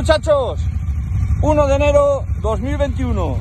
muchachos, 0.00 0.58
1 1.42 1.66
de 1.66 1.74
enero 1.74 2.24
2021. 2.40 3.36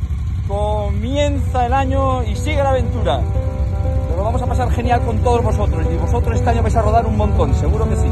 Comienza 0.46 1.66
el 1.66 1.72
año 1.72 2.22
y 2.26 2.36
sigue 2.36 2.58
la 2.58 2.72
aventura. 2.72 3.22
lo 4.18 4.24
vamos 4.26 4.42
a 4.42 4.46
pasar 4.46 4.70
genial 4.72 5.00
con 5.06 5.20
todos 5.20 5.42
vosotros 5.42 5.88
y 5.90 5.96
vosotros 5.96 6.36
este 6.36 6.50
año 6.50 6.62
vais 6.62 6.76
a 6.76 6.82
rodar 6.82 7.06
un 7.06 7.16
montón, 7.16 7.56
seguro 7.56 7.88
que 7.88 7.96
sí. 7.96 8.12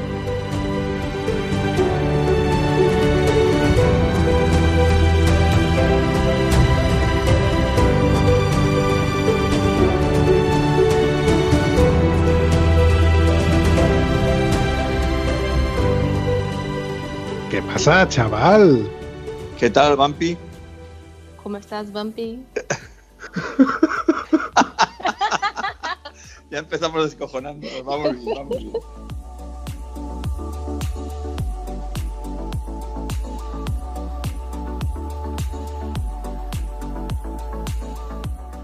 Pasa, 17.83 18.07
chaval? 18.07 18.87
¿Qué 19.57 19.71
tal, 19.71 19.97
Bumpy? 19.97 20.37
¿Cómo 21.41 21.57
estás, 21.57 21.91
Bumpy? 21.91 22.45
ya 26.51 26.59
empezamos 26.59 27.05
descojonando. 27.05 27.67
Vamos 27.83 28.19
bien, 28.19 28.35
vamos 28.35 28.57
bien. 28.59 28.73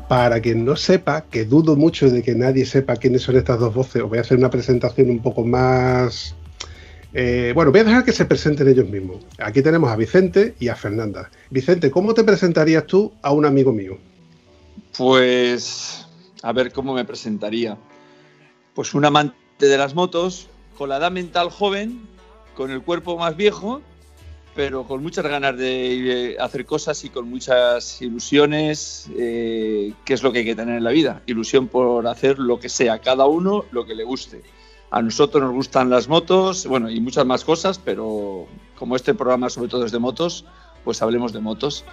Para 0.08 0.40
quien 0.42 0.64
no 0.64 0.76
sepa, 0.76 1.22
que 1.22 1.44
dudo 1.44 1.76
mucho 1.76 2.12
de 2.12 2.22
que 2.22 2.36
nadie 2.36 2.68
sepa 2.68 2.98
quiénes 2.98 3.24
son 3.24 3.38
estas 3.38 3.60
dos 3.60 3.74
voces, 3.74 4.04
os 4.04 4.10
voy 4.10 4.20
a 4.20 4.22
hacer 4.22 4.38
una 4.38 4.52
presentación 4.52 5.10
un 5.10 5.24
poco 5.24 5.44
más 5.44 6.36
eh, 7.20 7.52
bueno, 7.56 7.72
voy 7.72 7.80
a 7.80 7.84
dejar 7.84 8.06
que 8.06 8.12
se 8.12 8.26
presenten 8.26 8.68
ellos 8.68 8.88
mismos. 8.88 9.26
Aquí 9.40 9.64
tenemos 9.64 9.90
a 9.90 9.96
Vicente 9.96 10.54
y 10.60 10.68
a 10.68 10.76
Fernanda. 10.76 11.32
Vicente, 11.50 11.90
¿cómo 11.90 12.14
te 12.14 12.24
presentarías 12.24 12.86
tú 12.86 13.12
a 13.24 13.32
un 13.32 13.44
amigo 13.44 13.74
mío? 13.74 13.98
Pues, 14.96 16.06
a 16.44 16.52
ver 16.52 16.72
cómo 16.72 16.94
me 16.94 17.06
presentaría. 17.06 17.76
Pues 18.76 18.94
un 18.94 19.04
amante 19.04 19.36
de 19.58 19.80
las 19.80 19.96
motos, 19.96 20.48
con 20.78 20.90
la 20.90 20.98
edad 20.98 21.10
mental 21.10 21.50
joven, 21.50 22.08
con 22.56 22.70
el 22.70 22.84
cuerpo 22.84 23.18
más 23.18 23.36
viejo, 23.36 23.82
pero 24.56 24.84
con 24.84 25.02
muchas 25.02 25.26
ganas 25.26 25.58
de 25.58 26.38
hacer 26.40 26.68
cosas 26.68 27.04
y 27.04 27.10
con 27.10 27.28
muchas 27.28 28.00
ilusiones, 28.00 29.10
eh, 29.18 29.92
que 30.06 30.14
es 30.14 30.22
lo 30.22 30.32
que 30.32 30.40
hay 30.40 30.46
que 30.46 30.56
tener 30.56 30.78
en 30.78 30.84
la 30.84 30.92
vida. 30.92 31.24
Ilusión 31.26 31.68
por 31.68 32.06
hacer 32.06 32.38
lo 32.38 32.60
que 32.60 32.70
sea, 32.70 33.00
cada 33.00 33.26
uno 33.26 33.66
lo 33.72 33.88
que 33.88 33.96
le 33.96 34.04
guste. 34.04 34.44
A 34.90 35.02
nosotros 35.02 35.44
nos 35.44 35.54
gustan 35.54 35.90
las 35.90 36.08
motos, 36.08 36.66
bueno, 36.66 36.90
y 36.90 37.02
muchas 37.02 37.26
más 37.26 37.44
cosas, 37.44 37.78
pero 37.78 38.48
como 38.78 38.96
este 38.96 39.14
programa 39.14 39.50
sobre 39.50 39.70
todo 39.70 39.86
es 39.86 39.92
de 39.92 40.00
motos, 40.00 40.46
pues 40.86 41.02
hablemos 41.02 41.34
de 41.34 41.42
motos. 41.42 41.84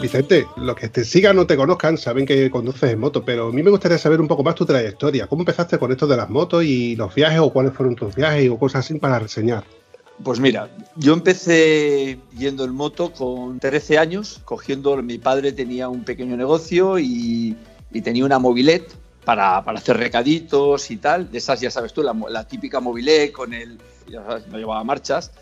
Vicente, 0.00 0.46
los 0.56 0.76
que 0.76 0.88
te 0.88 1.04
sigan 1.04 1.38
o 1.38 1.46
te 1.46 1.56
conozcan 1.56 1.98
saben 1.98 2.26
que 2.26 2.50
conduces 2.50 2.92
en 2.92 2.98
moto, 2.98 3.24
pero 3.24 3.48
a 3.48 3.52
mí 3.52 3.62
me 3.62 3.70
gustaría 3.70 3.98
saber 3.98 4.20
un 4.20 4.28
poco 4.28 4.42
más 4.42 4.54
tu 4.54 4.66
trayectoria. 4.66 5.26
¿Cómo 5.26 5.42
empezaste 5.42 5.78
con 5.78 5.90
esto 5.90 6.06
de 6.06 6.16
las 6.16 6.28
motos 6.28 6.64
y 6.64 6.96
los 6.96 7.14
viajes 7.14 7.40
o 7.40 7.52
cuáles 7.52 7.72
fueron 7.72 7.96
tus 7.96 8.14
viajes 8.14 8.50
o 8.50 8.58
cosas 8.58 8.84
así 8.84 8.98
para 8.98 9.18
reseñar? 9.18 9.64
Pues 10.22 10.40
mira, 10.40 10.70
yo 10.96 11.12
empecé 11.12 12.18
yendo 12.36 12.64
en 12.64 12.74
moto 12.74 13.12
con 13.12 13.60
13 13.60 13.98
años, 13.98 14.40
cogiendo, 14.44 14.96
mi 15.02 15.18
padre 15.18 15.52
tenía 15.52 15.88
un 15.88 16.04
pequeño 16.04 16.36
negocio 16.36 16.98
y, 16.98 17.56
tenía 18.02 18.26
una 18.26 18.38
mobilet 18.38 18.92
para, 19.24 19.58
hacer 19.58 19.96
recaditos 19.96 20.90
y 20.90 20.98
tal, 20.98 21.30
de 21.30 21.38
esas 21.38 21.60
ya 21.60 21.70
sabes 21.70 21.94
tú, 21.94 22.02
la, 22.02 22.44
típica 22.44 22.80
mobilet 22.80 23.32
con 23.32 23.54
el, 23.54 23.78
ya 24.06 24.22
sabes, 24.24 24.46
no 24.48 24.58
llevaba 24.58 24.84
marchas. 24.84 25.32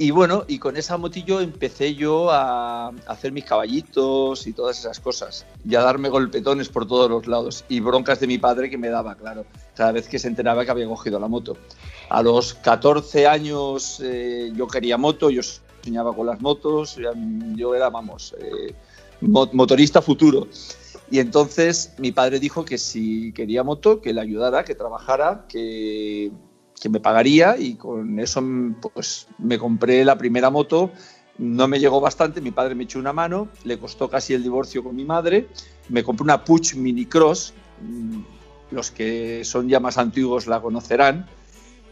Y 0.00 0.12
bueno, 0.12 0.44
y 0.48 0.58
con 0.58 0.78
esa 0.78 0.96
motillo 0.96 1.42
empecé 1.42 1.94
yo 1.94 2.30
a, 2.30 2.88
hacer 3.06 3.32
mis 3.32 3.44
caballitos 3.44 4.46
y 4.46 4.54
todas 4.54 4.78
esas 4.78 4.98
cosas, 4.98 5.44
y 5.62 5.74
a 5.74 5.82
darme 5.82 6.08
golpetones 6.08 6.70
por 6.70 6.88
todos 6.88 7.10
los 7.10 7.26
lados, 7.26 7.66
y 7.68 7.80
broncas 7.80 8.18
de 8.18 8.26
mi 8.26 8.38
padre 8.38 8.70
que 8.70 8.78
me 8.78 8.88
daba, 8.88 9.14
claro, 9.14 9.44
cada 9.76 9.92
vez 9.92 10.08
que 10.08 10.18
se 10.18 10.28
enteraba 10.28 10.64
que 10.64 10.70
había 10.70 10.86
cogido 10.86 11.20
la 11.20 11.28
moto. 11.28 11.58
A 12.08 12.22
los 12.22 12.54
14 12.54 13.26
años 13.26 14.00
eh, 14.02 14.50
yo 14.56 14.66
quería 14.68 14.96
moto, 14.96 15.28
yo 15.28 15.42
soñaba 15.84 16.16
con 16.16 16.28
las 16.28 16.40
motos, 16.40 16.96
yo 17.54 17.74
era, 17.74 17.90
vamos, 17.90 18.34
eh, 18.38 18.72
motorista 19.20 20.00
futuro. 20.00 20.48
Y 21.10 21.18
entonces 21.18 21.92
mi 21.98 22.10
padre 22.10 22.40
dijo 22.40 22.64
que 22.64 22.78
si 22.78 23.34
quería 23.34 23.64
moto, 23.64 24.00
que 24.00 24.14
le 24.14 24.22
ayudara, 24.22 24.64
que 24.64 24.74
trabajara, 24.74 25.44
que 25.46 26.30
que 26.80 26.88
me 26.88 26.98
pagaría 26.98 27.56
y 27.58 27.74
con 27.74 28.18
eso 28.18 28.42
pues 28.94 29.28
me 29.38 29.58
compré 29.58 30.04
la 30.04 30.16
primera 30.16 30.50
moto. 30.50 30.90
No 31.38 31.68
me 31.68 31.78
llegó 31.78 32.00
bastante, 32.00 32.40
mi 32.40 32.50
padre 32.50 32.74
me 32.74 32.84
echó 32.84 32.98
una 32.98 33.12
mano, 33.12 33.48
le 33.64 33.78
costó 33.78 34.08
casi 34.10 34.34
el 34.34 34.42
divorcio 34.42 34.82
con 34.82 34.96
mi 34.96 35.04
madre, 35.04 35.48
me 35.88 36.02
compré 36.02 36.24
una 36.24 36.44
Puch 36.44 36.74
Mini 36.74 37.06
Cross, 37.06 37.54
mm, 37.80 38.20
los 38.72 38.90
que 38.90 39.42
son 39.44 39.68
ya 39.68 39.80
más 39.80 39.96
antiguos 39.96 40.46
la 40.46 40.60
conocerán, 40.60 41.26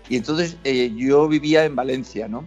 y 0.08 0.16
entonces 0.16 0.58
eh, 0.64 0.92
yo 0.94 1.28
vivía 1.28 1.64
en 1.64 1.76
Valencia, 1.76 2.28
¿no? 2.28 2.44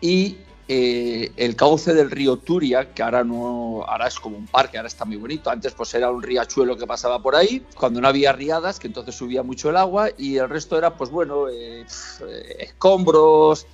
Y 0.00 0.38
eh, 0.68 1.32
el 1.36 1.56
cauce 1.56 1.92
del 1.92 2.10
río 2.10 2.36
Turia, 2.36 2.94
que 2.94 3.02
ahora 3.02 3.24
no, 3.24 3.82
ahora 3.84 4.06
es 4.06 4.18
como 4.20 4.36
un 4.36 4.46
parque, 4.46 4.76
ahora 4.76 4.86
está 4.86 5.04
muy 5.04 5.16
bonito. 5.16 5.50
Antes 5.50 5.74
pues 5.74 5.92
era 5.94 6.10
un 6.10 6.22
riachuelo 6.22 6.76
que 6.76 6.86
pasaba 6.86 7.20
por 7.20 7.34
ahí, 7.34 7.64
cuando 7.76 8.00
no 8.00 8.08
había 8.08 8.32
riadas, 8.32 8.78
que 8.78 8.86
entonces 8.86 9.14
subía 9.14 9.42
mucho 9.42 9.70
el 9.70 9.76
agua, 9.76 10.10
y 10.16 10.36
el 10.36 10.48
resto 10.48 10.78
era 10.78 10.96
pues 10.96 11.10
bueno, 11.10 11.48
eh, 11.48 11.84
eh, 12.26 12.56
escombros, 12.60 13.66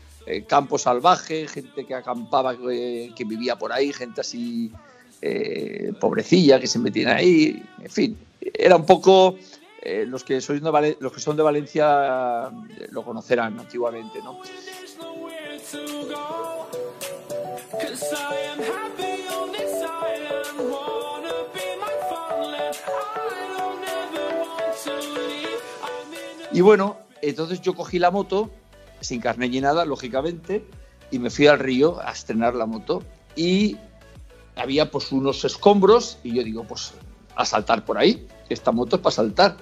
campo 0.47 0.77
salvaje, 0.77 1.49
gente 1.49 1.87
que 1.87 1.95
acampaba, 1.95 2.55
que 2.55 3.25
vivía 3.27 3.57
por 3.57 3.73
ahí, 3.73 3.95
gente 3.95 4.21
así 4.21 4.71
pobrecilla 5.99 6.61
que 6.61 6.67
se 6.67 6.79
metían 6.79 7.17
ahí, 7.17 7.63
en 7.83 7.91
fin, 7.91 8.19
era 8.41 8.77
un 8.77 8.85
poco 8.85 9.37
los 10.07 10.25
que 10.25 10.43
sois 10.43 10.61
los 10.61 11.13
que 11.13 11.21
son 11.21 11.35
de 11.35 11.43
Valencia 11.43 12.51
lo 12.91 13.03
conocerán 13.05 13.59
antiguamente, 13.59 14.21
¿no? 14.23 14.39
Y 26.53 26.61
bueno, 26.61 26.97
entonces 27.23 27.61
yo 27.61 27.75
cogí 27.75 27.99
la 27.99 28.11
moto, 28.11 28.51
sin 29.01 29.21
carne 29.21 29.49
ni 29.49 29.61
nada, 29.61 29.85
lógicamente, 29.85 30.65
y 31.11 31.19
me 31.19 31.31
fui 31.31 31.47
al 31.47 31.59
río 31.59 32.01
a 32.01 32.13
estrenar 32.13 32.55
la 32.55 32.67
moto. 32.67 33.03
Y 33.37 33.77
había 34.57 34.91
pues 34.91 35.13
unos 35.13 35.45
escombros 35.45 36.19
y 36.25 36.35
yo 36.35 36.43
digo, 36.43 36.65
pues 36.65 36.95
a 37.37 37.45
saltar 37.45 37.85
por 37.85 37.99
ahí, 37.99 38.27
esta 38.49 38.73
moto 38.73 38.97
es 38.97 39.03
para 39.03 39.15
saltar. 39.15 39.57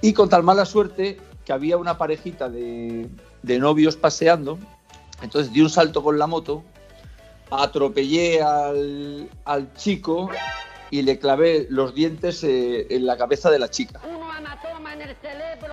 Y 0.00 0.12
con 0.12 0.28
tal 0.28 0.42
mala 0.42 0.64
suerte 0.64 1.18
que 1.44 1.52
había 1.52 1.76
una 1.76 1.98
parejita 1.98 2.48
de, 2.48 3.10
de 3.42 3.58
novios 3.58 3.96
paseando, 3.96 4.58
entonces 5.22 5.52
di 5.52 5.60
un 5.60 5.70
salto 5.70 6.02
con 6.02 6.18
la 6.18 6.26
moto 6.26 6.62
atropellé 7.50 8.40
al, 8.42 9.28
chico 9.76 10.30
y 10.92 11.00
le 11.00 11.18
clavé 11.18 11.66
los 11.70 11.94
dientes 11.94 12.44
eh, 12.44 12.86
en 12.90 13.06
la 13.06 13.16
cabeza 13.16 13.50
de 13.50 13.58
la 13.58 13.70
chica. 13.70 13.98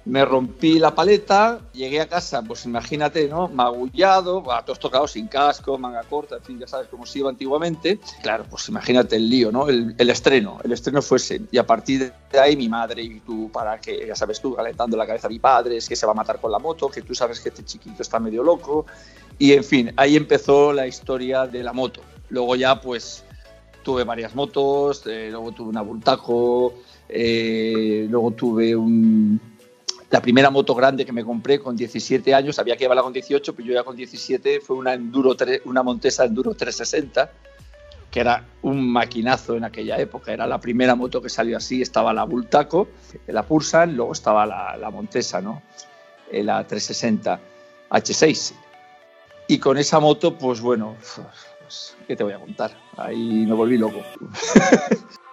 Me 0.06 0.24
rompí 0.24 0.80
la 0.80 0.96
paleta, 0.96 1.60
llegué 1.74 2.00
a 2.00 2.08
casa, 2.08 2.42
pues 2.42 2.64
imagínate, 2.64 3.28
¿no? 3.28 3.50
Magullado, 3.50 4.50
a 4.50 4.64
todos 4.64 4.80
tocados 4.80 5.12
sin 5.12 5.28
casco, 5.28 5.78
manga 5.78 6.04
corta, 6.04 6.38
en 6.38 6.44
fin, 6.44 6.60
ya 6.60 6.68
sabes 6.68 6.88
cómo 6.88 7.06
se 7.06 7.20
iba 7.20 7.30
antiguamente. 7.30 8.00
Claro, 8.24 8.46
pues 8.50 8.70
imagínate 8.70 9.18
el 9.18 9.30
lío, 9.30 9.52
¿no? 9.52 9.68
El, 9.68 10.10
estreno, 10.10 10.58
el 10.64 10.72
estreno 10.72 11.02
fuese. 11.02 11.42
Y 11.52 11.58
a 11.58 11.66
partir 11.66 12.14
de 12.32 12.40
ahí 12.40 12.56
mi 12.56 12.70
madre 12.70 13.04
y 13.04 13.20
tú, 13.20 13.52
para 13.52 13.78
que, 13.78 14.08
ya 14.08 14.16
sabes 14.16 14.40
tú, 14.40 14.56
calentando 14.56 14.96
la 14.96 15.06
cabeza 15.06 15.28
a 15.28 15.30
mi 15.30 15.40
padre, 15.40 15.76
es 15.76 15.90
que 15.90 15.98
se 15.98 16.06
va 16.06 16.14
a 16.14 16.16
matar 16.16 16.40
con 16.40 16.50
la 16.50 16.60
moto, 16.60 16.88
que 16.88 17.02
tú 17.02 17.14
sabes 17.14 17.42
que 17.42 17.50
este 17.50 17.66
chiquito 17.66 18.02
está 18.02 18.22
medio 18.22 18.42
loco. 18.42 18.86
Y 19.38 19.52
en 19.52 19.66
fin, 19.66 19.92
ahí 19.98 20.16
empezó 20.16 20.72
la 20.72 20.88
historia 20.88 21.46
de 21.46 21.62
la 21.62 21.74
moto. 21.74 22.00
Luego 22.30 22.56
ya, 22.56 22.80
pues, 22.80 23.26
tuve 23.90 24.04
varias 24.04 24.36
motos, 24.36 25.02
eh, 25.08 25.30
luego 25.32 25.52
tuve 25.52 25.70
una 25.70 25.82
Bultaco, 25.82 26.76
eh, 27.10 28.06
luego 28.08 28.30
tuve 28.34 28.76
un, 28.76 29.42
la 30.12 30.22
primera 30.22 30.52
moto 30.52 30.76
grande 30.76 31.04
que 31.04 31.12
me 31.12 31.26
compré 31.26 31.60
con 31.60 31.76
17 31.76 32.36
años, 32.36 32.60
había 32.60 32.76
que 32.78 32.84
llevarla 32.84 33.02
con 33.02 33.14
18, 33.14 33.56
pero 33.56 33.68
yo 33.68 33.74
ya 33.74 33.84
con 33.84 33.96
17 33.96 34.62
fue 34.62 34.76
una, 34.76 34.94
Enduro, 34.94 35.36
una 35.66 35.82
Montesa 35.82 36.26
Enduro 36.26 36.54
360, 36.54 37.32
que 38.12 38.20
era 38.20 38.46
un 38.62 38.92
maquinazo 38.92 39.56
en 39.56 39.64
aquella 39.64 39.98
época. 39.98 40.34
Era 40.34 40.46
la 40.46 40.60
primera 40.60 40.94
moto 40.94 41.20
que 41.20 41.30
salió 41.30 41.58
así. 41.58 41.82
Estaba 41.82 42.14
la 42.14 42.26
Bultaco, 42.26 42.90
la 43.26 43.42
Pursan, 43.42 43.96
luego 43.96 44.14
estaba 44.14 44.46
la, 44.46 44.90
Montesa, 44.92 45.42
¿no? 45.42 45.64
Eh, 46.32 46.44
la 46.44 46.66
360 46.66 47.40
H6. 47.90 48.54
Y 49.48 49.58
con 49.58 49.80
esa 49.80 50.00
moto, 50.00 50.38
pues 50.38 50.62
bueno, 50.62 50.96
pues, 51.70 51.96
¿qué 52.08 52.16
te 52.16 52.24
voy 52.24 52.34
a 52.34 52.40
contar? 52.40 52.72
Ahí 52.98 53.46
me 53.46 53.54
volví 53.54 53.78
loco. 53.78 54.02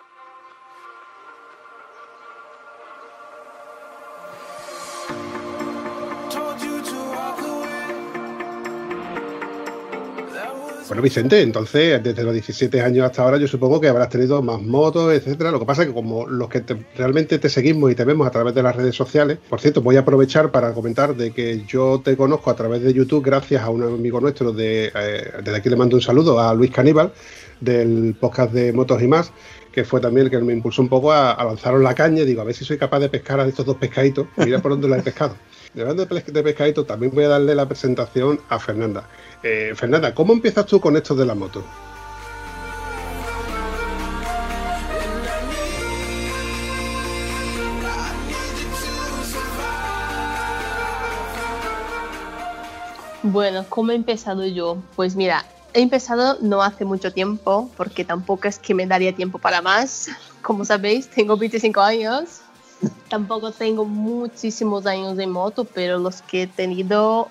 Bueno, 10.88 11.02
Vicente, 11.02 11.42
entonces, 11.42 12.00
desde 12.00 12.22
los 12.22 12.32
17 12.32 12.80
años 12.80 13.04
hasta 13.04 13.22
ahora, 13.22 13.38
yo 13.38 13.48
supongo 13.48 13.80
que 13.80 13.88
habrás 13.88 14.08
tenido 14.08 14.40
más 14.40 14.62
motos, 14.62 15.12
etcétera. 15.12 15.50
Lo 15.50 15.58
que 15.58 15.66
pasa 15.66 15.82
es 15.82 15.88
que 15.88 15.94
como 15.94 16.28
los 16.28 16.48
que 16.48 16.62
realmente 16.96 17.40
te 17.40 17.48
seguimos 17.48 17.90
y 17.90 17.96
te 17.96 18.04
vemos 18.04 18.24
a 18.24 18.30
través 18.30 18.54
de 18.54 18.62
las 18.62 18.76
redes 18.76 18.94
sociales, 18.94 19.38
por 19.48 19.60
cierto, 19.60 19.82
voy 19.82 19.96
a 19.96 20.00
aprovechar 20.00 20.52
para 20.52 20.72
comentar 20.72 21.16
de 21.16 21.32
que 21.32 21.64
yo 21.66 22.00
te 22.04 22.16
conozco 22.16 22.50
a 22.50 22.54
través 22.54 22.82
de 22.82 22.94
YouTube 22.94 23.24
gracias 23.24 23.62
a 23.62 23.70
un 23.70 23.82
amigo 23.82 24.20
nuestro 24.20 24.52
de, 24.52 24.92
eh, 24.94 25.32
desde 25.42 25.56
aquí 25.56 25.68
le 25.68 25.74
mando 25.74 25.96
un 25.96 26.02
saludo 26.02 26.38
a 26.38 26.54
Luis 26.54 26.70
Caníbal 26.70 27.12
del 27.60 28.14
podcast 28.20 28.52
de 28.52 28.72
Motos 28.72 29.02
y 29.02 29.08
más, 29.08 29.32
que 29.72 29.84
fue 29.84 30.00
también 30.00 30.26
el 30.26 30.30
que 30.30 30.38
me 30.38 30.52
impulsó 30.52 30.82
un 30.82 30.88
poco 30.88 31.12
a, 31.12 31.36
lanzaros 31.42 31.82
la 31.82 31.96
caña 31.96 32.22
y 32.22 32.26
digo, 32.26 32.42
a 32.42 32.44
ver 32.44 32.54
si 32.54 32.64
soy 32.64 32.78
capaz 32.78 33.00
de 33.00 33.08
pescar 33.08 33.40
a 33.40 33.46
estos 33.46 33.66
dos 33.66 33.76
pescaditos, 33.76 34.28
mira 34.36 34.62
por 34.62 34.70
dónde 34.70 34.86
lo 34.86 34.94
he 34.94 35.02
pescado. 35.02 35.34
Hablando 35.78 36.06
de 36.06 36.43
pescadito, 36.43 36.87
también 36.87 37.14
voy 37.14 37.25
a 37.25 37.28
darle 37.28 37.55
la 37.55 37.69
presentación 37.69 38.40
a 38.49 38.58
Fernanda. 38.58 39.06
Eh, 39.43 39.75
Fernanda, 39.76 40.14
¿cómo 40.14 40.32
empiezas 40.32 40.64
tú 40.64 40.81
con 40.81 40.96
esto 40.96 41.14
de 41.14 41.26
la 41.26 41.34
moto? 41.34 41.62
Bueno, 53.23 53.67
¿cómo 53.69 53.93
he 53.93 53.96
empezado 53.96 54.46
yo? 54.46 54.78
Pues 54.94 55.14
mira, 55.14 55.44
he 55.75 55.82
empezado 55.82 56.38
no 56.40 56.62
hace 56.62 56.87
mucho 56.87 57.12
tiempo, 57.12 57.70
porque 57.76 58.02
tampoco 58.02 58.49
es 58.49 58.58
que 58.58 58.73
me 58.73 58.87
daría 58.87 59.14
tiempo 59.14 59.38
para 59.38 59.61
más. 59.61 60.08
Como 60.40 60.64
sabéis, 60.64 61.08
tengo 61.08 61.37
25 61.37 61.81
años 61.82 62.40
Tampoco 63.08 63.52
tengo 63.52 63.84
muchísimos 63.84 64.87
años 64.87 65.17
de 65.17 65.26
moto, 65.26 65.64
pero 65.64 65.99
los 65.99 66.23
que 66.23 66.43
he 66.43 66.46
tenido 66.46 67.28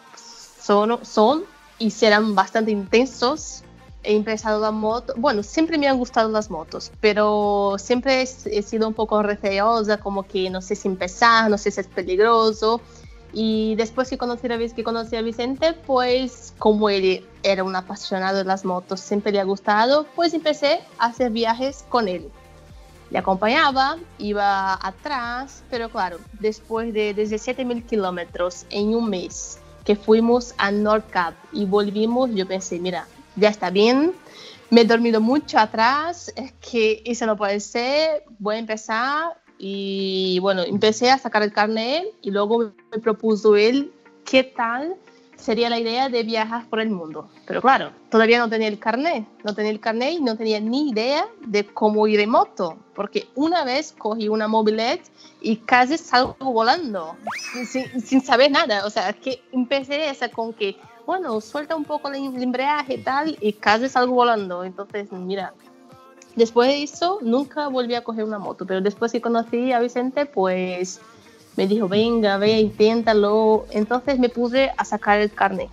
son, 0.59 1.05
son 1.05 1.43
y 1.77 1.91
serán 1.91 2.35
bastante 2.35 2.71
intensos. 2.71 3.61
He 4.03 4.15
empezado 4.15 4.61
la 4.61 4.71
moto, 4.71 5.13
bueno, 5.17 5.41
siempre 5.41 5.77
me 5.77 5.87
han 5.87 5.97
gustado 5.97 6.29
las 6.29 6.51
motos, 6.51 6.91
pero 7.01 7.75
siempre 7.79 8.21
he, 8.21 8.61
sido 8.61 8.87
un 8.87 8.93
poco 8.93 9.23
receosa, 9.23 9.97
como 9.97 10.23
que 10.27 10.49
no 10.51 10.61
sé 10.61 10.75
si 10.75 10.87
empezar, 10.87 11.49
no 11.49 11.57
sé 11.57 11.71
si 11.71 11.81
es 11.81 11.87
peligroso. 11.87 12.81
Y 13.33 13.75
después 13.75 14.09
que 14.09 14.17
conocí, 14.17 14.47
a, 14.47 14.57
que 14.57 14.83
conocí 14.83 15.15
a 15.15 15.21
Vicente, 15.21 15.73
pues 15.73 16.53
como 16.57 16.89
él 16.89 17.25
era 17.43 17.63
un 17.63 17.75
apasionado 17.75 18.37
de 18.37 18.45
las 18.45 18.63
motos, 18.63 19.01
siempre 19.01 19.31
le 19.31 19.39
ha 19.41 19.43
gustado, 19.43 20.05
pues 20.15 20.33
empecé 20.33 20.79
a 20.99 21.07
hacer 21.07 21.31
viajes 21.31 21.83
con 21.89 22.07
él 22.07 22.31
le 23.09 23.19
acompañaba, 23.19 23.97
iba 24.17 24.73
atrás, 24.85 25.63
pero 25.69 25.89
claro, 25.89 26.17
después 26.39 26.93
de 26.93 27.15
17.000 27.15 27.85
kilómetros 27.85 28.65
en 28.69 28.95
un 28.95 29.09
mes 29.09 29.59
que 29.83 29.95
fuimos 29.95 30.55
a 30.57 30.71
Nordcap 30.71 31.35
y 31.51 31.65
volvimos, 31.65 32.31
yo 32.33 32.47
pensé, 32.47 32.79
mira, 32.79 33.07
ya 33.35 33.49
está 33.49 33.69
bien, 33.69 34.13
me 34.69 34.81
he 34.81 34.85
dormido 34.85 35.21
mucho 35.21 35.59
atrás, 35.59 36.33
es 36.35 36.51
que 36.53 37.03
eso 37.05 37.25
no 37.25 37.37
puede 37.37 37.59
ser, 37.59 38.23
voy 38.39 38.55
a 38.55 38.59
empezar 38.59 39.37
y 39.57 40.39
bueno, 40.41 40.63
empecé 40.63 41.11
a 41.11 41.17
sacar 41.17 41.43
el 41.43 41.53
carnet 41.53 42.05
y 42.21 42.31
luego 42.31 42.73
me 42.91 42.99
propuso 42.99 43.55
él 43.55 43.93
qué 44.25 44.43
tal 44.43 44.95
sería 45.45 45.69
la 45.69 45.79
idea 45.79 46.09
de 46.09 46.23
viajar 46.23 46.65
por 46.67 46.79
el 46.79 46.89
mundo. 46.89 47.29
Pero 47.45 47.61
claro, 47.61 47.91
todavía 48.09 48.39
no 48.39 48.49
tenía 48.49 48.67
el 48.67 48.79
carnet, 48.79 49.27
no 49.43 49.53
tenía 49.53 49.71
el 49.71 49.79
carnet 49.79 50.13
y 50.13 50.21
no 50.21 50.35
tenía 50.35 50.59
ni 50.59 50.89
idea 50.89 51.27
de 51.45 51.65
cómo 51.65 52.07
ir 52.07 52.19
en 52.19 52.31
moto, 52.31 52.77
porque 52.95 53.27
una 53.35 53.63
vez 53.63 53.93
cogí 53.95 54.27
una 54.27 54.47
mobilet 54.47 55.01
y 55.41 55.57
casi 55.57 55.99
salgo 55.99 56.35
volando, 56.39 57.15
sin, 57.69 58.21
saber 58.21 58.49
nada. 58.49 58.85
O 58.85 58.89
sea, 58.89 59.13
que 59.13 59.43
empecé 59.51 60.09
esa 60.09 60.29
con 60.29 60.51
que, 60.51 60.77
bueno, 61.05 61.39
suelta 61.41 61.75
un 61.75 61.85
poco 61.85 62.09
el 62.09 62.41
embreaje 62.41 62.95
y 62.95 63.03
tal, 63.03 63.37
y 63.39 63.53
casi 63.53 63.87
salgo 63.87 64.15
volando. 64.15 64.63
Entonces, 64.63 65.11
mira, 65.11 65.53
después 66.35 66.69
de 66.69 66.81
eso 66.81 67.19
nunca 67.21 67.67
volví 67.67 67.93
a 67.93 68.03
coger 68.03 68.23
una 68.23 68.39
moto, 68.39 68.65
pero 68.65 68.81
después 68.81 69.11
que 69.11 69.21
conocí 69.21 69.71
a 69.71 69.79
Vicente, 69.79 70.25
pues 70.25 70.99
me 71.55 71.67
dijo, 71.67 71.87
venga, 71.87 72.37
ve, 72.37 72.59
inténtalo. 72.59 73.65
Entonces 73.71 74.19
me 74.19 74.29
puse 74.29 74.71
a 74.77 74.85
sacar 74.85 75.19
el 75.19 75.31
carnet. 75.31 75.69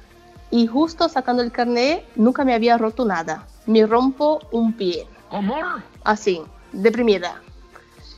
Y 0.50 0.66
justo 0.66 1.08
sacando 1.08 1.42
el 1.42 1.50
carnet, 1.50 2.04
nunca 2.14 2.44
me 2.44 2.54
había 2.54 2.78
roto 2.78 3.04
nada. 3.04 3.46
Me 3.66 3.86
rompo 3.86 4.40
un 4.52 4.72
pie. 4.72 5.06
¿Amor? 5.30 5.82
Así, 6.04 6.42
deprimida. 6.72 7.40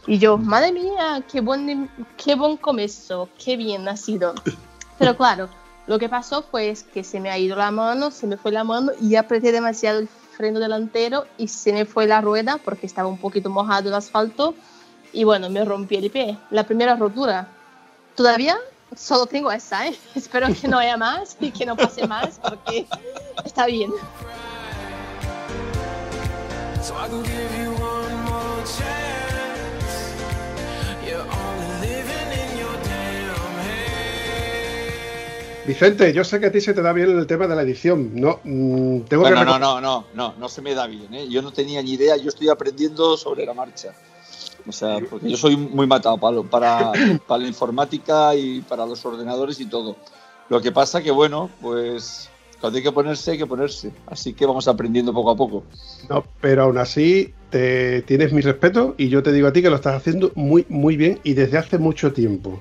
Y 0.06 0.19
yo, 0.19 0.37
madre 0.37 0.72
mía, 0.72 1.22
qué 1.31 1.40
buen, 1.40 1.88
qué 2.16 2.34
buen 2.34 2.56
comienzo, 2.56 3.28
qué 3.43 3.56
bien 3.56 3.88
ha 3.88 3.96
sido. 3.96 4.34
Pero 4.99 5.17
claro, 5.17 5.49
lo 5.87 5.99
que 5.99 6.08
pasó 6.08 6.43
fue 6.43 6.75
que 6.93 7.05
se 7.05 7.20
me 7.20 7.31
ha 7.31 7.38
ido 7.38 7.56
la 7.56 7.70
mano, 7.70 8.10
se 8.10 8.26
me 8.26 8.37
fue 8.37 8.52
la 8.52 8.64
mano 8.64 8.93
y 9.00 9.17
apreté 9.17 9.52
demasiado 9.52 10.00
el 10.00 10.08
freno 10.08 10.58
delantero 10.58 11.26
y 11.38 11.49
se 11.49 11.72
me 11.72 11.84
fue 11.84 12.06
la 12.06 12.20
rueda 12.20 12.58
porque 12.62 12.87
estaba 12.87 13.08
un 13.08 13.19
poquito 13.19 13.49
mojado 13.49 13.88
el 13.88 13.94
asfalto 13.94 14.55
y 15.14 15.25
bueno, 15.25 15.49
me 15.49 15.64
rompí 15.64 15.96
el 15.96 16.10
pie. 16.10 16.37
La 16.50 16.64
primera 16.64 16.96
rotura. 16.96 17.49
Todavía 18.15 18.56
solo 18.97 19.27
tengo 19.27 19.51
esa, 19.51 19.89
¿eh? 19.89 19.97
Espero 20.15 20.49
que 20.61 20.69
no 20.69 20.79
haya 20.79 20.97
más 20.97 21.37
y 21.41 21.51
que 21.51 21.67
no 21.67 21.77
pase 21.77 22.06
más 22.06 22.39
porque 22.41 22.87
está 23.44 23.67
bien. 23.67 23.93
Vicente, 35.67 36.13
yo 36.13 36.25
sé 36.25 36.39
que 36.41 36.47
a 36.47 36.53
ti 36.53 36.61
se 36.61 36.75
te 36.75 36.83
da 36.83 36.93
bien 36.93 37.19
el 37.19 37.27
tema 37.27 37.47
de 37.47 37.56
la 37.56 37.63
edición. 37.63 38.11
No, 38.15 38.39
mm, 38.44 39.01
tengo 39.09 39.31
no, 39.31 39.44
no, 39.44 39.59
no, 39.59 39.81
no, 39.81 40.05
no, 40.13 40.35
no 40.39 40.49
se 40.49 40.61
me 40.61 40.75
da 40.75 40.87
bien. 40.87 41.13
¿eh? 41.15 41.27
Yo 41.29 41.41
no 41.41 41.53
tenía 41.53 41.83
ni 41.83 41.93
idea, 41.93 42.17
yo 42.17 42.29
estoy 42.29 42.51
aprendiendo 42.51 43.17
sobre 43.17 43.47
la 43.47 43.55
marcha. 43.55 43.94
O 44.67 44.73
sea, 44.73 44.99
porque 45.11 45.31
yo 45.31 45.37
soy 45.37 45.56
muy 45.56 45.87
matado 45.87 46.19
para, 46.19 46.43
para, 46.43 46.93
para 47.27 47.43
la 47.43 47.49
informática 47.49 48.35
y 48.35 48.61
para 48.63 48.87
los 48.87 49.05
ordenadores 49.05 49.61
y 49.61 49.67
todo. 49.67 49.97
Lo 50.49 50.61
que 50.61 50.73
pasa 50.73 51.03
que, 51.03 51.11
bueno, 51.11 51.51
pues 51.61 52.31
cuando 52.65 52.79
hay 52.79 52.83
que 52.83 52.93
ponerse, 52.93 53.33
hay 53.33 53.37
que 53.37 53.47
ponerse. 53.47 53.93
Así 54.06 54.33
que 54.33 54.47
vamos 54.47 54.69
aprendiendo 54.69 55.13
poco 55.13 55.31
a 55.31 55.37
poco. 55.37 55.65
No, 56.09 56.25
pero 56.41 56.63
aún 56.63 56.79
así 56.79 57.35
te 57.51 58.01
tienes 58.03 58.33
mi 58.33 58.41
respeto 58.41 58.94
y 58.97 59.11
yo 59.11 59.23
te 59.23 59.33
digo 59.33 59.49
a 59.49 59.53
ti 59.53 59.61
que 59.61 59.69
lo 59.69 59.77
estás 59.77 59.94
haciendo 59.94 60.33
muy, 60.35 60.65
muy 60.71 60.97
bien 60.97 61.21
y 61.25 61.35
desde 61.35 61.59
hace 61.59 61.77
mucho 61.77 62.15
tiempo. 62.15 62.59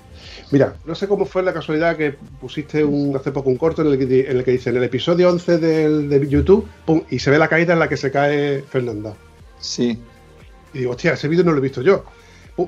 Mira, 0.51 0.75
no 0.85 0.93
sé 0.93 1.07
cómo 1.07 1.25
fue 1.25 1.41
la 1.41 1.53
casualidad 1.53 1.95
que 1.95 2.11
pusiste 2.11 2.83
un, 2.83 3.15
hace 3.15 3.31
poco 3.31 3.49
un 3.49 3.55
corto 3.55 3.81
en 3.81 3.93
el 3.93 3.97
que, 3.97 4.29
en 4.29 4.37
el 4.37 4.43
que 4.43 4.51
dice 4.51 4.71
en 4.71 4.75
el 4.75 4.83
episodio 4.83 5.29
11 5.29 5.57
del, 5.57 6.09
de 6.09 6.27
YouTube 6.27 6.67
pum, 6.85 7.01
y 7.09 7.19
se 7.19 7.31
ve 7.31 7.37
la 7.37 7.47
caída 7.47 7.71
en 7.71 7.79
la 7.79 7.87
que 7.87 7.95
se 7.95 8.11
cae 8.11 8.61
Fernanda. 8.61 9.15
Sí, 9.59 9.97
y 10.73 10.79
digo, 10.79 10.91
hostia, 10.91 11.13
ese 11.13 11.27
vídeo 11.27 11.43
no 11.43 11.51
lo 11.51 11.59
he 11.59 11.61
visto 11.61 11.81
yo. 11.81 12.03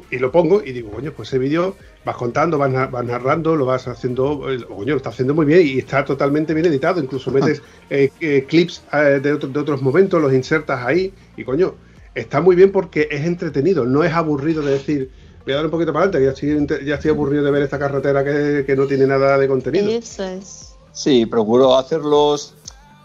y 0.09 0.17
lo 0.17 0.31
pongo 0.31 0.63
y 0.63 0.71
digo, 0.71 0.91
coño, 0.91 1.11
pues 1.11 1.29
ese 1.29 1.37
vídeo 1.37 1.75
vas 2.03 2.15
contando, 2.15 2.57
vas, 2.57 2.71
narrando, 2.71 3.55
lo 3.55 3.65
vas 3.65 3.87
haciendo, 3.87 4.41
coño, 4.67 4.91
lo 4.91 4.97
está 4.97 5.09
haciendo 5.09 5.33
muy 5.33 5.45
bien 5.45 5.65
y 5.65 5.79
está 5.79 6.05
totalmente 6.05 6.53
bien 6.53 6.65
editado. 6.65 7.01
Incluso 7.01 7.31
metes 7.31 7.61
eh, 7.89 8.11
eh, 8.19 8.45
clips 8.47 8.83
eh, 8.93 9.19
de, 9.21 9.37
de, 9.37 9.59
otros 9.59 9.81
momentos, 9.81 10.21
los 10.21 10.33
insertas 10.33 10.85
ahí 10.85 11.13
y, 11.37 11.43
coño, 11.43 11.75
está 12.13 12.41
muy 12.41 12.55
bien 12.55 12.71
porque 12.71 13.07
es 13.11 13.25
entretenido, 13.25 13.85
no 13.85 14.03
es 14.03 14.13
aburrido 14.13 14.61
de 14.61 14.73
decir, 14.73 15.11
voy 15.43 15.53
a 15.53 15.57
dar 15.57 15.65
un 15.65 15.71
poquito 15.71 15.93
para 15.93 16.05
adelante, 16.05 16.25
ya 16.25 16.65
estoy, 16.65 16.85
ya 16.85 16.95
estoy 16.95 17.11
aburrido 17.11 17.43
de 17.43 17.51
ver 17.51 17.61
esta 17.61 17.77
carretera 17.77 18.23
que, 18.23 18.63
que 18.65 18.75
no 18.75 18.87
tiene 18.87 19.05
nada 19.05 19.37
de 19.37 19.47
contenido. 19.47 19.89
Eso 19.89 20.23
es. 20.23 20.75
Sí, 20.91 21.25
procuro 21.25 21.75
hacerlos. 21.75 22.55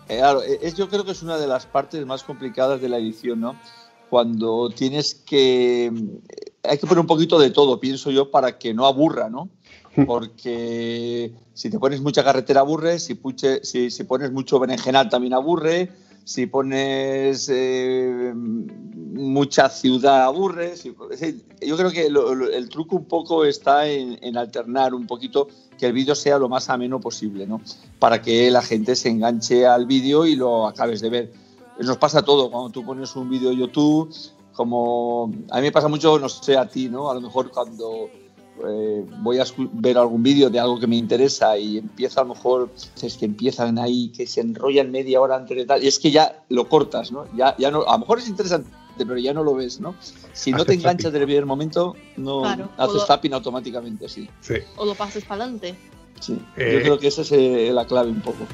Claro, 0.07 0.42
es, 0.42 0.75
yo 0.75 0.88
creo 0.88 1.04
que 1.04 1.12
es 1.12 1.23
una 1.23 1.38
de 1.38 1.47
las 1.47 1.66
partes 1.66 2.04
más 2.07 2.23
complicadas 2.23 2.80
de 2.80 2.88
la 2.88 2.99
edición, 2.99 3.40
¿no? 3.40 3.57
Cuando 4.11 4.69
tienes 4.71 5.14
que... 5.14 5.93
Hay 6.62 6.76
que 6.76 6.87
poner 6.87 7.00
un 7.00 7.07
poquito 7.07 7.38
de 7.38 7.50
todo, 7.50 7.81
pienso 7.81 8.11
yo, 8.11 8.31
para 8.31 8.59
que 8.59 8.75
no 8.75 8.85
aburra, 8.85 9.31
¿no? 9.31 9.49
Hmm. 9.97 10.05
Porque 10.05 11.33
si 11.55 11.71
te 11.71 11.79
pones 11.79 12.02
mucha 12.02 12.23
carretera 12.23 12.61
aburre, 12.61 12.99
si, 12.99 13.19
si, 13.62 13.90
si 13.90 14.05
pones 14.05 14.31
mucho 14.31 14.59
berenjenal 14.59 15.09
también 15.09 15.33
aburre, 15.33 15.90
si 16.25 16.47
pones 16.47 17.50
eh, 17.52 18.33
mucha 18.35 19.69
ciudad 19.69 20.25
aburres. 20.25 20.85
yo 20.85 21.76
creo 21.76 21.90
que 21.90 22.07
el 22.07 22.69
truco 22.69 22.97
un 22.97 23.07
poco 23.07 23.45
está 23.45 23.88
en, 23.88 24.37
alternar 24.37 24.95
un 24.95 25.07
poquito 25.07 25.49
que 25.79 25.87
el 25.87 25.93
vídeo 25.93 26.14
sea 26.14 26.38
lo 26.38 26.49
más 26.49 26.69
ameno 26.69 27.00
posible, 27.00 27.47
¿no? 27.47 27.61
Para 27.99 28.21
que 28.23 28.50
la 28.50 28.62
gente 28.62 28.95
se 28.97 29.09
enganche 29.09 29.67
al 29.67 29.87
vídeo 29.87 30.26
y 30.26 30.37
lo 30.37 30.67
acabes 30.67 31.00
de 31.00 31.11
ver. 31.11 31.33
Nos 31.81 31.97
pasa 31.97 32.23
todo 32.23 32.51
cuando 32.51 32.71
tú 32.71 32.85
pones 32.85 33.15
un 33.17 33.31
vídeo 33.31 33.51
de 33.51 33.57
YouTube, 33.57 34.15
como 34.53 35.33
a 35.51 35.57
mí 35.57 35.63
me 35.63 35.73
pasa 35.73 35.89
mucho, 35.89 36.19
no 36.19 36.29
sé 36.29 36.57
a 36.57 36.69
ti, 36.69 36.89
¿no? 36.89 37.11
A 37.11 37.15
lo 37.15 37.21
mejor 37.23 37.51
cuando 37.51 38.11
eh, 38.69 39.07
voy 39.21 39.39
a 39.39 39.45
ver 39.73 39.97
algún 39.97 40.23
vídeo 40.23 40.51
de 40.51 40.61
algo 40.61 40.79
que 40.79 40.87
me 40.87 40.97
interesa 40.97 41.57
y 41.57 41.79
empieza 41.79 42.21
a 42.21 42.25
lo 42.25 42.35
mejor, 42.35 42.71
es 43.03 43.17
que 43.17 43.25
empiezan 43.25 43.79
ahí, 43.79 44.09
que 44.09 44.27
se 44.27 44.43
enrollan 44.43 44.91
media 44.91 45.21
hora 45.21 45.37
antes 45.37 45.57
de 45.57 45.65
tal, 45.65 45.83
y 45.83 45.89
es 45.89 45.99
que 45.99 46.11
ya 46.11 46.45
lo 46.49 46.69
cortas, 46.69 47.11
¿no? 47.13 47.25
Ya, 47.35 47.57
ya 47.57 47.71
no, 47.71 47.83
a 47.83 47.93
lo 47.93 48.01
mejor 48.01 48.19
es 48.19 48.29
interesante, 48.29 48.69
pero 48.99 49.17
ya 49.17 49.33
no 49.33 49.43
lo 49.43 49.55
ves, 49.55 49.81
¿no? 49.81 49.95
Si 50.35 50.53
no 50.53 50.65
te 50.65 50.75
enganchas 50.75 51.13
desde 51.13 51.21
el 51.21 51.27
primer 51.27 51.47
momento, 51.47 51.97
no 52.17 52.45
haces 52.77 53.07
tapping 53.07 53.33
automáticamente, 53.33 54.09
sí. 54.09 54.29
O 54.77 54.85
lo 54.85 54.95
pasas 54.95 55.25
para 55.25 55.45
adelante. 55.45 55.75
Sí, 56.21 56.35
yo 56.35 56.63
eh, 56.63 56.81
creo 56.83 56.99
que 56.99 57.09
esa 57.09 57.23
es 57.23 57.33
eh, 57.33 57.71
la 57.73 57.87
clave 57.87 58.11
un 58.11 58.21
poco. 58.21 58.45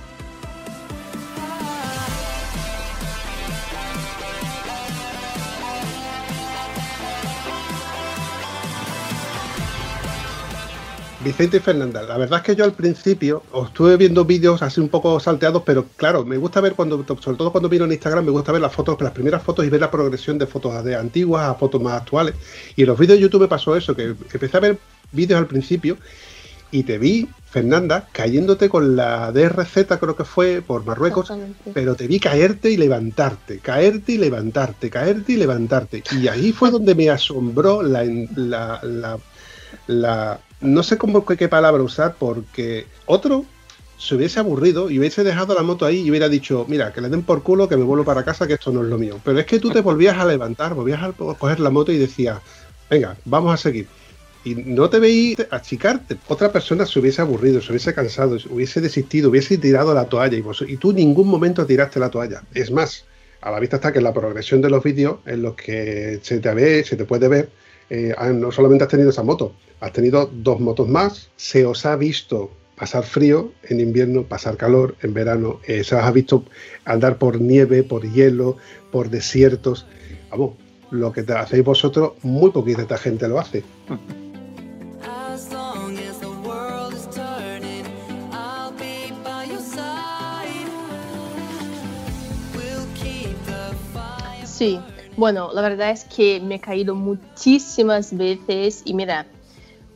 Vicente 11.27 11.57
y 11.57 11.61
Fernanda, 11.61 12.05
la 12.05 12.17
verdad 12.19 12.39
es 12.39 12.45
que 12.45 12.55
yo 12.55 12.65
al 12.65 12.73
principio 12.73 13.43
os 13.51 13.67
estuve 13.67 13.97
viendo 13.97 14.25
vídeos 14.25 14.63
así 14.63 14.81
un 14.81 14.89
poco 14.89 15.19
salteados, 15.19 15.65
pero 15.67 15.87
claro, 15.97 16.25
me 16.25 16.37
gusta 16.37 16.61
ver 16.61 16.75
cuando, 16.75 17.05
sobre 17.21 17.37
todo 17.37 17.51
cuando 17.51 17.69
vino 17.69 17.85
en 17.85 17.91
Instagram, 17.91 18.25
me 18.25 18.31
gusta 18.31 18.53
ver 18.53 18.61
las 18.61 18.73
fotos, 18.73 19.01
las 19.01 19.11
primeras 19.11 19.43
fotos 19.43 19.65
y 19.65 19.69
ver 19.69 19.81
la 19.81 19.91
progresión 19.91 20.39
de 20.39 20.47
fotos 20.47 20.85
de 20.85 20.95
antiguas 20.95 21.49
a 21.49 21.55
fotos 21.55 21.83
más 21.83 22.01
actuales. 22.01 22.37
Y 22.77 22.83
en 22.83 22.87
los 22.87 22.97
vídeos 22.97 23.19
de 23.19 23.23
YouTube 23.23 23.41
me 23.41 23.49
pasó 23.49 23.75
eso, 23.75 23.97
que 23.97 24.05
empecé 24.05 24.57
a 24.57 24.61
ver 24.61 24.79
vídeos 25.11 25.41
al 25.41 25.49
principio 25.49 25.97
y 26.71 26.85
te 26.85 26.97
vi, 26.97 27.29
Fernanda, 27.51 28.09
cayéndote 28.13 28.69
con 28.69 28.95
la 28.95 29.33
DRZ, 29.33 29.99
creo 29.99 30.15
que 30.15 30.25
fue, 30.25 30.63
por 30.63 30.85
Marruecos, 30.85 31.33
pero 31.75 31.97
te 31.97 32.07
vi 32.07 32.21
caerte 32.21 32.71
y 32.71 32.77
levantarte, 32.77 33.59
caerte 33.59 34.13
y 34.13 34.19
levantarte, 34.19 34.91
caerte 34.91 35.33
y 35.33 35.37
levantarte. 35.37 36.05
Y 36.13 36.29
ahí 36.29 36.53
fue 36.53 36.71
donde 36.71 36.95
me 36.95 37.11
asombró 37.11 37.83
la, 37.83 38.05
la, 38.05 38.81
la 38.85 39.19
no 39.87 40.83
sé 40.83 40.99
cómo 40.99 41.25
qué 41.25 41.49
palabra 41.49 41.83
usar 41.83 42.17
porque 42.19 42.87
otro 43.07 43.45
se 43.99 44.15
hubiese 44.15 44.39
aburrido 44.41 44.91
y 44.91 44.99
hubiese 44.99 45.25
dejado 45.25 45.55
la 45.55 45.63
moto 45.63 45.87
ahí 45.87 46.01
y 46.01 46.11
hubiera 46.11 46.29
dicho, 46.29 46.67
mira, 46.69 46.93
que 46.93 47.01
le 47.01 47.09
den 47.09 47.23
por 47.23 47.43
culo, 47.43 47.69
que 47.69 47.77
me 47.77 47.85
vuelvo 47.85 48.05
para 48.05 48.25
casa, 48.25 48.47
que 48.47 48.55
esto 48.55 48.71
no 48.71 48.83
es 48.83 48.89
lo 48.89 48.99
mío. 48.99 49.21
Pero 49.25 49.39
es 49.39 49.47
que 49.47 49.59
tú 49.59 49.71
te 49.71 49.81
volvías 49.81 50.19
a 50.19 50.27
levantar, 50.27 50.75
volvías 50.75 51.03
a 51.03 51.13
coger 51.13 51.61
la 51.61 51.71
moto 51.71 51.93
y 51.93 51.99
decías, 51.99 52.39
venga, 52.91 53.17
vamos 53.25 53.55
a 53.55 53.57
seguir. 53.57 53.87
Y 54.45 54.55
no 54.55 54.89
te 54.89 55.01
veías 55.01 55.47
achicarte. 55.51 56.19
Otra 56.29 56.53
persona 56.53 56.87
se 56.87 57.01
hubiese 57.01 57.23
aburrido, 57.23 57.61
se 57.61 57.73
hubiese 57.73 57.95
cansado, 57.95 58.37
hubiese 58.51 58.81
desistido, 58.81 59.31
hubiese 59.31 59.59
tirado 59.59 59.93
la 59.93 60.05
toalla 60.05 60.37
y 60.37 60.77
tú 60.77 60.91
en 60.91 60.97
ningún 60.97 61.29
momento 61.29 61.67
tiraste 61.67 61.99
la 61.99 62.11
toalla. 62.11 62.43
Es 62.55 62.71
más, 62.71 63.05
a 63.41 63.51
la 63.51 63.59
vista 63.59 63.77
está 63.77 63.93
que 63.93 63.99
en 63.99 64.05
la 64.05 64.15
progresión 64.15 64.61
de 64.61 64.71
los 64.71 64.85
vídeos 64.85 65.19
en 65.27 65.43
los 65.43 65.55
que 65.55 66.21
se 66.23 66.39
te 66.39 66.55
ve, 66.55 66.85
se 66.85 66.97
te 66.97 67.05
puede 67.05 67.29
ver, 67.29 67.49
eh, 67.91 68.15
no 68.35 68.51
solamente 68.51 68.85
has 68.85 68.91
tenido 68.91 69.11
esa 69.11 69.23
moto, 69.23 69.55
has 69.81 69.93
tenido 69.93 70.31
dos 70.33 70.61
motos 70.61 70.89
más, 70.89 71.31
se 71.37 71.65
os 71.67 71.87
ha 71.87 71.97
visto 71.97 72.51
pasar 72.77 73.05
frío 73.05 73.53
en 73.65 73.81
invierno, 73.81 74.25
pasar 74.25 74.57
calor 74.57 74.97
en 75.03 75.15
verano, 75.15 75.61
eh, 75.67 75.83
se 75.85 75.95
os 75.95 76.03
ha 76.03 76.11
visto 76.11 76.45
andar 76.85 77.19
por 77.19 77.41
nieve, 77.41 77.83
por 77.83 78.03
hielo, 78.11 78.57
por 78.93 79.09
desiertos. 79.11 79.87
Vamos, 80.31 80.57
lo 80.91 81.13
que 81.13 81.21
hacéis 81.21 81.65
vosotros, 81.65 82.13
muy 82.23 82.51
poquita 82.51 82.99
gente 82.99 83.29
lo 83.29 83.39
hace. 83.39 83.65
Sí, 94.45 94.81
bueno, 95.17 95.51
la 95.53 95.63
verdad 95.63 95.91
es 95.91 96.05
que 96.05 96.41
me 96.41 96.57
he 96.57 96.61
caído 96.61 96.95
muchísimas 96.95 98.17
veces 98.17 98.83
y 98.85 98.95
mira, 98.95 99.27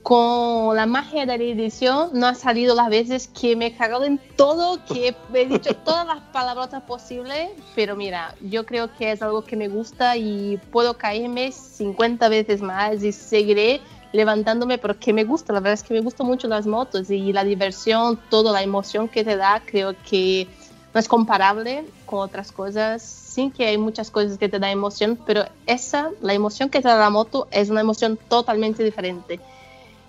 con 0.03 0.75
la 0.75 0.87
magia 0.87 1.27
de 1.27 1.39
la 1.39 1.45
edición 1.45 2.11
no 2.15 2.27
ha 2.27 2.35
salido 2.35 2.75
las 2.75 2.89
veces 2.89 3.29
que 3.29 3.55
me 3.55 3.67
he 3.67 3.77
cagado 3.77 4.05
en 4.05 4.19
todo, 4.37 4.83
que 4.87 5.15
he 5.35 5.47
dicho 5.47 5.75
todas 5.85 6.07
las 6.07 6.21
palabrotas 6.33 6.83
posibles, 6.85 7.51
pero 7.75 7.97
mira, 7.97 8.35
yo 8.41 8.65
creo 8.65 8.93
que 8.97 9.13
es 9.13 9.21
algo 9.21 9.45
que 9.45 9.57
me 9.57 9.69
gusta 9.69 10.17
y 10.17 10.59
puedo 10.73 10.95
caerme 10.95 11.53
50 11.53 12.29
veces 12.29 12.63
más 12.63 13.03
y 13.03 13.13
seguiré 13.13 13.81
levantándome 14.13 14.79
porque 14.79 15.13
me 15.13 15.25
gusta, 15.25 15.53
la 15.53 15.61
verdad 15.61 15.75
es 15.75 15.83
que 15.83 15.95
me 15.95 16.01
gustan 16.01 16.27
mucho 16.27 16.49
las 16.49 16.67
motos 16.67 17.11
y 17.11 17.33
la 17.33 17.45
diversión, 17.45 18.19
toda 18.31 18.53
la 18.53 18.63
emoción 18.63 19.07
que 19.07 19.23
te 19.23 19.37
da, 19.37 19.63
creo 19.65 19.95
que 20.09 20.49
no 20.93 20.99
es 20.99 21.07
comparable 21.09 21.85
con 22.11 22.19
otras 22.19 22.51
cosas 22.51 23.03
sí 23.03 23.53
que 23.57 23.67
hay 23.67 23.79
muchas 23.79 24.11
cosas 24.11 24.37
que 24.37 24.49
te 24.49 24.59
dan 24.59 24.71
emoción, 24.71 25.17
pero 25.25 25.45
esa, 25.67 26.11
la 26.21 26.35
emoción 26.35 26.69
que 26.69 26.83
te 26.83 26.89
da 26.89 26.99
la 26.99 27.09
moto 27.09 27.47
es 27.53 27.71
una 27.71 27.81
emoción 27.81 28.19
totalmente 28.29 28.83
diferente. 28.83 29.39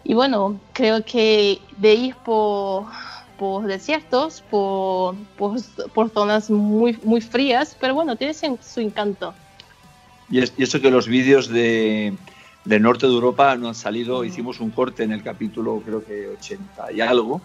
Y 0.03 0.15
bueno, 0.15 0.59
creo 0.73 1.05
que 1.05 1.59
de 1.77 1.93
ir 1.93 2.15
por, 2.15 2.85
por 3.37 3.67
desiertos, 3.67 4.41
por, 4.49 5.15
por, 5.37 6.09
zonas 6.09 6.49
muy, 6.49 6.97
muy 7.03 7.21
frías, 7.21 7.77
pero 7.79 7.93
bueno, 7.93 8.15
tiene 8.15 8.33
su 8.33 8.79
encanto. 8.79 9.35
Y, 10.31 10.39
eso 10.39 10.81
que 10.81 10.89
los 10.89 11.07
vídeos 11.07 11.49
de, 11.49 12.15
del 12.65 12.81
norte 12.81 13.05
de 13.05 13.13
Europa 13.13 13.55
no 13.57 13.67
han 13.67 13.75
salido, 13.75 14.23
hicimos 14.23 14.59
un 14.59 14.71
corte 14.71 15.03
en 15.03 15.11
el 15.11 15.21
capítulo 15.21 15.83
creo 15.85 16.03
que 16.03 16.29
80 16.29 16.93
y 16.93 17.01
algo, 17.01 17.41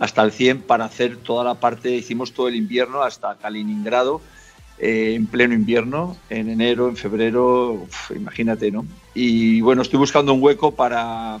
hasta 0.00 0.22
el 0.22 0.32
100 0.32 0.62
para 0.62 0.86
hacer 0.86 1.18
toda 1.18 1.44
la 1.44 1.54
parte, 1.54 1.90
hicimos 1.94 2.32
todo 2.32 2.48
el 2.48 2.56
invierno 2.56 3.02
hasta 3.02 3.36
Kaliningrado, 3.36 4.22
eh, 4.78 5.12
en 5.14 5.26
pleno 5.26 5.54
invierno, 5.54 6.16
en 6.30 6.48
enero, 6.48 6.88
en 6.88 6.96
febrero, 6.96 7.86
imagínate, 8.16 8.72
¿no? 8.72 8.86
Y 9.14 9.60
bueno, 9.60 9.82
estoy 9.82 9.98
buscando 9.98 10.32
un 10.32 10.42
hueco 10.42 10.74
para, 10.74 11.38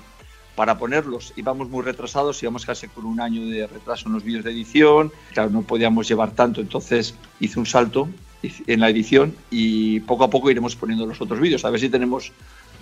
para 0.54 0.76
ponerlos. 0.76 1.32
Íbamos 1.36 1.70
muy 1.70 1.82
retrasados, 1.82 2.42
íbamos 2.42 2.66
casi 2.66 2.86
con 2.88 3.06
un 3.06 3.18
año 3.18 3.46
de 3.46 3.66
retraso 3.66 4.08
en 4.08 4.12
los 4.12 4.22
vídeos 4.22 4.44
de 4.44 4.50
edición, 4.50 5.10
claro, 5.32 5.48
no 5.48 5.62
podíamos 5.62 6.06
llevar 6.06 6.32
tanto, 6.32 6.60
entonces 6.60 7.14
hice 7.40 7.58
un 7.58 7.66
salto 7.66 8.10
en 8.42 8.80
la 8.80 8.90
edición 8.90 9.34
y 9.50 10.00
poco 10.00 10.24
a 10.24 10.30
poco 10.30 10.50
iremos 10.50 10.76
poniendo 10.76 11.06
los 11.06 11.18
otros 11.22 11.40
vídeos, 11.40 11.64
a 11.64 11.70
ver 11.70 11.80
si 11.80 11.88
tenemos 11.88 12.30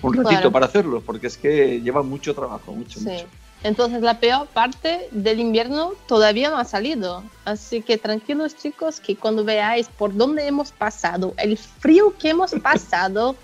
un 0.02 0.14
ratito 0.14 0.50
para 0.50 0.66
hacerlo, 0.66 1.02
porque 1.06 1.28
es 1.28 1.36
que 1.36 1.80
lleva 1.80 2.02
mucho 2.02 2.34
trabajo, 2.34 2.72
mucho, 2.72 3.00
mucho. 3.00 3.26
Entonces 3.64 4.02
la 4.02 4.20
peor 4.20 4.46
parte 4.46 5.08
del 5.10 5.40
invierno 5.40 5.92
todavía 6.06 6.50
no 6.50 6.58
ha 6.58 6.64
salido. 6.64 7.24
Así 7.44 7.82
que 7.82 7.98
tranquilos 7.98 8.56
chicos 8.56 9.00
que 9.00 9.16
cuando 9.16 9.44
veáis 9.44 9.88
por 9.88 10.14
dónde 10.14 10.46
hemos 10.46 10.70
pasado, 10.70 11.34
el 11.38 11.56
frío 11.58 12.16
que 12.16 12.30
hemos 12.30 12.52
pasado, 12.62 13.34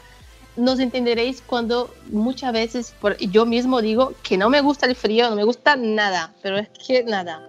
nos 0.57 0.79
entenderéis 0.79 1.43
cuando 1.43 1.93
muchas 2.11 2.53
veces 2.53 2.95
yo 3.19 3.45
mismo 3.45 3.83
digo 3.83 4.15
que 4.23 4.37
no 4.37 4.49
me 4.51 4.61
gusta 4.61 4.87
el 4.87 4.95
frío, 4.95 5.29
no 5.29 5.37
me 5.37 5.45
gusta 5.45 5.75
nada, 5.75 6.33
pero 6.43 6.59
es 6.59 6.69
que 6.69 7.03
nada. 7.03 7.49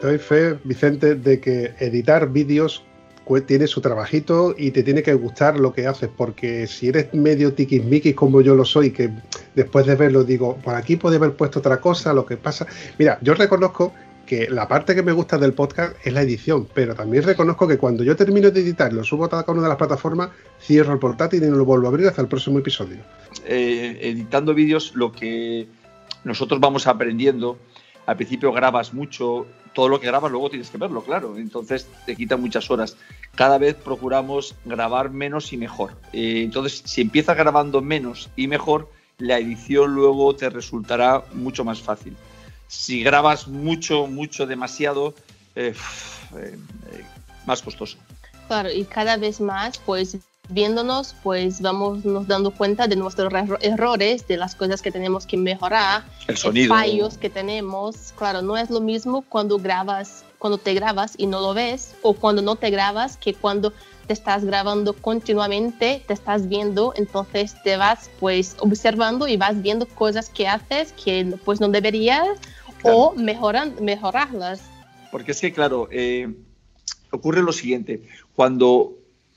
Doy 0.00 0.18
fe, 0.18 0.58
Vicente, 0.64 1.14
de 1.14 1.40
que 1.40 1.74
editar 1.78 2.30
vídeos 2.30 2.84
tiene 3.46 3.66
su 3.66 3.80
trabajito 3.80 4.54
y 4.56 4.70
te 4.70 4.82
tiene 4.82 5.02
que 5.02 5.14
gustar 5.14 5.58
lo 5.58 5.72
que 5.72 5.86
haces, 5.86 6.08
porque 6.16 6.66
si 6.66 6.88
eres 6.88 7.12
medio 7.12 7.52
tiquismiquis 7.52 8.14
como 8.14 8.40
yo 8.40 8.54
lo 8.54 8.64
soy, 8.64 8.92
que 8.92 9.10
después 9.54 9.84
de 9.86 9.96
verlo 9.96 10.22
digo, 10.22 10.56
por 10.58 10.74
aquí 10.74 10.96
puede 10.96 11.16
haber 11.16 11.32
puesto 11.32 11.58
otra 11.58 11.80
cosa, 11.80 12.12
lo 12.12 12.24
que 12.24 12.36
pasa. 12.36 12.66
Mira, 12.98 13.18
yo 13.22 13.34
reconozco 13.34 13.92
que 14.26 14.48
la 14.48 14.68
parte 14.68 14.94
que 14.94 15.02
me 15.02 15.12
gusta 15.12 15.38
del 15.38 15.52
podcast 15.52 15.96
es 16.04 16.12
la 16.12 16.22
edición, 16.22 16.68
pero 16.72 16.94
también 16.94 17.24
reconozco 17.24 17.66
que 17.66 17.78
cuando 17.78 18.04
yo 18.04 18.14
termino 18.16 18.50
de 18.50 18.60
editar, 18.60 18.92
lo 18.92 19.02
subo 19.02 19.24
a 19.24 19.28
cada 19.28 19.44
una 19.48 19.62
de 19.62 19.68
las 19.68 19.78
plataformas, 19.78 20.30
cierro 20.60 20.92
el 20.92 20.98
portátil 20.98 21.42
y 21.42 21.48
no 21.48 21.56
lo 21.56 21.64
vuelvo 21.64 21.86
a 21.86 21.90
abrir 21.90 22.06
hasta 22.06 22.22
el 22.22 22.28
próximo 22.28 22.58
episodio. 22.58 22.98
Eh, 23.44 23.98
editando 24.02 24.54
vídeos, 24.54 24.92
lo 24.94 25.10
que 25.10 25.66
nosotros 26.24 26.60
vamos 26.60 26.86
aprendiendo, 26.86 27.58
al 28.06 28.16
principio 28.16 28.52
grabas 28.52 28.94
mucho, 28.94 29.46
todo 29.74 29.88
lo 29.88 30.00
que 30.00 30.06
grabas 30.06 30.30
luego 30.30 30.48
tienes 30.48 30.70
que 30.70 30.78
verlo, 30.78 31.02
claro. 31.02 31.36
Entonces 31.36 31.86
te 32.06 32.16
quita 32.16 32.36
muchas 32.36 32.70
horas. 32.70 32.96
Cada 33.34 33.58
vez 33.58 33.74
procuramos 33.74 34.54
grabar 34.64 35.10
menos 35.10 35.52
y 35.52 35.56
mejor. 35.56 35.92
Eh, 36.12 36.42
entonces, 36.42 36.82
si 36.84 37.02
empiezas 37.02 37.36
grabando 37.36 37.82
menos 37.82 38.30
y 38.36 38.46
mejor, 38.46 38.90
la 39.18 39.38
edición 39.38 39.94
luego 39.94 40.34
te 40.34 40.48
resultará 40.48 41.24
mucho 41.32 41.64
más 41.64 41.82
fácil. 41.82 42.16
Si 42.68 43.02
grabas 43.02 43.48
mucho, 43.48 44.06
mucho, 44.06 44.46
demasiado, 44.46 45.14
eh, 45.54 45.74
eh, 46.36 46.58
más 47.44 47.60
costoso. 47.62 47.98
Claro, 48.46 48.70
y 48.70 48.84
cada 48.84 49.16
vez 49.16 49.40
más, 49.40 49.78
pues 49.78 50.16
viéndonos, 50.48 51.14
pues 51.22 51.60
vamos 51.60 52.04
nos 52.04 52.26
dando 52.26 52.50
cuenta 52.50 52.86
de 52.86 52.96
nuestros 52.96 53.32
errores, 53.60 54.26
de 54.26 54.36
las 54.36 54.54
cosas 54.54 54.82
que 54.82 54.92
tenemos 54.92 55.26
que 55.26 55.36
mejorar, 55.36 56.04
el 56.28 56.36
sonido, 56.36 56.74
fallos 56.74 57.18
que 57.18 57.30
tenemos. 57.30 58.12
Claro, 58.16 58.42
no 58.42 58.56
es 58.56 58.70
lo 58.70 58.80
mismo 58.80 59.22
cuando 59.22 59.58
grabas, 59.58 60.24
cuando 60.38 60.58
te 60.58 60.74
grabas 60.74 61.14
y 61.16 61.26
no 61.26 61.40
lo 61.40 61.54
ves, 61.54 61.94
o 62.02 62.14
cuando 62.14 62.42
no 62.42 62.56
te 62.56 62.70
grabas, 62.70 63.16
que 63.16 63.34
cuando 63.34 63.72
te 64.06 64.12
estás 64.12 64.44
grabando 64.44 64.92
continuamente, 64.92 66.02
te 66.06 66.14
estás 66.14 66.48
viendo, 66.48 66.92
entonces 66.96 67.60
te 67.64 67.76
vas 67.76 68.10
pues 68.20 68.56
observando 68.60 69.26
y 69.26 69.36
vas 69.36 69.60
viendo 69.62 69.86
cosas 69.86 70.28
que 70.30 70.46
haces 70.46 70.92
que 70.92 71.36
pues 71.44 71.60
no 71.60 71.68
deberías 71.68 72.38
o 72.82 73.14
mejoran, 73.14 73.74
mejorarlas. 73.80 74.62
Porque 75.10 75.32
es 75.32 75.40
que, 75.40 75.52
claro, 75.52 75.88
eh, 75.90 76.32
ocurre 77.10 77.42
lo 77.42 77.52
siguiente, 77.52 78.02
cuando 78.34 78.96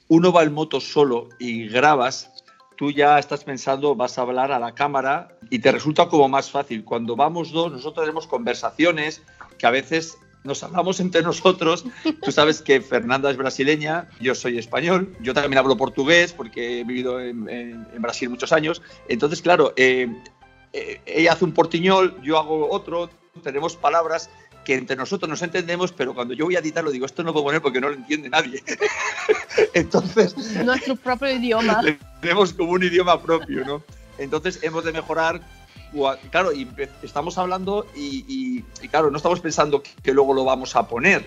uno 0.09 0.33
va 0.33 0.43
en 0.43 0.53
moto 0.53 0.81
solo 0.81 1.29
y 1.39 1.67
grabas, 1.67 2.31
tú 2.75 2.91
ya 2.91 3.19
estás 3.19 3.43
pensando, 3.43 3.95
vas 3.95 4.17
a 4.17 4.23
hablar 4.23 4.51
a 4.51 4.59
la 4.59 4.73
cámara 4.73 5.37
y 5.49 5.59
te 5.59 5.71
resulta 5.71 6.09
como 6.09 6.27
más 6.27 6.51
fácil. 6.51 6.83
Cuando 6.83 7.15
vamos 7.15 7.51
dos, 7.51 7.71
nosotros 7.71 8.05
tenemos 8.05 8.27
conversaciones 8.27 9.21
que 9.57 9.67
a 9.67 9.71
veces 9.71 10.17
nos 10.43 10.63
hablamos 10.63 10.99
entre 10.99 11.21
nosotros. 11.21 11.85
Tú 12.23 12.31
sabes 12.31 12.61
que 12.61 12.81
Fernanda 12.81 13.29
es 13.29 13.37
brasileña, 13.37 14.09
yo 14.19 14.33
soy 14.33 14.57
español, 14.57 15.15
yo 15.21 15.33
también 15.33 15.59
hablo 15.59 15.77
portugués 15.77 16.33
porque 16.33 16.79
he 16.79 16.83
vivido 16.83 17.21
en, 17.21 17.85
Brasil 17.99 18.29
muchos 18.29 18.51
años. 18.51 18.81
Entonces, 19.07 19.41
claro, 19.43 19.73
eh, 19.77 20.07
eh, 20.73 21.01
ella 21.05 21.33
hace 21.33 21.45
un 21.45 21.53
portiñol, 21.53 22.19
yo 22.23 22.39
hago 22.39 22.69
otro, 22.71 23.11
tenemos 23.43 23.75
palabras 23.75 24.29
que 24.63 24.75
entre 24.75 24.95
nosotros 24.95 25.29
nos 25.29 25.41
entendemos, 25.41 25.91
pero 25.91 26.13
cuando 26.13 26.33
yo 26.33 26.45
voy 26.45 26.55
a 26.55 26.59
editarlo 26.59 26.91
digo, 26.91 27.05
esto 27.05 27.23
no 27.23 27.33
puedo 27.33 27.45
poner 27.45 27.61
porque 27.61 27.81
no 27.81 27.89
lo 27.89 27.95
entiende 27.95 28.29
nadie. 28.29 28.63
Entonces... 29.73 30.35
Nuestro 30.63 30.95
propio 30.95 31.31
idioma. 31.31 31.81
Tenemos 32.21 32.53
como 32.53 32.71
un 32.71 32.83
idioma 32.83 33.21
propio, 33.21 33.65
¿no? 33.65 33.83
Entonces 34.17 34.59
hemos 34.63 34.83
de 34.83 34.91
mejorar 34.91 35.41
claro, 36.29 36.51
y 36.53 36.67
estamos 37.01 37.37
hablando 37.37 37.85
y, 37.95 38.61
claro, 38.89 39.09
no 39.11 39.17
estamos 39.17 39.39
pensando 39.39 39.81
que, 39.81 40.13
luego 40.13 40.33
lo 40.33 40.43
vamos 40.43 40.75
a 40.75 40.87
poner 40.87 41.25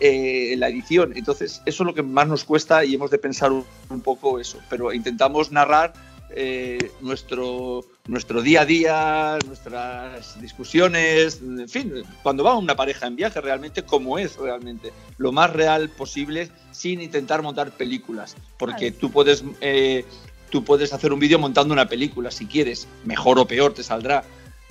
eh, 0.00 0.52
en 0.52 0.60
la 0.60 0.68
edición. 0.68 1.12
Entonces, 1.16 1.62
eso 1.64 1.82
es 1.82 1.86
lo 1.86 1.94
que 1.94 2.02
más 2.02 2.28
nos 2.28 2.44
cuesta 2.44 2.84
y 2.84 2.94
hemos 2.94 3.10
de 3.10 3.18
pensar 3.18 3.52
un, 3.52 4.00
poco 4.02 4.38
eso. 4.38 4.58
Pero 4.68 4.92
intentamos 4.92 5.52
narrar 5.52 5.92
eh, 6.34 6.90
nuestro, 7.00 7.84
nuestro 8.06 8.42
día 8.42 8.62
a 8.62 8.66
día, 8.66 9.38
nuestras 9.46 10.40
discusiones, 10.40 11.40
en 11.42 11.68
fin, 11.68 11.92
cuando 12.22 12.44
va 12.44 12.56
una 12.56 12.76
pareja 12.76 13.06
en 13.06 13.16
viaje 13.16 13.40
realmente, 13.40 13.82
como 13.82 14.18
es 14.18 14.36
realmente, 14.36 14.92
lo 15.18 15.32
más 15.32 15.52
real 15.52 15.90
posible 15.90 16.50
sin 16.70 17.00
intentar 17.00 17.42
montar 17.42 17.70
películas. 17.72 18.36
Porque 18.58 18.90
tú 18.92 19.10
puedes... 19.10 19.44
Eh, 19.60 20.04
tú 20.50 20.62
puedes 20.62 20.92
hacer 20.92 21.14
un 21.14 21.18
vídeo 21.18 21.38
montando 21.38 21.72
una 21.72 21.88
película 21.88 22.30
si 22.30 22.44
quieres, 22.44 22.86
mejor 23.06 23.38
o 23.38 23.46
peor 23.46 23.72
te 23.72 23.82
saldrá. 23.82 24.22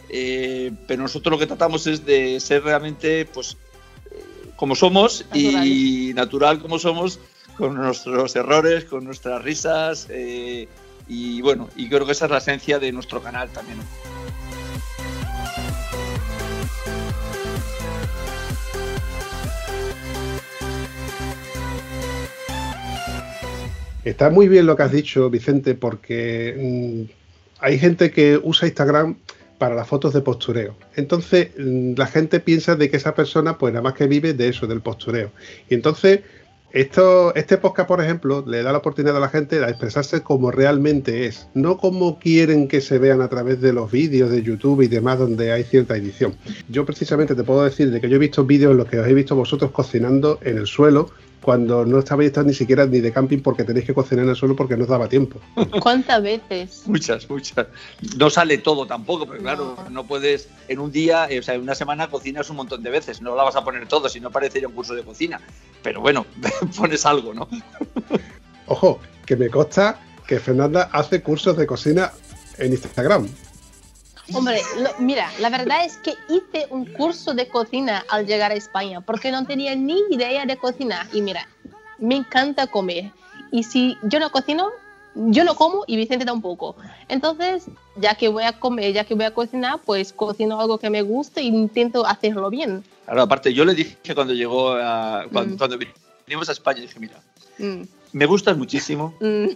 Eh, 0.09 0.71
pero 0.87 1.01
nosotros 1.01 1.31
lo 1.31 1.39
que 1.39 1.47
tratamos 1.47 1.87
es 1.87 2.05
de 2.05 2.39
ser 2.39 2.63
realmente, 2.63 3.25
pues, 3.25 3.57
eh, 4.11 4.23
como 4.55 4.75
somos 4.75 5.25
y 5.33 6.11
natural 6.13 6.59
como 6.59 6.77
somos, 6.77 7.19
con 7.57 7.75
nuestros 7.75 8.35
errores, 8.35 8.85
con 8.85 9.05
nuestras 9.05 9.41
risas. 9.41 10.07
Eh, 10.09 10.67
y 11.13 11.41
bueno, 11.41 11.67
y 11.75 11.89
creo 11.89 12.05
que 12.05 12.13
esa 12.13 12.23
es 12.23 12.31
la 12.31 12.37
esencia 12.37 12.79
de 12.79 12.89
nuestro 12.93 13.21
canal 13.21 13.49
también. 13.49 13.79
Está 24.05 24.29
muy 24.29 24.47
bien 24.47 24.65
lo 24.65 24.77
que 24.77 24.83
has 24.83 24.91
dicho, 24.93 25.29
Vicente, 25.29 25.75
porque 25.75 26.55
mm, 26.57 27.11
hay 27.59 27.77
gente 27.77 28.11
que 28.11 28.39
usa 28.41 28.69
Instagram 28.69 29.17
para 29.57 29.75
las 29.75 29.89
fotos 29.89 30.13
de 30.13 30.21
postureo. 30.21 30.77
Entonces, 30.95 31.49
mm, 31.57 31.95
la 31.97 32.07
gente 32.07 32.39
piensa 32.39 32.77
de 32.77 32.89
que 32.89 32.95
esa 32.95 33.13
persona, 33.13 33.57
pues 33.57 33.73
nada 33.73 33.83
más 33.83 33.95
que 33.95 34.07
vive 34.07 34.33
de 34.33 34.47
eso, 34.47 34.65
del 34.65 34.79
postureo. 34.79 35.31
Y 35.69 35.73
entonces, 35.73 36.21
esto, 36.73 37.35
este 37.35 37.57
podcast, 37.57 37.87
por 37.87 38.01
ejemplo, 38.01 38.43
le 38.47 38.63
da 38.63 38.71
la 38.71 38.77
oportunidad 38.77 39.17
a 39.17 39.19
la 39.19 39.29
gente 39.29 39.63
a 39.63 39.69
expresarse 39.69 40.21
como 40.21 40.51
realmente 40.51 41.25
es, 41.25 41.47
no 41.53 41.77
como 41.77 42.17
quieren 42.19 42.67
que 42.67 42.81
se 42.81 42.97
vean 42.97 43.21
a 43.21 43.27
través 43.27 43.59
de 43.61 43.73
los 43.73 43.91
vídeos 43.91 44.31
de 44.31 44.41
YouTube 44.41 44.81
y 44.81 44.87
demás 44.87 45.19
donde 45.19 45.51
hay 45.51 45.63
cierta 45.63 45.97
edición. 45.97 46.35
Yo 46.69 46.85
precisamente 46.85 47.35
te 47.35 47.43
puedo 47.43 47.63
decir 47.63 47.91
de 47.91 47.99
que 47.99 48.09
yo 48.09 48.15
he 48.15 48.19
visto 48.19 48.45
vídeos 48.45 48.71
en 48.71 48.77
los 48.77 48.87
que 48.87 48.99
os 48.99 49.07
he 49.07 49.13
visto 49.13 49.35
vosotros 49.35 49.71
cocinando 49.71 50.39
en 50.43 50.57
el 50.57 50.67
suelo 50.67 51.09
cuando 51.41 51.85
no 51.85 51.99
estabais 51.99 52.31
ni 52.45 52.53
siquiera 52.53 52.85
ni 52.85 52.99
de 52.99 53.11
camping 53.11 53.39
porque 53.39 53.63
tenéis 53.63 53.85
que 53.85 53.93
cocinar 53.93 54.23
en 54.25 54.29
el 54.29 54.35
suelo 54.35 54.55
porque 54.55 54.77
no 54.77 54.83
os 54.83 54.89
daba 54.89 55.09
tiempo. 55.09 55.39
¿Cuántas 55.81 56.21
veces? 56.21 56.83
muchas, 56.85 57.29
muchas. 57.29 57.67
No 58.17 58.29
sale 58.29 58.59
todo 58.59 58.85
tampoco, 58.85 59.25
pero 59.25 59.41
claro, 59.41 59.75
no 59.89 60.05
puedes 60.05 60.49
en 60.67 60.79
un 60.79 60.91
día, 60.91 61.27
eh, 61.29 61.39
o 61.39 61.43
sea, 61.43 61.55
en 61.55 61.61
una 61.61 61.75
semana 61.75 62.09
cocinas 62.09 62.49
un 62.49 62.57
montón 62.57 62.83
de 62.83 62.91
veces, 62.91 63.21
no 63.21 63.35
la 63.35 63.43
vas 63.43 63.55
a 63.55 63.63
poner 63.63 63.87
todo, 63.87 64.07
si 64.07 64.19
no 64.19 64.29
parecería 64.29 64.67
un 64.67 64.75
curso 64.75 64.93
de 64.93 65.03
cocina. 65.03 65.41
Pero 65.81 66.01
bueno, 66.01 66.25
pones 66.77 67.05
algo, 67.05 67.33
¿no? 67.33 67.47
Ojo, 68.67 68.99
que 69.25 69.35
me 69.35 69.49
consta 69.49 69.99
que 70.27 70.39
Fernanda 70.39 70.89
hace 70.93 71.21
cursos 71.21 71.57
de 71.57 71.65
cocina 71.65 72.11
en 72.57 72.71
Instagram. 72.71 73.27
Hombre, 74.33 74.61
mira, 74.99 75.31
la 75.39 75.49
verdad 75.49 75.85
es 75.85 75.97
que 75.97 76.13
hice 76.29 76.67
un 76.69 76.85
curso 76.85 77.33
de 77.33 77.47
cocina 77.47 78.05
al 78.09 78.25
llegar 78.25 78.51
a 78.51 78.55
España 78.55 79.01
porque 79.01 79.31
no 79.31 79.45
tenía 79.45 79.75
ni 79.75 79.99
idea 80.09 80.45
de 80.45 80.57
cocinar. 80.57 81.07
Y 81.13 81.21
mira, 81.21 81.47
me 81.99 82.15
encanta 82.15 82.67
comer. 82.67 83.11
Y 83.51 83.63
si 83.63 83.97
yo 84.03 84.19
no 84.19 84.31
cocino, 84.31 84.69
yo 85.15 85.43
no 85.43 85.55
como 85.55 85.83
y 85.87 85.97
Vicente 85.97 86.25
tampoco. 86.25 86.75
Entonces, 87.09 87.65
ya 87.97 88.15
que 88.15 88.29
voy 88.29 88.43
a 88.43 88.59
comer, 88.59 88.93
ya 88.93 89.03
que 89.03 89.13
voy 89.13 89.25
a 89.25 89.33
cocinar, 89.33 89.79
pues 89.85 90.13
cocino 90.13 90.59
algo 90.59 90.77
que 90.77 90.89
me 90.89 91.01
guste 91.01 91.41
e 91.41 91.45
intento 91.45 92.05
hacerlo 92.05 92.49
bien. 92.49 92.83
Claro, 93.05 93.23
aparte, 93.23 93.53
yo 93.53 93.65
le 93.65 93.75
dije 93.75 94.15
cuando 94.15 94.33
llegó, 94.33 94.71
a, 94.71 95.25
cuando, 95.31 95.67
mm. 95.67 95.79
vinimos 96.25 96.47
a 96.49 96.53
España, 96.53 96.81
dije, 96.81 96.99
mira, 96.99 97.21
mm. 97.57 97.81
me 98.13 98.25
gustas 98.25 98.57
muchísimo, 98.57 99.13
mm. 99.19 99.47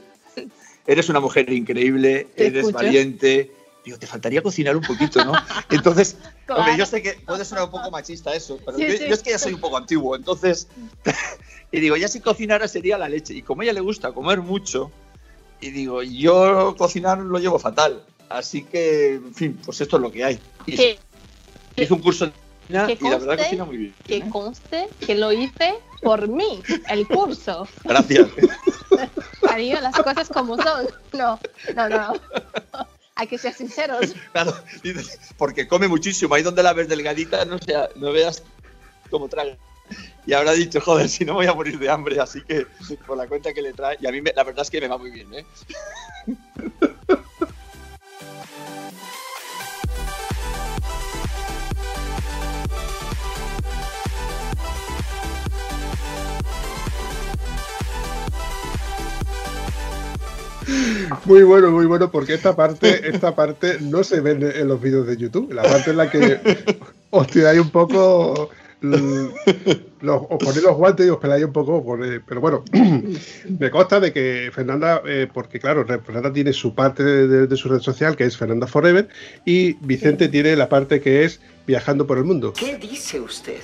eres 0.87 1.07
una 1.07 1.21
mujer 1.21 1.49
increíble, 1.51 2.27
eres 2.35 2.71
valiente 2.73 3.51
digo, 3.85 3.99
te 3.99 4.07
faltaría 4.07 4.41
cocinar 4.41 4.75
un 4.75 4.81
poquito, 4.81 5.23
¿no? 5.23 5.33
Entonces, 5.69 6.17
hombre, 6.49 6.75
yo 6.75 6.85
sé 6.85 7.01
que 7.01 7.13
puede 7.25 7.45
sonar 7.45 7.65
un 7.65 7.71
poco 7.71 7.91
machista 7.91 8.33
eso, 8.35 8.59
pero 8.65 8.77
yo, 8.77 8.87
es 8.87 9.21
que 9.21 9.29
ya 9.29 9.39
soy 9.39 9.53
un 9.53 9.61
poco 9.61 9.77
antiguo, 9.77 10.15
entonces, 10.15 10.67
y 11.71 11.79
digo, 11.79 11.95
ya 11.95 12.07
si 12.07 12.19
cocinara 12.19 12.67
sería 12.67 12.97
la 12.97 13.07
leche. 13.07 13.33
Y 13.33 13.43
como 13.43 13.61
a 13.61 13.65
ella 13.65 13.73
le 13.73 13.81
gusta 13.81 14.11
comer 14.11 14.41
mucho, 14.41 14.91
y 15.61 15.69
digo, 15.69 16.01
yo 16.01 16.75
cocinar 16.77 17.19
lo 17.19 17.37
llevo 17.39 17.59
fatal. 17.59 18.03
Así 18.27 18.63
que, 18.63 19.13
en 19.13 19.35
fin, 19.35 19.59
pues 19.63 19.79
esto 19.79 19.97
es 19.97 20.01
lo 20.01 20.11
que 20.11 20.23
hay. 20.23 20.39
Y 20.65 20.73
hice 20.73 21.93
un 21.93 22.01
curso 22.01 22.25
de 22.25 22.31
cocina 22.31 22.91
y 22.91 23.03
la 23.03 23.17
verdad 23.19 23.37
cocina 23.37 23.65
muy 23.65 23.77
bien. 23.77 23.95
Que 24.05 24.27
conste 24.29 24.89
que 25.05 25.13
lo 25.13 25.31
hice 25.31 25.75
por 26.01 26.27
mí, 26.27 26.63
el 26.89 27.07
curso. 27.07 27.67
Gracias. 27.83 28.27
Cariño, 29.41 29.79
las 29.81 29.95
cosas 29.95 30.27
como 30.29 30.57
son. 30.57 30.87
No, 31.13 31.39
no, 31.75 31.89
no 31.89 32.13
hay 33.15 33.27
que 33.27 33.37
ser 33.37 33.53
sinceros. 33.53 34.13
Claro, 34.33 34.53
porque 35.37 35.67
come 35.67 35.87
muchísimo. 35.87 36.35
Ahí 36.35 36.43
donde 36.43 36.61
la 36.61 36.73
ves 36.73 36.89
delgadita, 36.89 37.45
no, 37.45 37.57
sea, 37.57 37.89
no 37.95 38.11
veas 38.11 38.43
cómo 39.09 39.29
trae. 39.29 39.57
Y 40.25 40.33
habrá 40.33 40.51
dicho, 40.53 40.81
joder, 40.81 41.07
si 41.07 41.23
no 41.25 41.35
voy 41.35 41.45
a 41.45 41.53
morir 41.53 41.77
de 41.79 41.89
hambre, 41.89 42.19
así 42.19 42.41
que 42.41 42.65
por 43.05 43.15
la 43.17 43.27
cuenta 43.27 43.53
que 43.53 43.61
le 43.61 43.71
trae. 43.73 43.97
Y 44.01 44.07
a 44.07 44.11
mí 44.11 44.21
la 44.21 44.43
verdad 44.43 44.63
es 44.63 44.69
que 44.69 44.81
me 44.81 44.87
va 44.87 44.97
muy 44.97 45.11
bien, 45.11 45.33
¿eh? 45.33 45.45
Muy 61.25 61.43
bueno, 61.43 61.71
muy 61.71 61.85
bueno, 61.85 62.11
porque 62.11 62.33
esta 62.33 62.55
parte, 62.55 63.09
esta 63.09 63.35
parte 63.35 63.77
no 63.81 64.03
se 64.03 64.21
ve 64.21 64.31
en 64.31 64.67
los 64.67 64.81
vídeos 64.81 65.07
de 65.07 65.17
YouTube. 65.17 65.53
La 65.53 65.63
parte 65.63 65.91
en 65.91 65.97
la 65.97 66.09
que 66.09 66.39
os 67.09 67.27
tiráis 67.27 67.59
un 67.59 67.69
poco 67.69 68.49
los, 68.81 70.21
os 70.29 70.37
ponéis 70.43 70.63
los 70.63 70.75
guantes 70.75 71.05
y 71.05 71.09
os 71.09 71.17
peláis 71.17 71.45
un 71.45 71.53
poco. 71.53 71.97
pero 72.27 72.41
bueno, 72.41 72.63
me 73.59 73.69
consta 73.69 73.99
de 73.99 74.11
que 74.11 74.51
Fernanda, 74.53 75.01
eh, 75.05 75.27
porque 75.31 75.59
claro, 75.59 75.85
Fernanda 75.85 76.31
tiene 76.31 76.53
su 76.53 76.75
parte 76.75 77.03
de, 77.03 77.57
su 77.57 77.69
red 77.69 77.79
social, 77.79 78.15
que 78.15 78.25
es 78.25 78.37
Fernanda 78.37 78.67
Forever, 78.67 79.07
y 79.45 79.73
Vicente 79.81 80.27
tiene 80.27 80.55
la 80.55 80.69
parte 80.69 81.01
que 81.01 81.25
es 81.25 81.39
Viajando 81.67 82.05
por 82.05 82.17
el 82.17 82.23
Mundo. 82.23 82.53
¿Qué 82.53 82.77
dice 82.77 83.19
usted? 83.19 83.59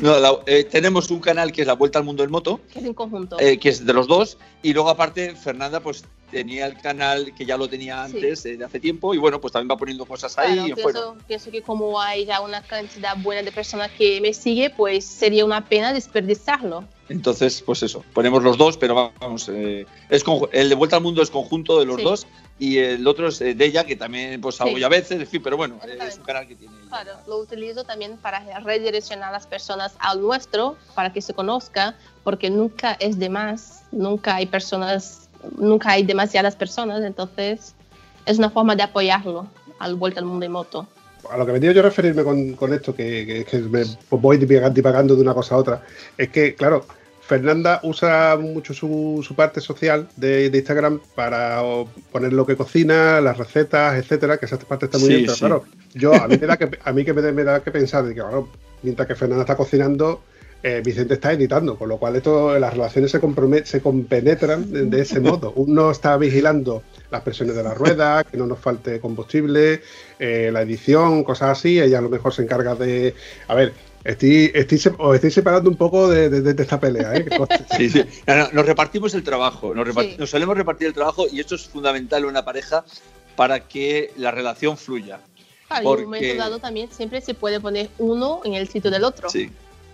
Eh, 0.48 0.64
tenemos 0.64 1.12
un 1.12 1.20
canal 1.20 1.52
que 1.52 1.62
es 1.62 1.68
La 1.68 1.74
Vuelta 1.74 2.00
al 2.00 2.06
Mundo 2.06 2.24
del 2.24 2.32
Moto. 2.32 2.60
Que 2.72 2.80
es 2.80 2.86
en 2.86 2.94
conjunto. 2.94 3.40
Eh, 3.40 3.60
que 3.60 3.70
es 3.70 3.86
de 3.86 3.94
los 3.94 4.08
dos. 4.08 4.38
Y 4.64 4.74
luego 4.74 4.90
aparte, 4.90 5.36
Fernanda, 5.36 5.80
pues 5.82 6.04
tenía 6.32 6.66
el 6.66 6.78
canal 6.78 7.34
que 7.36 7.46
ya 7.46 7.58
lo 7.58 7.68
tenía 7.68 8.04
antes 8.04 8.46
eh, 8.46 8.58
de 8.58 8.64
hace 8.64 8.80
tiempo 8.80 9.14
y 9.14 9.18
bueno, 9.18 9.40
pues 9.42 9.52
también 9.52 9.70
va 9.70 9.78
poniendo 9.78 10.06
cosas 10.06 10.38
ahí. 10.38 10.74
pienso, 10.74 11.18
pienso, 11.28 11.52
que 11.52 11.62
como 11.62 12.00
hay 12.00 12.26
ya 12.26 12.40
una 12.42 12.64
cantidad 12.64 13.16
buena 13.18 13.44
de 13.44 13.52
personas 13.52 13.92
que 13.92 14.22
me 14.22 14.34
sigue, 14.34 14.70
pues 14.70 15.06
sería 15.06 15.46
una 15.46 15.66
pena 15.66 15.94
desperdiciarlo. 15.94 16.86
Entonces, 17.12 17.62
pues 17.65 17.84
eso, 17.84 18.06
ponemos 18.13 18.41
los 18.41 18.58
dos, 18.58 18.78
pero 18.78 19.12
vamos, 19.19 19.50
eh, 19.50 19.86
es 20.10 20.24
el 20.54 20.69
de 20.69 20.76
Vuelta 20.76 20.95
al 20.95 21.04
Mundo 21.04 21.21
es 21.21 21.30
conjunto 21.30 21.78
de 21.78 21.86
los 21.86 22.02
dos 22.02 22.26
y 22.58 22.78
el 22.78 23.06
otro 23.06 23.28
es 23.28 23.39
de 23.39 23.56
ella, 23.60 23.84
que 23.84 23.97
también 23.97 24.39
pues 24.39 24.62
hago 24.62 24.78
a 24.84 24.89
veces, 24.89 25.19
en 25.19 25.28
fin, 25.28 25.41
pero 25.43 25.58
bueno, 25.58 25.78
es 25.84 26.17
un 26.17 26.24
canal 26.24 26.47
que 26.47 26.56
tiene. 26.56 26.74
Claro, 26.88 27.12
lo 27.28 27.39
utilizo 27.39 27.84
también 27.84 28.17
para 28.17 28.60
redireccionar 28.62 29.30
a 29.30 29.32
las 29.34 29.45
personas 29.45 29.93
al 30.00 30.21
nuestro, 30.21 30.78
para 30.95 31.12
que 31.12 31.21
se 31.21 31.34
conozca, 31.34 31.95
porque 32.24 32.50
nunca 32.50 32.93
es 32.93 33.19
de 33.19 33.30
más, 33.30 33.84
nunca 33.91 34.36
hay 34.36 34.45
personas, 34.45 35.28
nunca 35.58 35.91
hay 35.91 36.04
demasiadas 36.04 36.56
personas, 36.56 37.04
entonces 37.04 37.76
es 38.26 38.38
una 38.38 38.50
forma 38.50 38.76
de 38.76 38.84
apoyarlo 38.84 39.47
al 39.80 39.95
Vuelta 39.95 40.21
al 40.21 40.28
Mundo 40.28 40.45
en 40.45 40.52
moto. 40.54 40.88
A 41.30 41.38
lo 41.38 41.45
que 41.45 41.52
venía 41.52 41.71
yo 41.71 41.82
a 41.82 41.84
referirme 41.84 42.24
con, 42.24 42.74
esto, 42.74 42.95
que, 42.95 43.45
que, 43.50 43.58
me 43.60 43.84
voy 44.10 44.38
divagando 44.38 45.15
de 45.15 45.21
una 45.21 45.34
cosa 45.34 45.56
a 45.56 45.58
otra, 45.58 45.84
es 46.17 46.30
que, 46.30 46.56
claro, 46.56 46.86
Fernanda 47.32 47.80
usa 47.84 48.36
mucho 48.38 48.74
su, 48.74 49.34
parte 49.38 49.62
social 49.62 50.10
de, 50.17 50.52
Instagram 50.54 51.00
para 51.15 51.62
poner 52.12 52.34
lo 52.34 52.46
que 52.46 52.58
cocina, 52.58 53.22
las 53.22 53.38
recetas, 53.38 53.98
etcétera, 53.98 54.38
que 54.38 54.48
esa 54.48 54.60
parte 54.60 54.88
está 54.88 54.98
muy 54.98 55.08
bien, 55.08 55.22
pero 55.26 55.38
claro, 55.38 55.63
yo 55.94 56.13
a 56.13 56.28
mí 56.28 56.38
me 56.38 56.46
da 56.46 56.58
que 56.58 56.70
a 56.84 56.91
mí 56.91 57.06
que 57.06 57.13
me, 57.13 57.44
da 57.46 57.63
que 57.63 57.72
pensar 57.72 58.04
de 58.04 58.15
que 58.15 58.22
mientras 58.84 59.08
que 59.08 59.15
Fernanda 59.15 59.44
está 59.44 59.56
cocinando, 59.56 60.24
eh, 60.62 60.82
Vicente 60.84 61.13
está 61.13 61.32
editando, 61.32 61.78
con 61.78 61.88
lo 61.88 61.96
cual 62.00 62.17
esto, 62.17 62.60
las 62.60 62.74
relaciones 62.74 63.12
se, 63.12 63.22
se 63.63 63.82
compenetran 63.82 64.89
de, 64.89 65.00
ese 65.00 65.22
modo. 65.22 65.54
Uno 65.56 65.89
está 65.89 66.17
vigilando 66.17 66.84
las 67.12 67.22
presiones 67.22 67.56
de 67.56 67.63
la 67.63 67.74
rueda, 67.74 68.26
que 68.26 68.36
no 68.36 68.46
nos 68.46 68.60
falte 68.60 69.00
combustible, 69.00 69.80
eh, 70.20 70.50
la 70.52 70.63
edición, 70.63 71.24
cosas 71.24 71.58
así. 71.58 71.80
Ella 71.80 72.00
a 72.00 72.02
lo 72.02 72.10
mejor 72.10 72.34
se 72.34 72.41
encarga 72.41 72.76
de. 72.76 73.15
A 73.48 73.56
ver, 73.56 73.72
Estoy, 74.04 74.52
estoy, 74.54 74.94
os 74.98 75.16
estoy 75.16 75.32
separando 75.32 75.70
un 75.70 75.76
poco 75.76 76.10
de, 76.10 76.56
esta 76.58 76.80
pelea. 76.80 77.16
¿eh? 77.16 77.26
sí, 77.78 77.90
sí. 77.90 78.04
nos 78.52 78.66
repartimos 78.66 79.14
el 79.14 79.24
trabajo, 79.24 79.76
nos, 79.76 79.88
nos, 80.18 80.30
solemos 80.30 80.58
repartir 80.58 80.88
el 80.88 80.94
trabajo 80.94 81.28
y 81.32 81.40
esto 81.40 81.56
es 81.56 81.68
fundamental 81.68 82.24
en 82.24 82.30
una 82.30 82.44
pareja 82.44 82.84
para 83.36 83.68
que 83.68 84.12
la 84.18 84.32
relación 84.32 84.78
fluya. 84.78 85.20
Claro, 85.68 85.84
porque... 85.84 86.02
en 86.02 86.08
un 86.08 86.14
momento 86.14 86.36
dado 86.38 86.60
también 86.60 86.90
siempre 86.92 87.22
se 87.22 87.34
puede 87.34 87.60
poner 87.60 87.90
uno 87.98 88.42
en 88.44 88.56
el 88.56 88.68
sitio 88.68 88.90
del 88.90 89.04
otro. 89.04 89.30
Sí. 89.30 89.52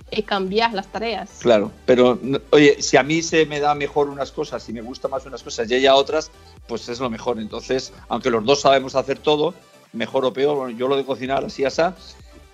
Y 0.10 0.24
cambiar 0.24 0.74
las 0.74 0.88
tareas. 0.88 1.30
Claro, 1.40 1.70
pero 1.86 2.18
oye, 2.52 2.82
si 2.82 2.96
a 2.96 3.04
mí 3.04 3.22
se 3.22 3.46
me 3.46 3.60
da 3.60 3.76
mejor 3.76 4.08
unas 4.08 4.32
cosas 4.32 4.68
y 4.70 4.74
me 4.74 4.82
gusta 4.82 5.10
más 5.10 5.26
unas 5.26 5.44
cosas 5.44 5.70
y 5.70 5.76
ella 5.76 5.96
otras, 5.96 6.32
pues 6.66 6.88
es 6.88 7.02
lo 7.02 7.10
mejor. 7.10 7.40
Entonces, 7.40 7.92
aunque 8.08 8.30
los 8.30 8.46
dos 8.46 8.62
sabemos 8.62 8.96
hacer 8.96 9.20
todo, 9.20 9.54
mejor 9.92 10.24
o 10.24 10.32
peor, 10.32 10.56
bueno, 10.56 10.78
yo 10.78 10.88
lo 10.88 10.96
de 10.96 11.04
cocinar 11.04 11.44
así, 11.44 11.66
así, 11.66 11.82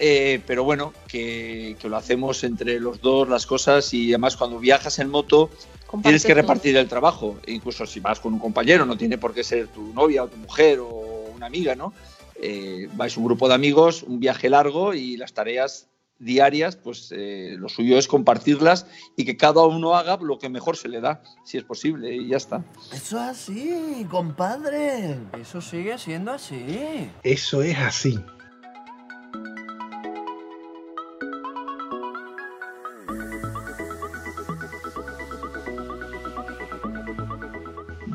eh, 0.05 0.41
pero 0.45 0.65
bueno, 0.65 0.91
que, 1.07 1.77
lo 1.81 1.95
hacemos 1.95 2.43
entre 2.43 2.77
los 2.77 2.99
dos 2.99 3.29
las 3.29 3.45
cosas 3.45 3.93
y 3.93 4.11
además 4.11 4.35
cuando 4.35 4.59
viajas 4.59 4.99
en 4.99 5.09
moto 5.09 5.49
tienes 6.01 6.25
que 6.25 6.33
repartir 6.33 6.75
el 6.75 6.89
trabajo, 6.89 7.37
incluso 7.47 7.85
si 7.85 8.01
vas 8.01 8.19
con 8.19 8.33
un 8.33 8.39
compañero, 8.39 8.85
no 8.85 8.97
tiene 8.97 9.17
por 9.17 9.33
qué 9.33 9.45
ser 9.45 9.69
tu 9.69 9.93
novia 9.93 10.25
o 10.25 10.27
tu 10.27 10.35
mujer 10.35 10.79
o 10.81 11.31
una 11.33 11.45
amiga, 11.45 11.75
¿no? 11.75 11.93
Eh, 12.35 12.89
vais 12.95 13.15
un 13.15 13.23
grupo 13.23 13.47
de 13.47 13.53
amigos, 13.53 14.03
un 14.03 14.19
viaje 14.19 14.49
largo 14.49 14.93
y 14.93 15.15
las 15.15 15.31
tareas 15.31 15.87
diarias, 16.19 16.75
pues 16.75 17.13
eh, 17.15 17.55
lo 17.57 17.69
suyo 17.69 17.97
es 17.97 18.09
compartirlas 18.09 18.87
y 19.15 19.23
que 19.23 19.37
cada 19.37 19.63
uno 19.63 19.95
haga 19.95 20.17
lo 20.17 20.37
que 20.37 20.49
mejor 20.49 20.75
se 20.75 20.89
le 20.89 20.99
da, 20.99 21.23
si 21.45 21.57
es 21.57 21.63
posible, 21.63 22.13
y 22.13 22.27
ya 22.27 22.37
está. 22.37 22.65
Eso 22.91 23.17
es 23.17 23.29
así, 23.29 24.05
compadre. 24.11 25.17
Eso 25.39 25.61
sigue 25.61 25.97
siendo 25.97 26.33
así. 26.33 27.09
Eso 27.23 27.61
es 27.61 27.77
así. 27.77 28.19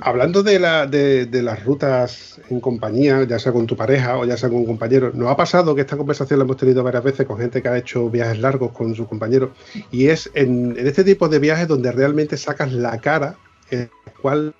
Hablando 0.08 0.42
de, 0.42 0.58
la, 0.58 0.86
de, 0.86 1.42
las 1.42 1.66
rutas 1.66 2.40
en 2.48 2.60
compañía, 2.60 3.24
ya 3.24 3.38
sea 3.38 3.52
con 3.52 3.66
tu 3.66 3.76
pareja 3.76 4.16
o 4.16 4.24
ya 4.24 4.38
sea 4.38 4.48
con 4.48 4.60
un 4.60 4.64
compañero, 4.64 5.12
nos 5.12 5.28
ha 5.28 5.36
pasado 5.36 5.74
que 5.74 5.82
esta 5.82 5.98
conversación 5.98 6.38
la 6.38 6.46
hemos 6.46 6.56
tenido 6.56 6.82
varias 6.82 7.04
veces 7.04 7.26
con 7.26 7.36
gente 7.36 7.60
que 7.60 7.68
ha 7.68 7.76
hecho 7.76 8.08
viajes 8.08 8.38
largos 8.38 8.72
con 8.72 8.94
su 8.94 9.06
compañero 9.06 9.52
y 9.90 10.06
es 10.06 10.30
en, 10.32 10.74
este 10.78 11.04
tipo 11.04 11.28
de 11.28 11.38
viajes 11.38 11.68
donde 11.68 11.92
realmente 11.92 12.38
sacas 12.38 12.72
la 12.72 12.98
cara 13.02 13.36
en 13.70 13.90
la 14.06 14.12
cual 14.14 14.54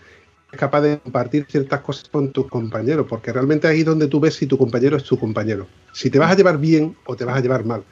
es 0.53 0.59
capaz 0.59 0.83
de 0.83 0.99
compartir 0.99 1.47
ciertas 1.49 1.81
cosas 1.81 2.11
con 2.11 2.31
tus 2.31 2.47
compañeros, 2.49 3.07
porque 3.09 3.33
realmente 3.33 3.67
ahí 3.69 3.81
es 3.81 3.87
donde 3.87 4.07
tú 4.07 4.21
ves 4.21 4.35
si 4.35 4.47
tu 4.47 4.59
compañero 4.59 4.99
es 4.99 5.05
tu 5.05 5.19
compañero, 5.19 5.67
si 5.95 6.11
te 6.11 6.19
vas 6.19 6.31
a 6.31 6.37
llevar 6.37 6.59
bien 6.59 6.95
o 7.07 7.17
te 7.17 7.25
vas 7.25 7.39
a 7.39 7.41
llevar 7.41 7.65
mal. 7.65 7.85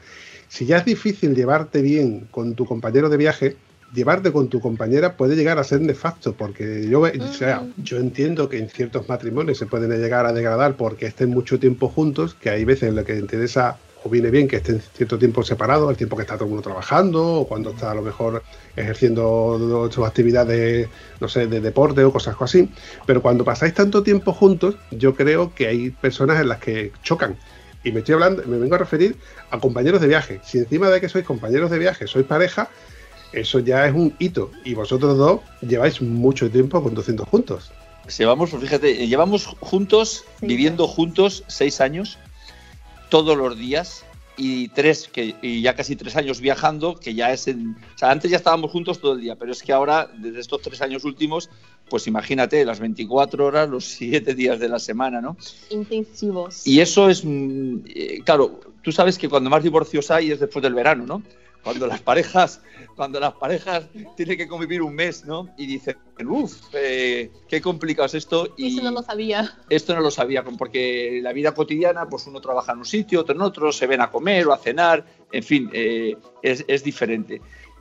Si 0.48 0.66
ya 0.66 0.76
es 0.76 0.84
difícil 0.84 1.34
llevarte 1.34 1.80
bien 1.80 2.28
con 2.30 2.54
tu 2.54 2.66
compañero 2.66 3.08
de 3.08 3.16
viaje, 3.16 3.56
llevarte 3.94 4.32
con 4.32 4.48
tu 4.48 4.60
compañera 4.60 5.16
puede 5.16 5.36
llegar 5.36 5.58
a 5.58 5.64
ser 5.64 5.80
nefasto, 5.80 6.34
porque 6.34 6.88
yo, 6.88 7.00
o 7.02 7.32
sea, 7.32 7.64
yo 7.76 7.98
entiendo 7.98 8.48
que 8.48 8.58
en 8.58 8.68
ciertos 8.68 9.08
matrimonios 9.08 9.58
se 9.58 9.66
pueden 9.66 9.90
llegar 9.90 10.26
a 10.26 10.32
degradar 10.32 10.76
porque 10.76 11.06
estén 11.06 11.30
mucho 11.30 11.58
tiempo 11.58 11.88
juntos, 11.88 12.34
que 12.34 12.50
hay 12.50 12.64
veces 12.64 12.88
en 12.88 12.96
lo 12.96 13.04
que 13.04 13.16
interesa 13.16 13.78
o 14.04 14.08
viene 14.08 14.30
bien 14.30 14.46
que 14.46 14.56
estén 14.56 14.80
cierto 14.80 15.18
tiempo 15.18 15.42
separados, 15.42 15.90
el 15.90 15.96
tiempo 15.96 16.16
que 16.16 16.22
está 16.22 16.34
todo 16.34 16.44
el 16.44 16.50
mundo 16.50 16.62
trabajando, 16.62 17.40
o 17.40 17.48
cuando 17.48 17.70
está 17.70 17.90
a 17.90 17.94
lo 17.94 18.02
mejor 18.02 18.42
ejerciendo 18.76 19.88
sus 19.90 20.06
actividades, 20.06 20.88
no 21.20 21.28
sé, 21.28 21.46
de 21.46 21.60
deporte 21.60 22.04
o 22.04 22.12
cosas 22.12 22.36
así. 22.38 22.70
Pero 23.06 23.20
cuando 23.20 23.44
pasáis 23.44 23.74
tanto 23.74 24.02
tiempo 24.02 24.32
juntos, 24.32 24.76
yo 24.92 25.14
creo 25.14 25.54
que 25.54 25.66
hay 25.66 25.90
personas 25.90 26.40
en 26.40 26.48
las 26.48 26.58
que 26.58 26.92
chocan. 27.02 27.36
Y 27.82 27.92
me 27.92 28.00
estoy 28.00 28.14
hablando, 28.14 28.42
me 28.46 28.58
vengo 28.58 28.74
a 28.74 28.78
referir 28.78 29.16
a 29.50 29.58
compañeros 29.58 30.00
de 30.00 30.08
viaje. 30.08 30.40
Si 30.44 30.58
encima 30.58 30.88
de 30.90 31.00
que 31.00 31.08
sois 31.08 31.24
compañeros 31.24 31.70
de 31.70 31.78
viaje, 31.78 32.06
sois 32.06 32.26
pareja, 32.26 32.68
eso 33.32 33.58
ya 33.60 33.86
es 33.86 33.94
un 33.94 34.14
hito. 34.18 34.50
Y 34.64 34.74
vosotros 34.74 35.16
dos 35.16 35.40
lleváis 35.60 36.00
mucho 36.00 36.50
tiempo 36.50 36.82
conduciendo 36.82 37.24
juntos. 37.24 37.70
Llevamos, 38.18 38.50
fíjate, 38.50 39.06
llevamos 39.06 39.46
juntos, 39.60 40.24
viviendo 40.40 40.86
juntos 40.86 41.42
seis 41.48 41.80
años, 41.80 42.18
todos 43.08 43.36
los 43.36 43.58
días, 43.58 44.04
y 44.36 44.68
tres, 44.68 45.08
que, 45.08 45.34
y 45.40 45.62
ya 45.62 45.74
casi 45.74 45.96
tres 45.96 46.14
años 46.16 46.40
viajando, 46.40 46.96
que 46.96 47.14
ya 47.14 47.32
es 47.32 47.48
en. 47.48 47.70
O 47.94 47.98
sea, 47.98 48.10
antes 48.10 48.30
ya 48.30 48.36
estábamos 48.36 48.70
juntos 48.70 49.00
todo 49.00 49.14
el 49.14 49.20
día, 49.20 49.36
pero 49.36 49.52
es 49.52 49.62
que 49.62 49.72
ahora, 49.72 50.10
desde 50.18 50.40
estos 50.40 50.60
tres 50.62 50.80
años 50.82 51.04
últimos, 51.04 51.48
pues 51.88 52.06
imagínate, 52.06 52.64
las 52.64 52.78
24 52.78 53.46
horas, 53.46 53.68
los 53.68 53.84
siete 53.84 54.34
días 54.34 54.60
de 54.60 54.68
la 54.68 54.78
semana, 54.78 55.20
¿no? 55.20 55.36
Intensivos. 55.70 56.66
Y 56.66 56.80
eso 56.80 57.08
es. 57.08 57.24
Mm, 57.24 57.78
eh, 57.86 58.20
claro, 58.24 58.60
tú 58.82 58.92
sabes 58.92 59.16
que 59.18 59.28
cuando 59.28 59.48
más 59.48 59.62
divorcios 59.62 60.10
hay 60.10 60.32
es 60.32 60.40
después 60.40 60.62
del 60.62 60.74
verano, 60.74 61.06
¿no? 61.06 61.22
Cuando 61.66 61.88
las 61.88 62.00
parejas, 62.00 62.60
cuando 62.94 63.18
las 63.18 63.32
parejas 63.34 63.88
tienen 64.16 64.38
que 64.38 64.46
convivir 64.46 64.82
un 64.82 64.94
mes, 64.94 65.24
¿no? 65.24 65.52
Y 65.58 65.66
dicen, 65.66 65.96
uff, 66.24 66.72
eh, 66.74 67.32
qué 67.48 67.60
complicado 67.60 68.06
es 68.06 68.14
esto. 68.14 68.54
Y 68.56 68.76
no 68.76 68.92
lo 68.92 69.02
sabía. 69.02 69.58
Esto 69.68 69.92
no 69.96 70.00
lo 70.00 70.12
sabía, 70.12 70.44
porque 70.44 71.18
la 71.20 71.32
vida 71.32 71.54
cotidiana, 71.54 72.08
pues 72.08 72.24
uno 72.28 72.40
trabaja 72.40 72.70
en 72.70 72.78
un 72.78 72.84
sitio, 72.84 73.22
otro 73.22 73.34
en 73.34 73.40
otro, 73.40 73.72
se 73.72 73.88
ven 73.88 74.00
a 74.00 74.12
comer 74.12 74.46
o 74.46 74.52
a 74.52 74.58
cenar, 74.58 75.04
en 75.32 75.42
fin, 75.42 75.68
eh, 75.72 76.16
es, 76.40 76.64
es 76.68 76.84
diferente. 76.84 77.40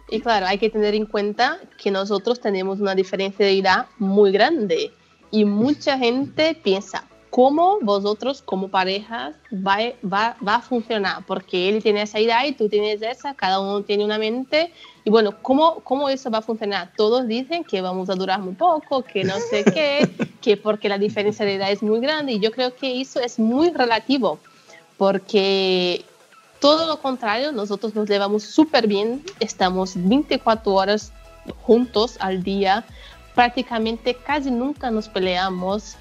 Y 0.09 0.19
claro, 0.19 0.47
hay 0.47 0.57
que 0.57 0.71
tener 0.71 0.95
en 0.95 1.05
cuenta 1.05 1.59
que 1.77 1.91
nosotros 1.91 2.39
tenemos 2.39 2.79
una 2.79 2.95
diferencia 2.95 3.45
de 3.45 3.59
edad 3.59 3.85
muy 3.99 4.31
grande 4.31 4.91
y 5.29 5.45
mucha 5.45 5.99
gente 5.99 6.59
piensa, 6.63 7.07
cómo 7.35 7.79
vosotros 7.81 8.41
como 8.41 8.69
pareja 8.69 9.33
va, 9.51 9.79
va, 10.05 10.37
va, 10.41 10.55
a 10.55 10.61
funcionar, 10.61 11.25
porque 11.27 11.67
él 11.67 11.83
tiene 11.83 12.03
esa 12.03 12.17
idea 12.17 12.47
y 12.47 12.53
tú 12.53 12.69
tienes 12.69 13.01
esa, 13.01 13.33
cada 13.33 13.59
uno 13.59 13.81
tiene 13.81 14.05
una 14.05 14.17
mente, 14.17 14.71
y 15.03 15.09
bueno, 15.09 15.35
¿cómo, 15.41 15.81
cómo 15.81 16.07
eso 16.07 16.31
va 16.31 16.37
a 16.37 16.41
funcionar? 16.41 16.93
Todos 16.95 17.27
dicen 17.27 17.65
que 17.65 17.81
vamos 17.81 18.09
a 18.09 18.15
durar 18.15 18.39
muy 18.39 18.53
poco, 18.53 19.01
que 19.03 19.25
no 19.25 19.33
sé 19.49 19.65
qué, 19.65 20.09
que 20.41 20.55
porque 20.55 20.87
la 20.87 20.97
diferencia 20.97 21.45
de 21.45 21.55
edad 21.55 21.71
es 21.71 21.83
muy 21.83 21.99
grande, 21.99 22.31
y 22.31 22.39
yo 22.39 22.53
creo 22.53 22.73
que 22.73 23.01
eso 23.01 23.19
es 23.19 23.37
muy 23.37 23.69
relativo, 23.71 24.39
porque 24.97 26.05
todo 26.61 26.87
lo 26.87 27.01
contrario, 27.01 27.51
nosotros 27.51 27.95
nos 27.95 28.07
llevamos 28.07 28.43
súper 28.43 28.87
bien, 28.87 29.21
estamos 29.41 29.91
24 29.97 30.71
horas 30.71 31.11
juntos 31.63 32.15
al 32.21 32.43
día, 32.43 32.85
prácticamente 33.33 34.13
casi 34.13 34.51
nunca 34.51 34.89
nos 34.89 35.09
peleamos, 35.09 35.97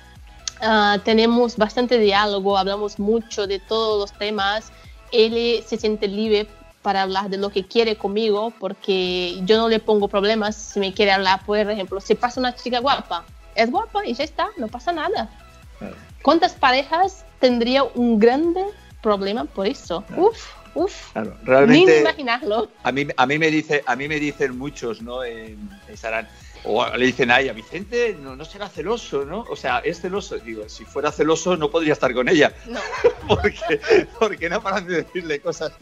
Ah, 0.65 0.99
tenemos 1.05 1.57
bastante 1.57 1.99
diálogo, 1.99 2.57
hablamos 2.57 2.99
mucho 2.99 3.47
de 3.47 3.59
todos 3.59 4.01
los 4.01 4.19
temas. 4.19 4.73
Él 5.13 5.63
se 5.67 5.77
siente 5.77 6.09
libre 6.09 6.49
para 6.83 7.03
hablar 7.03 7.31
de 7.31 7.37
lo 7.37 7.51
que 7.51 7.65
quiere 7.65 7.97
conmigo 7.97 8.53
porque 8.59 9.41
yo 9.45 9.57
no 9.57 9.69
le 9.69 9.79
pongo 9.79 10.09
problemas 10.09 10.57
si 10.57 10.81
me 10.81 10.93
quiere 10.93 11.13
hablar, 11.13 11.45
por 11.45 11.59
ejemplo, 11.59 12.01
si 12.01 12.15
pasa 12.15 12.41
una 12.41 12.55
chica 12.55 12.81
guapa, 12.81 13.25
es 13.55 13.71
guapa 13.71 14.07
y 14.07 14.15
ya 14.15 14.25
está, 14.25 14.49
no 14.57 14.69
pasa 14.69 14.93
nada. 14.93 15.31
¿Cuántas 16.23 16.53
parejas 16.53 17.25
tendría 17.41 17.85
un 17.85 18.19
grande 18.19 18.65
problema 19.03 19.45
por 19.45 19.67
eso? 19.67 20.05
Uf, 20.17 20.49
uf. 20.75 21.15
realmente, 21.45 21.95
ni 21.95 22.01
imaginarlo. 22.01 22.69
A 22.83 22.93
mí, 22.93 23.07
a 23.17 23.27
mí 23.27 23.39
me 23.39 23.51
dice, 23.51 23.83
a 23.87 23.97
mí 23.97 24.09
me 24.09 24.19
dicen 24.19 24.57
muchos, 24.59 25.03
¿no? 25.03 25.23
En, 25.25 25.69
o 26.65 26.97
le 26.97 27.07
dicen 27.07 27.31
a 27.31 27.41
ella, 27.41 27.53
Vicente, 27.53 28.17
no, 28.21 28.35
no 28.35 28.45
será 28.45 28.69
celoso, 28.69 29.25
¿no? 29.25 29.45
O 29.51 29.57
sea, 29.57 29.81
es 29.81 30.01
celoso. 30.01 30.39
Digo, 30.39 30.69
si 30.69 30.85
fuera 30.85 31.13
celoso 31.13 31.57
no 31.57 31.71
podría 31.71 31.93
estar 31.93 32.13
con 32.15 32.29
ella. 32.29 32.55
No. 32.67 32.81
porque, 33.29 33.81
porque 34.19 34.49
no 34.49 34.63
paran 34.63 34.87
de 34.87 35.03
decirle 35.03 35.41
cosas 35.41 35.73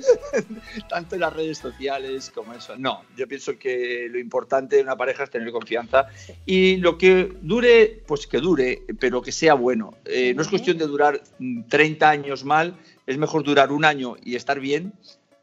tanto 0.89 1.15
en 1.15 1.21
las 1.21 1.33
redes 1.33 1.59
sociales 1.59 2.31
como 2.35 2.53
eso. 2.53 2.77
No, 2.77 3.05
yo 3.17 3.29
pienso 3.29 3.59
que 3.59 4.09
lo 4.11 4.19
importante 4.19 4.77
de 4.77 4.83
una 4.83 4.97
pareja 4.97 5.25
es 5.25 5.31
tener 5.31 5.53
confianza 5.53 6.07
y 6.47 6.77
lo 6.77 6.99
que 6.99 7.33
dure, 7.41 8.03
pues 8.07 8.27
que 8.27 8.39
dure, 8.39 8.83
pero 8.99 9.23
que 9.23 9.33
sea 9.33 9.55
bueno. 9.55 9.95
Eh, 10.05 10.35
no 10.35 10.43
es 10.43 10.49
cuestión 10.49 10.79
de 10.79 10.87
durar 10.87 11.23
mm, 11.39 11.63
30 11.69 12.11
años 12.11 12.45
mal, 12.45 12.77
es 13.07 13.19
mejor 13.19 13.45
durar 13.45 13.71
un 13.71 13.85
año 13.85 14.17
y 14.23 14.35
estar 14.35 14.59
bien 14.59 14.95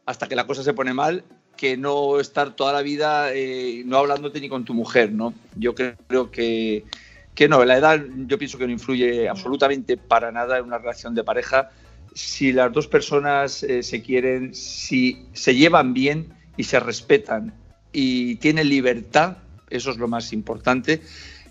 hasta 0.06 0.26
que 0.26 0.36
la 0.36 0.46
cosa 0.46 0.62
se 0.62 0.74
pone 0.74 0.92
mal 0.92 1.24
que 1.60 1.76
no 1.76 2.18
estar 2.20 2.56
toda 2.56 2.72
la 2.72 2.80
vida 2.80 3.34
eh, 3.34 3.82
no 3.84 3.98
hablándote 3.98 4.40
ni 4.40 4.48
con 4.48 4.64
tu 4.64 4.72
mujer, 4.72 5.12
¿no? 5.12 5.34
Yo 5.56 5.74
creo 5.74 6.30
que, 6.30 6.86
que 7.34 7.48
no, 7.50 7.62
la 7.66 7.76
edad 7.76 8.02
yo 8.26 8.38
pienso 8.38 8.56
que 8.56 8.64
no 8.64 8.72
influye 8.72 9.28
absolutamente 9.28 9.98
para 9.98 10.32
nada 10.32 10.56
en 10.56 10.64
una 10.64 10.78
relación 10.78 11.14
de 11.14 11.22
pareja. 11.22 11.68
Si 12.14 12.54
las 12.54 12.72
dos 12.72 12.88
personas 12.88 13.62
eh, 13.62 13.82
se 13.82 14.00
quieren, 14.00 14.54
si 14.54 15.26
se 15.34 15.54
llevan 15.54 15.92
bien 15.92 16.32
y 16.56 16.64
se 16.64 16.80
respetan 16.80 17.52
y 17.92 18.36
tienen 18.36 18.70
libertad, 18.70 19.36
eso 19.68 19.90
es 19.90 19.98
lo 19.98 20.08
más 20.08 20.32
importante, 20.32 21.02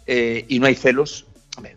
eh, 0.08 0.44
y 0.48 0.58
no 0.58 0.66
hay 0.66 0.74
celos. 0.74 1.28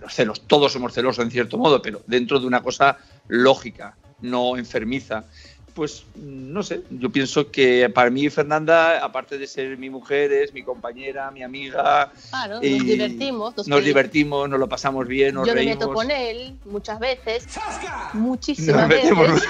Los 0.01 0.15
celos, 0.15 0.47
todos 0.47 0.73
somos 0.73 0.95
celosos 0.95 1.23
en 1.23 1.31
cierto 1.31 1.59
modo, 1.59 1.83
pero 1.83 2.03
dentro 2.07 2.41
de 2.41 2.47
una 2.47 2.63
cosa 2.63 2.97
lógica, 3.29 3.95
no 4.23 4.57
enfermiza 4.57 5.27
pues 5.75 6.05
no 6.17 6.63
sé, 6.63 6.83
yo 6.91 7.11
pienso 7.11 7.51
que 7.51 7.89
para 7.95 8.11
mí 8.11 8.29
Fernanda, 8.31 9.03
aparte 9.05 9.39
de 9.39 9.47
ser 9.47 9.79
mi 9.79 9.89
mujer, 9.91 10.33
es 10.33 10.53
mi 10.53 10.63
compañera, 10.63 11.31
mi 11.31 11.43
amiga. 11.43 12.13
Claro, 12.31 12.59
y 12.63 12.77
nos 12.79 12.87
divertimos. 12.87 13.69
Nos 13.69 13.85
divertimos, 13.85 14.49
nos 14.49 14.59
lo 14.61 14.69
pasamos 14.69 15.07
bien, 15.09 15.35
nos 15.35 15.47
Yo 15.47 15.55
me 15.55 15.61
reímos. 15.61 15.77
meto 15.79 15.93
con 15.93 16.11
él 16.11 16.57
muchas 16.67 16.99
veces, 17.01 17.47
Nos 17.57 18.15
muchísimas 18.15 18.89
metemos- 18.89 19.33
veces. 19.35 19.49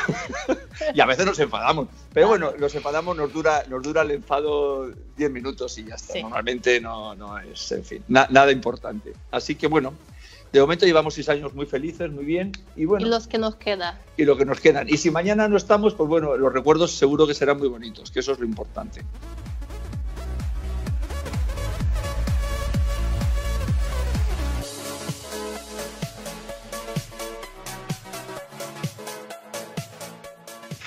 y 0.95 1.01
a 1.01 1.07
veces 1.07 1.27
nos 1.27 1.39
enfadamos. 1.39 1.89
Pero 2.13 2.29
bueno, 2.29 2.53
nos 2.59 2.75
enfadamos, 2.75 3.17
nos 3.17 3.33
dura, 3.33 3.65
nos 3.69 3.83
dura 3.83 4.03
el 4.03 4.13
enfado 4.13 4.91
10 5.17 5.31
minutos 5.31 5.77
y 5.79 5.85
ya 5.85 5.95
está. 5.97 6.13
Sí. 6.13 6.23
Normalmente 6.23 6.81
no, 6.81 7.15
no 7.15 7.39
es, 7.39 7.73
en 7.73 7.85
fin, 7.85 8.05
na- 8.09 8.29
nada 8.31 8.53
importante. 8.53 9.13
Así 9.31 9.55
que 9.57 9.67
bueno, 9.67 9.93
de 10.53 10.61
momento 10.61 10.85
llevamos 10.87 11.15
seis 11.15 11.29
años 11.29 11.55
muy 11.55 11.67
felices, 11.67 12.11
muy 12.11 12.25
bien. 12.25 12.53
Y 12.77 12.85
bueno, 12.85 13.07
Y 13.07 13.09
los 13.11 13.27
que 13.27 13.39
nos 13.39 13.57
queda. 13.57 13.99
y 14.17 14.25
lo 14.25 14.37
que 14.37 14.45
nos 14.45 14.61
quedan. 14.61 14.89
Y 14.89 14.99
si 14.99 15.11
mañana 15.11 15.49
no 15.49 15.57
estamos, 15.57 15.95
pues 15.95 16.09
bueno, 16.09 16.37
los 16.37 16.53
recuerdos 16.53 16.93
seguro 16.93 17.27
que 17.27 17.35
serán 17.35 17.59
muy 17.59 17.69
bonitos, 17.69 18.11
que 18.11 18.21
eso 18.21 18.33
es 18.33 18.39
lo 18.39 18.45
importante. 18.45 19.03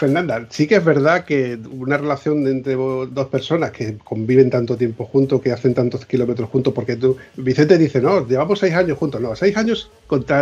Fernanda, 0.05 0.45
sí 0.49 0.67
que 0.67 0.75
es 0.75 0.85
verdad 0.85 1.25
que 1.25 1.57
una 1.71 1.97
relación 1.97 2.45
entre 2.47 2.75
dos 2.75 3.27
personas 3.31 3.71
que 3.71 3.97
conviven 3.97 4.51
tanto 4.51 4.77
tiempo 4.77 5.05
juntos, 5.05 5.41
que 5.41 5.51
hacen 5.51 5.73
tantos 5.73 6.05
kilómetros 6.05 6.47
juntos, 6.49 6.73
porque 6.73 6.95
tú, 6.95 7.17
Vicente 7.37 7.77
dice, 7.79 8.01
no, 8.01 8.27
llevamos 8.27 8.59
seis 8.59 8.75
años 8.75 8.99
juntos, 8.99 9.19
no, 9.19 9.35
seis 9.35 9.57
años 9.57 9.89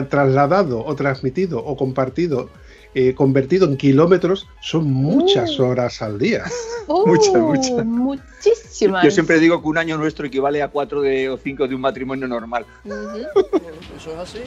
trasladado 0.09 0.83
o 0.85 0.95
transmitido 0.95 1.63
o 1.63 1.77
compartido, 1.77 2.49
eh, 2.93 3.13
convertido 3.15 3.65
en 3.67 3.77
kilómetros, 3.77 4.47
son 4.61 4.91
muchas 4.91 5.57
Uh. 5.59 5.63
horas 5.63 6.01
al 6.01 6.19
día. 6.19 6.43
Muchas, 7.05 7.33
Uh, 7.33 7.39
muchas. 7.39 7.85
Muchísimas. 7.85 9.05
Yo 9.05 9.11
siempre 9.11 9.39
digo 9.39 9.61
que 9.61 9.67
un 9.69 9.77
año 9.77 9.97
nuestro 9.97 10.27
equivale 10.27 10.61
a 10.61 10.67
cuatro 10.67 11.01
de, 11.01 11.29
o 11.29 11.37
cinco 11.37 11.65
de 11.65 11.75
un 11.75 11.79
matrimonio 11.79 12.27
normal. 12.27 12.65
Eso 12.85 14.11
es 14.11 14.17
así. 14.19 14.39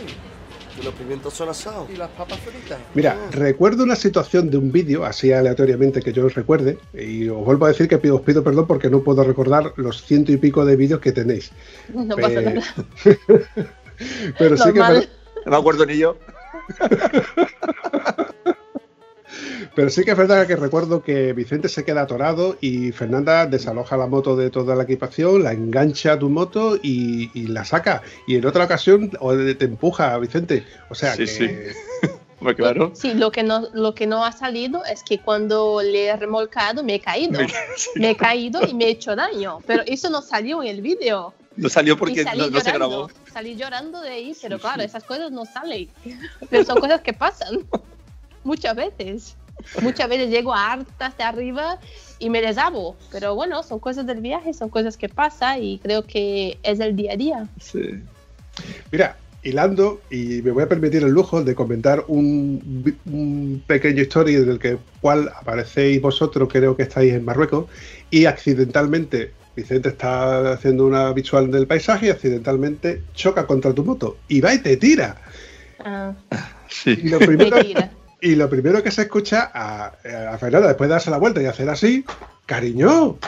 Que 0.76 0.82
los 0.82 0.94
pimientos 0.94 1.32
son 1.32 1.48
asados. 1.48 1.88
Y 1.90 1.96
las 1.96 2.10
papas 2.10 2.38
fritas. 2.40 2.78
Mira, 2.94 3.16
recuerdo 3.30 3.82
una 3.84 3.96
situación 3.96 4.50
de 4.50 4.58
un 4.58 4.70
vídeo, 4.70 5.04
así 5.06 5.32
aleatoriamente 5.32 6.02
que 6.02 6.12
yo 6.12 6.26
os 6.26 6.34
recuerde, 6.34 6.78
y 6.92 7.28
os 7.28 7.42
vuelvo 7.44 7.64
a 7.64 7.68
decir 7.68 7.88
que 7.88 7.96
pido- 7.98 8.16
os 8.16 8.20
pido 8.22 8.44
perdón 8.44 8.66
porque 8.66 8.90
no 8.90 9.00
puedo 9.02 9.24
recordar 9.24 9.72
los 9.76 10.04
ciento 10.04 10.32
y 10.32 10.36
pico 10.36 10.64
de 10.66 10.76
vídeos 10.76 11.00
que 11.00 11.12
tenéis. 11.12 11.50
No 11.94 12.14
pasa 12.16 12.40
Eh, 12.40 12.54
nada. 12.54 12.62
Pero 14.38 14.56
sí 14.58 14.64
que 14.72 14.78
Normal. 14.78 14.92
verdad- 14.94 15.08
No 15.46 15.50
me 15.52 15.56
acuerdo 15.58 15.86
ni 15.86 15.96
yo. 15.98 16.16
Pero 19.74 19.90
sí 19.90 20.04
que 20.04 20.12
es 20.12 20.16
verdad 20.16 20.46
que 20.46 20.56
recuerdo 20.56 21.02
que 21.02 21.32
Vicente 21.32 21.68
se 21.68 21.84
queda 21.84 22.02
atorado 22.02 22.56
y 22.60 22.92
Fernanda 22.92 23.46
desaloja 23.46 23.96
la 23.96 24.06
moto 24.06 24.36
de 24.36 24.50
toda 24.50 24.74
la 24.74 24.84
equipación, 24.84 25.42
la 25.42 25.52
engancha 25.52 26.12
a 26.12 26.18
tu 26.18 26.28
moto 26.28 26.76
y, 26.82 27.30
y 27.34 27.46
la 27.48 27.64
saca. 27.64 28.02
Y 28.26 28.36
en 28.36 28.46
otra 28.46 28.64
ocasión 28.64 29.10
o 29.20 29.34
te 29.34 29.64
empuja 29.64 30.14
a 30.14 30.18
Vicente. 30.18 30.64
O 30.88 30.94
sea 30.94 31.12
Sí, 31.14 31.18
que. 31.24 31.26
sí. 31.26 31.50
Pues 32.38 32.54
claro. 32.54 32.92
Sí, 32.94 33.14
lo 33.14 33.32
que, 33.32 33.42
no, 33.42 33.66
lo 33.72 33.94
que 33.94 34.06
no 34.06 34.22
ha 34.22 34.30
salido 34.30 34.84
es 34.84 35.02
que 35.02 35.18
cuando 35.18 35.80
le 35.82 36.06
he 36.08 36.16
remolcado 36.16 36.84
me 36.84 36.96
he 36.96 37.00
caído. 37.00 37.40
Me 37.94 38.10
he 38.10 38.16
caído 38.16 38.60
y 38.68 38.74
me 38.74 38.84
he 38.84 38.90
hecho 38.90 39.16
daño. 39.16 39.60
Pero 39.66 39.82
eso 39.86 40.10
no 40.10 40.20
salió 40.20 40.62
en 40.62 40.68
el 40.68 40.82
vídeo. 40.82 41.32
No 41.56 41.70
salió 41.70 41.96
porque 41.96 42.24
no, 42.36 42.50
no 42.50 42.60
se 42.60 42.72
grabó. 42.72 43.10
Salí 43.32 43.56
llorando 43.56 44.02
de 44.02 44.10
ahí, 44.10 44.36
pero 44.42 44.56
Sí, 44.58 44.60
claro, 44.60 44.80
sí. 44.82 44.86
esas 44.86 45.04
cosas 45.04 45.32
no 45.32 45.46
salen. 45.46 45.88
Pero 46.50 46.64
son 46.64 46.78
cosas 46.78 47.00
que 47.00 47.14
pasan. 47.14 47.66
Muchas 48.46 48.76
veces. 48.76 49.36
Muchas 49.82 50.08
veces 50.08 50.30
llego 50.30 50.54
a 50.54 50.72
hartas 50.72 51.16
de 51.16 51.24
arriba 51.24 51.80
y 52.20 52.30
me 52.30 52.40
desabo. 52.40 52.96
Pero 53.10 53.34
bueno, 53.34 53.62
son 53.64 53.80
cosas 53.80 54.06
del 54.06 54.20
viaje, 54.20 54.54
son 54.54 54.68
cosas 54.68 54.96
que 54.96 55.08
pasan 55.08 55.62
y 55.62 55.78
creo 55.78 56.02
que 56.04 56.58
es 56.62 56.78
el 56.78 56.94
día 56.94 57.14
a 57.14 57.16
día. 57.16 57.48
Sí. 57.60 58.00
Mira, 58.92 59.16
hilando, 59.42 60.00
y 60.10 60.42
me 60.42 60.52
voy 60.52 60.62
a 60.62 60.68
permitir 60.68 61.02
el 61.02 61.10
lujo 61.10 61.42
de 61.42 61.54
comentar 61.56 62.04
un, 62.06 62.94
un 63.06 63.62
pequeño 63.66 64.02
story 64.02 64.36
en 64.36 64.48
el 64.50 64.58
que, 64.60 64.78
cual 65.00 65.32
aparecéis 65.40 66.00
vosotros, 66.00 66.48
creo 66.52 66.76
que 66.76 66.84
estáis 66.84 67.12
en 67.14 67.24
Marruecos, 67.24 67.66
y 68.10 68.26
accidentalmente 68.26 69.32
Vicente 69.56 69.88
está 69.88 70.52
haciendo 70.52 70.86
una 70.86 71.12
visual 71.12 71.50
del 71.50 71.66
paisaje 71.66 72.06
y 72.06 72.10
accidentalmente 72.10 73.02
choca 73.14 73.46
contra 73.46 73.72
tu 73.72 73.84
moto 73.84 74.18
y 74.28 74.40
va 74.40 74.52
y 74.54 74.58
te 74.58 74.76
tira. 74.76 75.16
Ah, 75.80 76.14
Y 76.30 76.36
Sí. 76.68 76.96
lo 77.08 77.18
primero. 77.18 77.56
y 78.26 78.34
lo 78.34 78.48
primero 78.50 78.82
que 78.82 78.90
se 78.90 79.02
escucha 79.02 79.50
a, 79.54 79.86
a 80.32 80.38
Fernanda, 80.38 80.68
después 80.68 80.88
de 80.88 80.92
darse 80.94 81.10
la 81.10 81.18
vuelta 81.18 81.40
y 81.42 81.46
hacer 81.46 81.68
así, 81.68 82.04
cariño, 82.46 83.18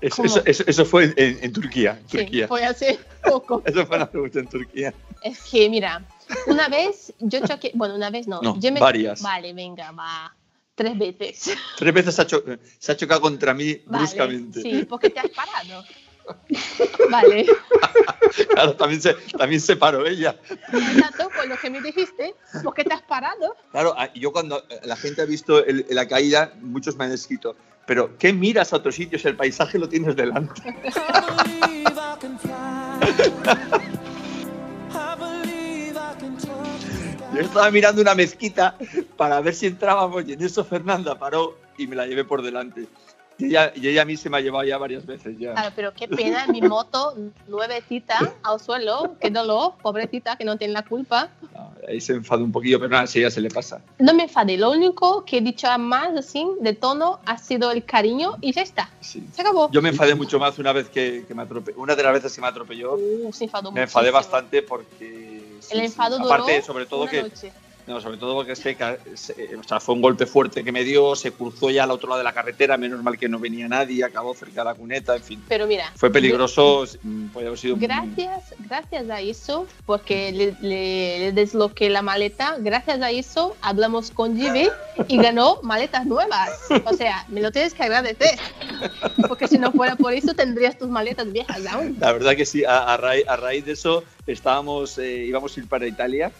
Eso, 0.00 0.16
¿Cómo? 0.16 0.26
eso, 0.26 0.42
eso- 0.44 0.64
eso 0.66 0.84
fue 0.84 1.12
en, 1.16 1.38
en 1.42 1.52
Turquía. 1.52 1.98
en 2.00 2.08
Sí, 2.08 2.18
Turquía. 2.18 2.48
fue 2.48 2.64
hace 2.64 2.98
poco. 3.24 3.62
Eso 3.66 3.86
fue 3.86 3.96
una 3.96 4.08
pregunta 4.10 4.38
en 4.38 4.46
Turquía. 4.46 4.94
Es 5.22 5.40
que, 5.50 5.68
mira, 5.68 6.04
una 6.46 6.68
vez 6.68 7.12
yo 7.18 7.44
choqué, 7.46 7.72
bueno, 7.74 7.94
una 7.96 8.08
vez 8.10 8.26
no, 8.28 8.40
No, 8.40 8.58
yo 8.60 8.70
me, 8.72 8.78
varias. 8.80 9.20
Vale, 9.20 9.52
venga, 9.52 9.90
va, 9.92 10.32
tres 10.76 10.96
veces. 10.96 11.50
Tres 11.76 11.92
veces 11.92 12.14
se 12.14 12.22
ha, 12.22 12.26
cho- 12.26 12.44
se 12.78 12.92
ha 12.92 12.96
chocado 12.96 13.20
contra 13.20 13.52
mí 13.52 13.80
Vale, 13.86 14.04
bruscamente. 14.04 14.62
sí, 14.62 14.86
porque 14.88 15.10
te 15.10 15.20
has 15.20 15.28
parado. 15.30 15.84
Vale, 17.10 17.46
Claro, 18.50 18.74
también 18.76 19.00
se, 19.02 19.14
también 19.36 19.60
se 19.60 19.76
paró 19.76 20.06
ella. 20.06 20.36
exacto, 20.48 21.28
con 21.36 21.48
lo 21.48 21.56
que 21.56 21.70
me 21.70 21.80
dijiste, 21.80 22.34
porque 22.62 22.84
te 22.84 22.94
has 22.94 23.02
parado. 23.02 23.56
Claro, 23.72 23.94
ah, 23.96 24.08
yo 24.14 24.32
cuando 24.32 24.58
eh, 24.68 24.80
la 24.84 24.96
gente 24.96 25.22
ha 25.22 25.24
visto 25.24 25.64
el- 25.64 25.84
la 25.90 26.06
caída, 26.06 26.52
muchos 26.60 26.96
me 26.96 27.04
han 27.04 27.12
escrito, 27.12 27.56
pero 27.86 28.16
¿qué 28.18 28.32
miras 28.32 28.72
a 28.72 28.76
otros 28.76 28.94
sitios? 28.94 29.24
El 29.24 29.36
paisaje 29.36 29.78
lo 29.78 29.88
tienes 29.88 30.14
delante. 30.16 30.62
Yo 37.34 37.40
estaba 37.40 37.70
mirando 37.70 38.02
una 38.02 38.14
mezquita 38.14 38.76
para 39.16 39.40
ver 39.40 39.54
si 39.54 39.66
entrábamos 39.66 40.24
y 40.26 40.32
en 40.32 40.42
eso 40.42 40.64
Fernanda 40.64 41.18
paró 41.18 41.56
y 41.78 41.86
me 41.86 41.94
la 41.96 42.06
llevé 42.06 42.24
por 42.24 42.42
delante. 42.42 42.86
Y 43.40 43.46
ella, 43.46 43.72
y 43.74 43.88
ella 43.88 44.02
a 44.02 44.04
mí 44.04 44.16
se 44.16 44.28
me 44.30 44.36
ha 44.36 44.40
llevado 44.40 44.64
ya 44.64 44.76
varias 44.78 45.04
veces 45.06 45.36
ya. 45.38 45.52
Claro, 45.52 45.72
pero 45.74 45.92
qué 45.94 46.06
pena, 46.08 46.46
mi 46.46 46.60
moto 46.60 47.14
nuevecita 47.48 48.18
al 48.42 48.60
suelo, 48.60 49.16
qué 49.20 49.30
dolor, 49.30 49.74
pobrecita, 49.82 50.36
que 50.36 50.44
no 50.44 50.56
tiene 50.56 50.74
la 50.74 50.84
culpa. 50.84 51.28
Ah, 51.54 51.70
Ahí 51.88 52.00
se 52.00 52.12
enfadó 52.14 52.44
un 52.44 52.52
poquillo, 52.52 52.78
pero 52.78 52.90
nada, 52.90 53.06
sí, 53.06 53.20
ya 53.20 53.30
se 53.30 53.40
le 53.40 53.50
pasa. 53.50 53.80
No 53.98 54.14
me 54.14 54.24
enfadé, 54.24 54.56
lo 54.56 54.70
único 54.70 55.24
que 55.24 55.38
he 55.38 55.40
dicho 55.40 55.66
más 55.78 56.16
así 56.16 56.46
de 56.60 56.74
tono 56.74 57.20
ha 57.26 57.38
sido 57.38 57.70
el 57.70 57.84
cariño 57.84 58.36
y 58.40 58.52
ya 58.52 58.62
está, 58.62 58.90
Sí. 59.00 59.22
se 59.34 59.40
acabó. 59.40 59.70
Yo 59.70 59.82
me 59.82 59.88
enfadé 59.88 60.14
mucho 60.14 60.38
más 60.38 60.58
una 60.58 60.72
vez 60.72 60.88
que, 60.88 61.24
que 61.26 61.34
me 61.34 61.42
atropelló. 61.42 61.78
Una 61.80 61.96
de 61.96 62.02
las 62.02 62.12
veces 62.12 62.34
que 62.34 62.40
me 62.40 62.46
atropelló, 62.48 62.94
Uh, 62.94 63.32
se 63.32 63.44
enfadó 63.44 63.72
me 63.72 63.82
enfadé 63.82 64.10
muchísimo. 64.12 64.32
bastante 64.32 64.62
porque... 64.62 65.58
sí, 65.60 65.68
El 65.72 65.78
sí. 65.80 65.84
enfado 65.86 66.18
duró 66.18 66.32
Aparte, 66.32 66.62
sobre 66.62 66.86
todo 66.86 67.06
que 67.06 67.22
noche. 67.22 67.52
No, 67.90 68.00
sobre 68.00 68.18
todo 68.18 68.36
porque 68.36 68.54
se, 68.54 68.76
se, 69.14 69.56
o 69.56 69.64
sea, 69.64 69.80
fue 69.80 69.96
un 69.96 70.00
golpe 70.00 70.24
fuerte 70.24 70.62
que 70.62 70.70
me 70.70 70.84
dio, 70.84 71.16
se 71.16 71.32
cruzó 71.32 71.70
ya 71.70 71.82
al 71.82 71.90
otro 71.90 72.08
lado 72.08 72.18
de 72.18 72.24
la 72.24 72.32
carretera, 72.32 72.76
menos 72.76 73.02
mal 73.02 73.18
que 73.18 73.28
no 73.28 73.40
venía 73.40 73.66
nadie, 73.66 74.04
acabó 74.04 74.32
cerca 74.32 74.60
de 74.60 74.66
la 74.66 74.74
cuneta, 74.74 75.16
en 75.16 75.22
fin. 75.24 75.42
Pero 75.48 75.66
mira, 75.66 75.90
fue 75.96 76.08
peligroso, 76.08 76.84
puede 77.32 77.48
haber 77.48 77.58
sido 77.58 77.74
gracias, 77.76 78.54
gracias 78.60 79.10
a 79.10 79.20
eso, 79.20 79.66
porque 79.86 80.30
le, 80.30 80.54
le, 80.60 81.18
le, 81.18 81.32
desloqué 81.32 81.90
la 81.90 82.00
maleta, 82.00 82.58
gracias 82.60 83.02
a 83.02 83.10
eso 83.10 83.56
hablamos 83.60 84.12
con 84.12 84.36
Gibi 84.36 84.68
y 85.08 85.16
ganó 85.16 85.58
maletas 85.64 86.06
nuevas. 86.06 86.50
O 86.84 86.94
sea, 86.94 87.24
me 87.28 87.40
lo 87.40 87.50
tienes 87.50 87.74
que 87.74 87.82
agradecer, 87.82 88.38
porque 89.26 89.48
si 89.48 89.58
no 89.58 89.72
fuera 89.72 89.96
por 89.96 90.12
eso 90.12 90.32
tendrías 90.32 90.78
tus 90.78 90.88
maletas 90.88 91.32
viejas 91.32 91.66
aún. 91.66 91.96
La 91.98 92.12
verdad 92.12 92.36
que 92.36 92.46
sí, 92.46 92.64
a, 92.64 92.94
a, 92.94 92.96
raíz, 92.96 93.26
a 93.26 93.34
raíz, 93.34 93.64
de 93.64 93.72
eso 93.72 94.04
estábamos, 94.28 94.96
eh, 94.98 95.24
íbamos 95.24 95.56
a 95.56 95.60
ir 95.60 95.66
para 95.66 95.88
Italia 95.88 96.30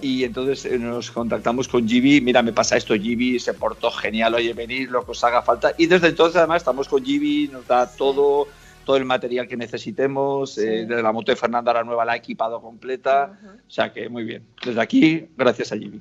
y 0.00 0.24
entonces 0.24 0.64
eh, 0.64 0.78
nos 0.78 1.10
contactamos 1.10 1.68
con 1.68 1.86
Gibi, 1.86 2.20
mira, 2.20 2.42
me 2.42 2.52
pasa 2.52 2.76
esto, 2.76 2.94
Gibi 2.94 3.38
se 3.38 3.54
portó 3.54 3.90
genial, 3.90 4.34
oye, 4.34 4.52
venir, 4.52 4.90
lo 4.90 5.04
que 5.04 5.12
os 5.12 5.24
haga 5.24 5.42
falta. 5.42 5.72
Y 5.78 5.86
desde 5.86 6.08
entonces 6.08 6.36
además 6.36 6.62
estamos 6.62 6.88
con 6.88 7.04
Gibi, 7.04 7.48
nos 7.52 7.66
da 7.66 7.86
todo, 7.86 8.48
todo 8.84 8.96
el 8.96 9.04
material 9.04 9.46
que 9.46 9.56
necesitemos, 9.56 10.54
sí. 10.54 10.62
eh, 10.62 10.86
desde 10.86 11.02
la 11.02 11.12
moto 11.12 11.32
de 11.32 11.36
Fernanda 11.36 11.72
la 11.72 11.84
nueva 11.84 12.04
la 12.04 12.12
ha 12.12 12.16
equipado 12.16 12.60
completa, 12.60 13.38
uh 13.42 13.46
-huh. 13.46 13.56
o 13.68 13.70
sea 13.70 13.92
que 13.92 14.08
muy 14.08 14.24
bien. 14.24 14.44
Desde 14.64 14.80
aquí, 14.80 15.26
gracias 15.36 15.72
a 15.72 15.76
Gibi. 15.76 16.00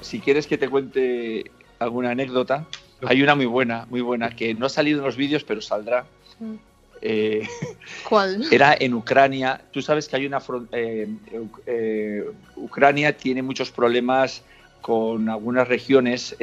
Si 0.00 0.18
quieres 0.18 0.48
que 0.48 0.58
te 0.58 0.68
cuente 0.68 1.52
alguna 1.80 2.10
anécdota. 2.10 2.66
Hay 3.02 3.22
una 3.22 3.34
muy 3.34 3.46
buena, 3.46 3.86
muy 3.90 4.02
buena, 4.02 4.30
que 4.36 4.54
no 4.54 4.66
ha 4.66 4.68
salido 4.68 4.98
en 4.98 5.06
los 5.06 5.16
vídeos, 5.16 5.42
pero 5.42 5.60
saldrá. 5.60 6.04
Eh, 7.00 7.48
¿Cuál? 8.08 8.46
Era 8.52 8.76
en 8.78 8.94
Ucrania. 8.94 9.60
Tú 9.72 9.82
sabes 9.82 10.06
que 10.06 10.16
hay 10.16 10.26
una. 10.26 10.40
Eh, 10.72 11.08
eh, 11.66 12.24
Ucrania 12.56 13.16
tiene 13.16 13.42
muchos 13.42 13.70
problemas 13.70 14.44
con 14.82 15.28
algunas 15.28 15.68
regiones 15.68 16.36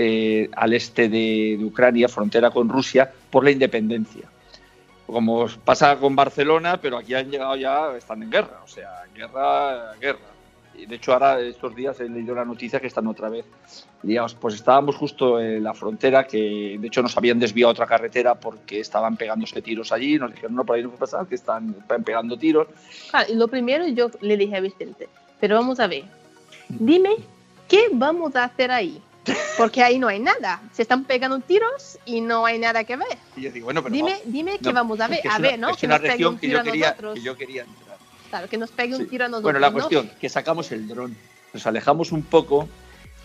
al 0.56 0.73
este 0.73 1.10
de, 1.10 1.56
de, 1.58 1.63
Ucrania, 1.63 2.08
frontera 2.08 2.52
con 2.52 2.69
Rusia, 2.69 3.12
por 3.32 3.43
la 3.43 3.52
independencia. 3.52 4.28
Como 5.06 5.47
pasa 5.63 5.95
con 5.97 6.15
Barcelona, 6.15 6.80
pero 6.82 6.97
aquí 6.97 7.13
han 7.13 7.32
llegado 7.32 7.56
ya, 7.56 7.95
están 7.97 8.21
en 8.21 8.30
guerra, 8.30 8.60
o 8.63 8.67
sea, 8.67 9.06
guerra, 9.15 9.93
guerra 10.00 10.37
de 10.86 10.96
hecho 10.96 11.13
ahora 11.13 11.40
estos 11.40 11.76
días 11.76 12.00
he 12.00 12.10
leído 12.10 12.36
la 12.36 12.46
noticia 12.46 12.80
que 12.80 12.88
están 12.88 13.08
otra 13.08 13.30
vez 13.30 13.46
digamos, 14.04 14.36
pues 14.36 14.56
estábamos 14.56 14.96
justo 14.96 15.40
en 15.40 15.63
la 15.63 15.74
frontera 15.74 16.26
que 16.28 16.78
de 16.80 16.88
hecho 16.88 17.02
nos 17.02 17.18
habían 17.18 17.40
desviado 17.40 17.70
a 17.70 17.72
otra 17.72 17.88
carretera 17.88 18.36
porque 18.36 18.80
estaban 18.80 19.18
pegándose 19.18 19.62
tiros 19.62 19.92
allí 19.92 20.18
nos 20.18 20.32
dijeron 20.32 20.56
no 20.56 20.66
por 20.66 20.76
ahí 20.76 20.84
no 20.84 20.90
puede 20.90 21.00
pasar 21.00 21.28
que 21.28 21.36
están, 21.36 21.74
pegando 22.06 22.38
tiros 22.38 22.68
claro, 23.10 23.32
y 23.32 23.36
lo 23.36 23.48
primero 23.48 23.88
yo 23.88 24.12
le 24.22 24.38
dije 24.38 24.56
a 24.56 24.60
Vicente 24.60 25.10
pero 25.40 25.56
vamos 25.56 25.80
a 25.80 25.88
ver 25.88 26.04
dime 26.70 27.16
qué 27.68 27.88
vamos 27.92 28.36
a 28.36 28.44
hacer 28.44 28.72
ahí 28.72 29.02
porque 29.58 29.84
ahí 29.84 30.00
no 30.00 30.08
hay 30.08 30.20
nada. 30.20 30.62
Se 30.74 30.82
están 30.82 31.04
pegando 31.04 31.40
tiros 31.40 31.98
y 32.06 32.22
no 32.22 32.46
hay 32.46 32.60
nada 32.60 32.84
que 32.84 32.96
ver. 32.96 33.18
Y 33.36 33.42
yo 33.42 33.52
digo, 33.52 33.66
bueno, 33.66 33.84
pero 33.84 33.94
dime, 33.94 34.12
no, 34.12 34.32
dime 34.32 34.54
no, 34.54 34.60
qué 34.60 34.72
vamos 34.72 35.00
a 35.00 35.08
ver. 35.08 35.20
Es 35.24 35.32
a 35.32 35.38
una, 35.38 35.48
ver, 35.48 35.60
¿no? 35.60 35.70
Es 35.70 35.78
que 35.78 35.86
una 35.86 35.98
nos 35.98 36.08
región 36.08 36.38
que 36.38 36.50
yo, 36.50 36.63
quería, 36.63 36.96
que 36.96 37.22
yo 37.22 37.36
quería 37.36 37.63
entrar. 37.63 37.87
Claro, 38.30 38.50
que 38.50 38.58
nos 38.58 38.72
pegue 38.72 38.96
Sí. 38.96 39.02
un 39.02 39.08
tiro 39.08 39.26
a 39.26 39.28
nosotros. 39.28 39.44
Bueno, 39.44 39.60
la 39.60 39.72
cuestión, 39.72 40.10
que 40.20 40.30
sacamos 40.30 40.72
el 40.72 40.88
dron. 40.88 41.16
Nos 41.54 41.66
alejamos 41.66 42.12
un 42.12 42.24
poco 42.24 42.68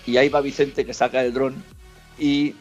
y 0.07 0.17
ahí 0.17 0.29
va 0.29 0.41
Vicente 0.41 0.85
que 0.85 0.95
saca 0.95 1.25
el 1.25 1.33
dron 1.33 1.63
y, 2.19 2.55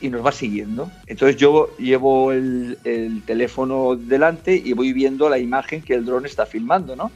y 0.00 0.08
nos 0.08 0.24
va 0.24 0.32
siguiendo. 0.32 0.90
Entonces 1.06 1.36
yo 1.36 1.76
llevo 1.78 2.32
el, 2.32 2.78
el, 2.84 3.22
teléfono 3.22 3.96
delante 3.96 4.54
y 4.56 4.72
voy 4.72 4.92
viendo 4.92 5.28
la 5.28 5.38
imagen 5.38 5.82
que 5.82 5.94
el 5.94 6.04
dron 6.04 6.26
está 6.26 6.46
filmando, 6.46 6.96
¿no? 6.96 7.10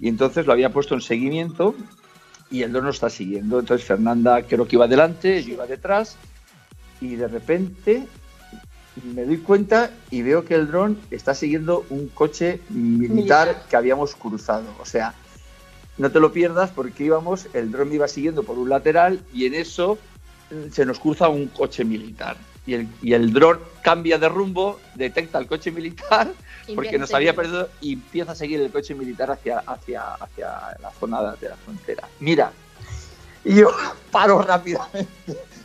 Y 0.00 0.08
entonces 0.08 0.46
lo 0.46 0.52
había 0.52 0.72
puesto 0.72 0.94
en 0.94 1.00
seguimiento 1.00 1.74
y 2.50 2.62
el 2.62 2.72
dron 2.72 2.86
nos 2.86 2.96
está 2.96 3.10
siguiendo. 3.10 3.60
Entonces 3.60 3.86
Fernanda 3.86 4.42
creo 4.42 4.66
que 4.66 4.76
iba 4.76 4.88
delante, 4.88 5.42
yo 5.44 5.54
iba 5.54 5.66
detrás 5.66 6.16
y 7.00 7.14
de 7.16 7.28
repente 7.28 8.06
me 9.14 9.24
doy 9.24 9.38
cuenta 9.38 9.90
y 10.10 10.22
veo 10.22 10.44
que 10.44 10.54
el 10.54 10.66
dron 10.66 10.98
está 11.10 11.34
siguiendo 11.34 11.84
un 11.90 12.08
coche 12.08 12.60
militar, 12.70 13.14
militar, 13.14 13.62
que 13.68 13.76
habíamos 13.76 14.14
cruzado. 14.14 14.66
O 14.80 14.84
sea, 14.84 15.14
no 15.98 16.10
te 16.10 16.20
lo 16.20 16.32
pierdas 16.32 16.70
porque 16.70 17.04
íbamos, 17.04 17.46
el 17.52 17.70
dron 17.70 17.88
me 17.88 17.96
iba 17.96 18.08
siguiendo 18.08 18.42
por 18.42 18.58
un 18.58 18.68
lateral 18.68 19.20
y 19.32 19.46
en 19.46 19.54
eso 19.54 19.98
se 20.72 20.84
nos 20.84 20.98
cruza 20.98 21.28
un 21.28 21.46
coche 21.48 21.84
militar. 21.84 22.36
Y 22.66 22.74
el, 22.74 22.88
y 23.02 23.14
el 23.14 23.32
dron 23.32 23.58
cambia 23.82 24.18
de 24.18 24.28
rumbo, 24.28 24.80
detecta 24.94 25.38
el 25.38 25.46
coche 25.46 25.70
militar 25.70 26.32
porque 26.74 26.98
nos 26.98 27.14
había 27.14 27.34
perdido 27.34 27.68
y 27.80 27.94
empieza 27.94 28.32
a 28.32 28.34
seguir 28.34 28.60
el 28.60 28.70
coche 28.70 28.94
militar 28.94 29.30
hacia, 29.30 29.60
hacia, 29.60 30.14
hacia 30.14 30.46
la 30.80 30.90
zona 30.98 31.34
de 31.36 31.48
la 31.48 31.56
frontera. 31.56 32.08
Mira, 32.20 32.52
y 33.44 33.56
yo 33.56 33.70
paro 34.10 34.42
rápidamente. 34.42 35.08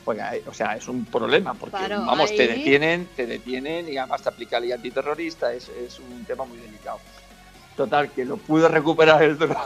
O 0.06 0.54
sea, 0.54 0.76
es 0.76 0.88
un 0.88 1.04
problema, 1.06 1.56
porque, 1.56 1.78
Paro 1.78 2.06
vamos, 2.06 2.30
ahí. 2.30 2.38
te 2.38 2.48
detienen, 2.48 3.10
te 3.16 3.26
detienen 3.26 3.92
y 3.92 3.98
además 3.98 4.22
te 4.22 4.30
aplica 4.30 4.58
la 4.58 4.62
ley 4.62 4.72
antiterrorista, 4.72 5.52
es, 5.52 5.68
es 5.70 5.98
un 6.00 6.24
tema 6.26 6.46
muy 6.46 6.60
delicado. 6.60 7.00
Total, 7.76 8.12
que 8.12 8.24
lo 8.24 8.38
pude 8.38 8.68
recuperar 8.68 9.24
el 9.24 9.38
dron 9.40 9.58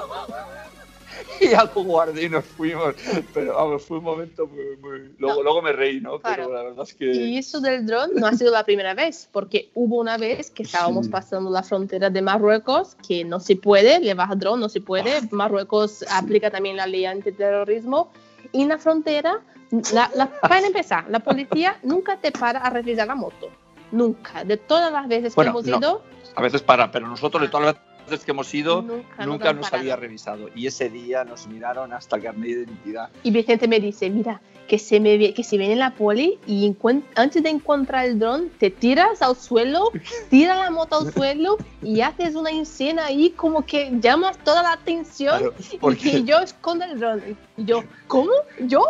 y 1.39 1.47
ya 1.49 1.63
lo 1.63 1.83
guardé 1.83 2.23
y 2.25 2.29
nos 2.29 2.45
fuimos. 2.45 2.95
Pero 3.33 3.53
vamos, 3.55 3.83
fue 3.85 3.97
un 3.99 4.03
momento 4.03 4.47
muy. 4.47 4.77
muy... 4.77 5.13
Luego, 5.17 5.37
No. 5.37 5.43
luego 5.43 5.61
me 5.61 5.71
reí, 5.73 5.99
¿no? 6.01 6.19
Claro. 6.19 6.43
Pero 6.43 6.53
la 6.57 6.63
verdad 6.63 6.83
es 6.87 6.93
que. 6.93 7.05
Y 7.13 7.37
eso 7.37 7.59
del 7.61 7.85
dron 7.85 8.11
no 8.15 8.27
ha 8.27 8.33
sido 8.33 8.51
la 8.51 8.63
primera 8.63 8.93
vez, 8.93 9.29
porque 9.31 9.69
hubo 9.73 9.97
una 9.99 10.17
vez 10.17 10.51
que 10.51 10.63
estábamos 10.63 11.05
Sí. 11.05 11.11
pasando 11.11 11.49
la 11.49 11.63
frontera 11.63 12.09
de 12.09 12.21
Marruecos, 12.21 12.95
que 13.07 13.23
no 13.25 13.39
se 13.39 13.55
puede 13.55 13.99
llevar 13.99 14.37
dron, 14.37 14.59
no 14.59 14.69
se 14.69 14.81
puede. 14.81 15.17
Ah. 15.17 15.21
Marruecos 15.31 16.03
aplica 16.09 16.49
también 16.51 16.77
la 16.77 16.87
ley 16.87 17.05
antiterrorismo. 17.05 18.11
Y 18.51 18.61
en 18.63 18.69
la 18.69 18.77
frontera, 18.77 19.41
la, 19.93 20.09
la- 20.15 20.31
para 20.41 20.65
empezar, 20.65 21.05
la 21.09 21.19
policía 21.19 21.77
nunca 21.83 22.17
te 22.17 22.31
para 22.31 22.59
a 22.59 22.69
revisar 22.69 23.07
la 23.07 23.15
moto. 23.15 23.49
Nunca. 23.91 24.43
De 24.43 24.57
todas 24.57 24.91
las 24.91 25.07
veces 25.07 25.35
Bueno, 25.35 25.51
que 25.53 25.59
hemos 25.59 25.65
no. 25.67 25.77
ido, 25.77 26.03
A 26.35 26.41
veces 26.41 26.61
para, 26.61 26.91
pero 26.91 27.07
nosotros 27.07 27.41
de 27.41 27.49
todas 27.49 27.65
las 27.67 27.75
veces 28.09 28.25
que 28.25 28.31
hemos 28.31 28.53
ido, 28.53 28.81
nunca, 28.81 29.25
nunca, 29.25 29.53
nos 29.53 29.61
nos 29.63 29.73
había 29.73 29.95
revisado. 29.95 30.49
Y 30.55 30.67
ese 30.67 30.89
día 30.89 31.23
nos 31.23 31.47
miraron 31.47 31.93
hasta 31.93 32.15
el 32.17 32.23
carnet 32.23 32.43
de 32.43 32.63
identidad. 32.63 33.09
Y 33.23 33.31
Vicente 33.31 33.67
me 33.67 33.79
dice, 33.79 34.09
mira, 34.09 34.41
que 34.67 34.77
se, 34.77 34.99
me, 34.99 35.33
que 35.33 35.43
se 35.43 35.57
viene 35.57 35.75
la 35.75 35.95
poli 35.95 36.37
y 36.45 36.75
antes 37.15 37.41
de 37.41 37.49
encontrar 37.49 38.05
el 38.05 38.19
dron, 38.19 38.49
te 38.59 38.69
tiras 38.69 39.21
al 39.21 39.35
suelo, 39.35 39.91
tira 40.29 40.55
la 40.55 40.69
moto 40.69 40.99
al 40.99 41.11
suelo 41.11 41.57
y 41.81 42.01
haces 42.01 42.35
una 42.35 42.51
escena 42.51 43.07
ahí 43.07 43.31
como 43.31 43.65
que 43.65 43.91
llamas 43.99 44.37
toda 44.43 44.61
la 44.61 44.73
atención 44.73 45.39
Claro, 45.39 45.55
y 45.71 45.77
porque- 45.77 46.11
que 46.11 46.23
yo 46.23 46.39
escondo 46.39 46.85
el 46.85 46.99
dron. 46.99 47.23
Y 47.57 47.65
yo, 47.65 47.83
¿cómo? 48.07 48.31
¿Yo? 48.59 48.85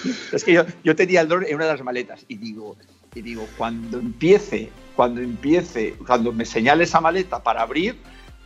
Es 0.32 0.42
que 0.42 0.52
yo, 0.54 0.64
yo 0.82 0.96
tenía 0.96 1.20
el 1.20 1.28
dron 1.28 1.44
en 1.46 1.54
una 1.54 1.66
de 1.66 1.72
las 1.72 1.82
maletas 1.82 2.24
y 2.26 2.36
digo, 2.36 2.76
y 3.14 3.22
digo, 3.22 3.46
cuando 3.56 3.98
empiece, 3.98 4.70
cuando 4.96 5.20
empiece, 5.20 5.94
cuando 6.04 6.32
me 6.32 6.44
señale 6.44 6.84
esa 6.84 7.00
maleta 7.00 7.42
para 7.42 7.62
abrir, 7.62 7.96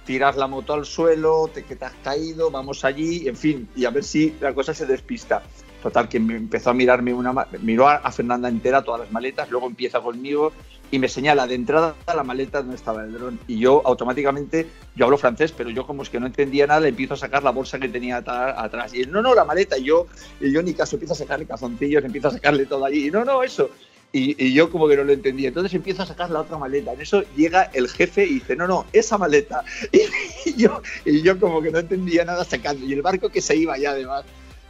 tiras 0.06 0.36
la 0.36 0.46
moto 0.46 0.72
al 0.72 0.86
suelo, 0.86 1.50
te, 1.52 1.64
que 1.64 1.76
te 1.76 1.84
has 1.84 1.94
caído, 2.02 2.50
vamos 2.50 2.84
allí, 2.84 3.28
en 3.28 3.36
fin, 3.36 3.68
y 3.76 3.84
a 3.84 3.90
ver 3.90 4.04
si 4.04 4.34
la 4.40 4.54
cosa 4.54 4.72
se 4.72 4.86
despista. 4.86 5.42
Total, 5.82 6.08
que 6.08 6.18
me 6.18 6.36
empezó 6.36 6.70
a 6.70 6.74
mirarme 6.74 7.12
una, 7.12 7.46
miró 7.60 7.88
a, 7.88 8.10
Fernanda 8.10 8.48
entera 8.48 8.82
todas 8.82 9.00
las 9.02 9.12
maletas, 9.12 9.50
luego 9.50 9.66
empieza 9.66 10.00
conmigo 10.00 10.52
y 10.90 10.98
me 10.98 11.08
señala 11.08 11.46
de 11.46 11.54
entrada 11.54 11.94
la 12.06 12.24
maleta 12.24 12.58
donde 12.58 12.76
estaba 12.76 13.04
el 13.04 13.12
dron. 13.12 13.38
Y 13.46 13.58
yo 13.58 13.82
automáticamente, 13.84 14.66
yo 14.94 15.04
hablo 15.04 15.18
francés, 15.18 15.52
pero 15.52 15.70
yo 15.70 15.86
como 15.86 16.02
es 16.02 16.10
que 16.10 16.18
no 16.18 16.26
entendía 16.26 16.66
nada, 16.66 16.88
empiezo 16.88 17.14
a 17.14 17.16
sacar 17.18 17.42
la 17.42 17.50
bolsa 17.50 17.78
que 17.78 17.88
tenía 17.88 18.16
atrás. 18.16 18.94
Y 18.94 19.02
él, 19.02 19.12
no, 19.12 19.20
no, 19.22 19.34
la 19.34 19.44
maleta. 19.44 19.76
Y 19.78 19.84
yo, 19.84 20.06
y 20.40 20.52
yo 20.52 20.62
ni 20.62 20.74
caso, 20.74 20.96
empiezo 20.96 21.12
a 21.12 21.16
sacarle 21.16 21.46
calzoncillos, 21.46 22.04
empiezo 22.04 22.28
a 22.28 22.32
sacarle 22.32 22.66
todo 22.66 22.84
allí. 22.84 23.08
Y 23.08 23.10
no, 23.10 23.24
no, 23.24 23.42
eso. 23.42 23.70
Y, 24.12 24.42
y 24.42 24.52
yo 24.54 24.70
como 24.70 24.88
que 24.88 24.96
no 24.96 25.04
lo 25.04 25.12
entendía. 25.12 25.48
Entonces 25.48 25.74
empiezo 25.74 26.02
a 26.02 26.06
sacar 26.06 26.30
la 26.30 26.40
otra 26.40 26.56
maleta. 26.56 26.92
En 26.92 27.00
eso 27.00 27.22
llega 27.36 27.64
el 27.74 27.88
jefe 27.88 28.24
y 28.24 28.34
dice, 28.34 28.56
no, 28.56 28.66
no, 28.66 28.86
esa 28.92 29.18
maleta. 29.18 29.62
Y, 30.46 30.54
yo, 30.62 30.80
y 31.04 31.22
yo 31.22 31.38
como 31.40 31.60
que 31.60 31.70
no 31.70 31.78
entendía 31.80 32.24
nada 32.24 32.44
sacando. 32.44 32.86
Y 32.86 32.92
el 32.94 33.02
barco 33.02 33.28
que 33.28 33.42
se 33.42 33.56
iba 33.56 33.76
ya 33.76 33.90
además. 33.90 34.24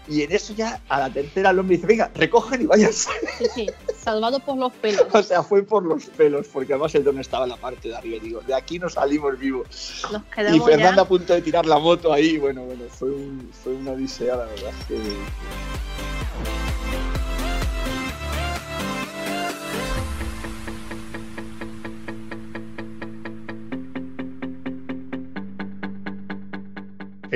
Y 0.09 0.23
en 0.23 0.31
eso 0.33 0.55
ya 0.55 0.81
a 0.89 1.01
la 1.01 1.11
tercera 1.13 1.51
el 1.51 1.59
hombre 1.59 1.77
dice, 1.77 1.87
venga, 1.89 2.11
recogen 2.15 2.63
y 2.63 2.67
váyanse. 2.67 3.11
Sí, 3.39 3.45
sí, 3.55 3.71
salvado 4.03 4.39
por 4.41 4.57
los 4.57 4.73
pelos. 4.73 5.05
O 5.13 5.23
sea, 5.23 5.43
fue 5.43 5.63
por 5.65 5.85
los 5.85 6.05
pelos, 6.07 6.47
porque 6.53 6.73
además 6.73 6.95
el 6.95 7.05
don 7.05 7.19
estaba 7.19 7.45
en 7.45 7.51
la 7.51 7.57
parte 7.57 7.89
de 7.89 7.97
arriba. 7.97 8.19
Digo, 8.23 8.41
de 8.41 8.55
aquí 8.55 8.79
no 8.79 8.89
salimos 8.89 9.39
vivos. 9.39 9.67
Nos 10.13 10.23
Y 10.23 10.25
quedamos 10.35 10.65
Fernanda 10.67 11.03
a 11.03 11.05
ya. 11.05 11.09
punto 11.09 11.35
de 11.35 11.43
tirar 11.43 11.67
la 11.67 11.79
moto 11.79 12.13
ahí. 12.13 12.39
Bueno, 12.39 12.63
bueno, 12.65 12.85
fue, 12.89 13.11
un- 13.11 13.51
fue 13.63 13.75
una 13.75 13.91
odisea, 13.93 14.37
la 14.37 14.45
verdad. 14.47 14.73
que- 14.89 14.97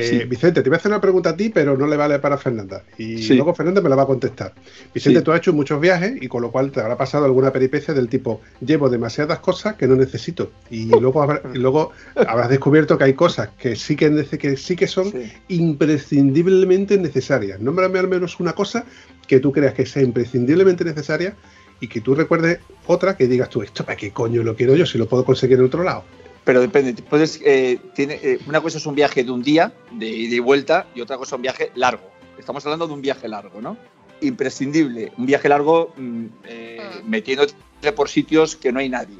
Eh, 0.01 0.09
Sí. 0.21 0.25
Vicente, 0.25 0.63
te 0.63 0.69
voy 0.71 0.77
a 0.77 0.79
hacer 0.79 0.91
una 0.91 1.01
pregunta 1.01 1.31
a 1.31 1.37
ti, 1.37 1.51
pero 1.51 1.77
no 1.77 1.87
le 1.87 1.97
vale 1.97 2.19
para 2.19 2.37
Fernanda. 2.39 2.83
Y 2.99 3.19
Sí. 3.23 3.35
luego 3.35 3.55
Fernanda 3.55 3.81
me 3.81 3.89
la 3.89 3.97
va 3.97 4.03
a 4.03 4.07
contestar. 4.07 4.53
Vicente, 4.95 5.21
Sí. 5.21 5.25
tú 5.25 5.33
has 5.33 5.39
hecho 5.39 5.53
muchos 5.53 5.81
viajes 5.81 6.15
y 6.21 6.29
con 6.29 6.43
lo 6.43 6.51
cual 6.51 6.71
te 6.73 6.81
habrá 6.81 6.97
pasado 6.97 7.25
alguna 7.25 7.53
peripecia 7.53 7.95
del 7.95 8.09
tipo, 8.09 8.41
llevo 8.61 8.89
demasiadas 8.89 9.39
cosas 9.41 9.77
que 9.77 9.87
no 9.87 9.97
necesito. 9.97 10.51
Y 10.71 10.87
luego, 11.01 11.23
habrá- 11.23 11.43
y 11.55 11.59
luego 11.59 11.93
habrás 12.15 12.49
descubierto 12.49 12.97
que 12.99 13.05
hay 13.05 13.15
cosas 13.15 13.51
que 13.59 13.77
sí 13.77 13.97
que, 13.97 14.11
que 14.39 14.57
sí 14.57 14.77
que 14.77 14.87
son 14.87 15.13
imprescindiblemente 15.49 16.99
necesarias. 16.99 17.61
Nómbrame 17.61 17.99
al 17.99 18.09
menos 18.09 18.39
una 18.41 18.53
cosa 18.53 18.85
que 19.27 19.41
tú 19.41 19.53
creas 19.53 19.75
que 19.75 19.87
sea 19.87 20.03
imprescindiblemente 20.03 20.85
necesaria 20.85 21.35
y 21.81 21.89
que 21.89 22.01
tú 22.01 22.15
recuerdes 22.15 22.59
otra 22.87 23.17
que 23.17 23.27
digas 23.27 23.49
tú, 23.49 23.63
¿esto 23.63 23.85
para 23.85 23.97
qué 23.97 24.11
coño 24.11 24.43
lo 24.43 24.55
quiero 24.57 24.75
yo 24.77 24.85
si 24.87 24.99
lo 24.99 25.09
puedo 25.09 25.25
conseguir 25.25 25.59
en 25.59 25.65
otro 25.65 25.83
lado? 25.83 26.05
Pero 26.45 26.61
depende. 26.61 26.95
Puedes, 27.03 27.41
eh, 27.45 27.79
tiene, 27.95 28.15
eh, 28.23 28.39
una 28.47 28.61
cosa 28.61 28.79
es 28.79 28.87
un 28.87 28.95
viaje 28.95 29.25
de 29.25 29.31
un 29.31 29.43
día, 29.43 29.73
de 29.93 30.09
ida 30.09 30.37
y 30.37 30.39
vuelta, 30.39 30.87
y 30.95 31.01
otra 31.01 31.17
cosa 31.17 31.35
es 31.35 31.39
un 31.39 31.43
viaje 31.43 31.71
largo. 31.75 32.11
Estamos 32.39 32.65
hablando 32.65 32.87
de 32.87 32.95
un 32.95 33.03
viaje 33.03 33.29
largo, 33.29 33.61
¿no? 33.61 33.77
Imprescindible. 34.23 35.13
Un 35.19 35.27
viaje 35.27 35.49
largo 35.49 35.93
mm, 35.97 36.25
eh, 36.45 36.79
Ah. 36.81 37.01
metiéndote 37.05 37.55
por 37.95 38.09
sitios 38.09 38.57
que 38.57 38.73
no 38.73 38.81
hay 38.81 38.89
nadie. 38.89 39.19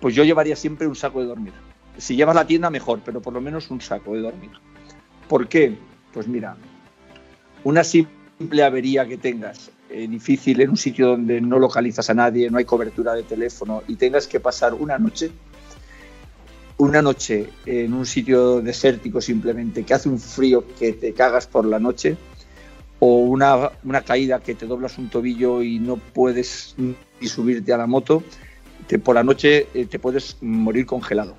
Pues 0.00 0.14
yo 0.14 0.24
llevaría 0.24 0.54
siempre 0.56 0.86
un 0.86 0.94
saco 0.94 1.20
de 1.20 1.26
dormir. 1.26 1.52
Si 1.96 2.14
llevas 2.14 2.34
la 2.34 2.46
tienda, 2.46 2.70
mejor, 2.70 3.00
pero 3.04 3.20
por 3.20 3.32
lo 3.32 3.40
menos 3.40 3.70
un 3.70 3.80
saco 3.80 4.14
de 4.14 4.20
dormir. 4.20 4.50
¿Por 5.28 5.48
qué? 5.48 5.74
Pues 6.12 6.28
mira, 6.28 6.56
una 7.64 7.82
simple 7.84 8.62
avería 8.62 9.06
que 9.06 9.16
tengas 9.16 9.70
eh, 9.90 10.06
difícil 10.06 10.60
en 10.60 10.70
un 10.70 10.76
sitio 10.76 11.08
donde 11.08 11.40
no 11.40 11.58
localizas 11.58 12.08
a 12.10 12.14
nadie, 12.14 12.50
no 12.50 12.58
hay 12.58 12.64
cobertura 12.64 13.14
de 13.14 13.24
teléfono 13.24 13.82
y 13.88 13.96
tengas 13.96 14.26
que 14.26 14.38
pasar 14.38 14.74
una 14.74 14.98
noche, 14.98 15.30
una 16.78 17.02
noche 17.02 17.48
en 17.66 17.92
un 17.92 18.06
sitio 18.06 18.60
desértico 18.60 19.20
simplemente, 19.20 19.84
que 19.84 19.94
hace 19.94 20.08
un 20.08 20.18
frío 20.18 20.64
que 20.78 20.92
te 20.92 21.12
cagas 21.12 21.46
por 21.46 21.64
la 21.66 21.78
noche, 21.78 22.16
o 23.00 23.18
una, 23.18 23.70
una 23.84 24.00
caída 24.02 24.40
que 24.40 24.54
te 24.54 24.66
doblas 24.66 24.98
un 24.98 25.08
tobillo 25.08 25.62
y 25.62 25.78
no 25.78 25.96
puedes 25.96 26.74
ni 26.78 27.28
subirte 27.28 27.72
a 27.72 27.76
la 27.76 27.86
moto, 27.86 28.22
te- 28.86 28.98
por 28.98 29.14
la 29.14 29.22
noche 29.22 29.68
eh, 29.74 29.86
te 29.86 29.98
puedes 29.98 30.36
morir 30.40 30.86
congelado. 30.86 31.36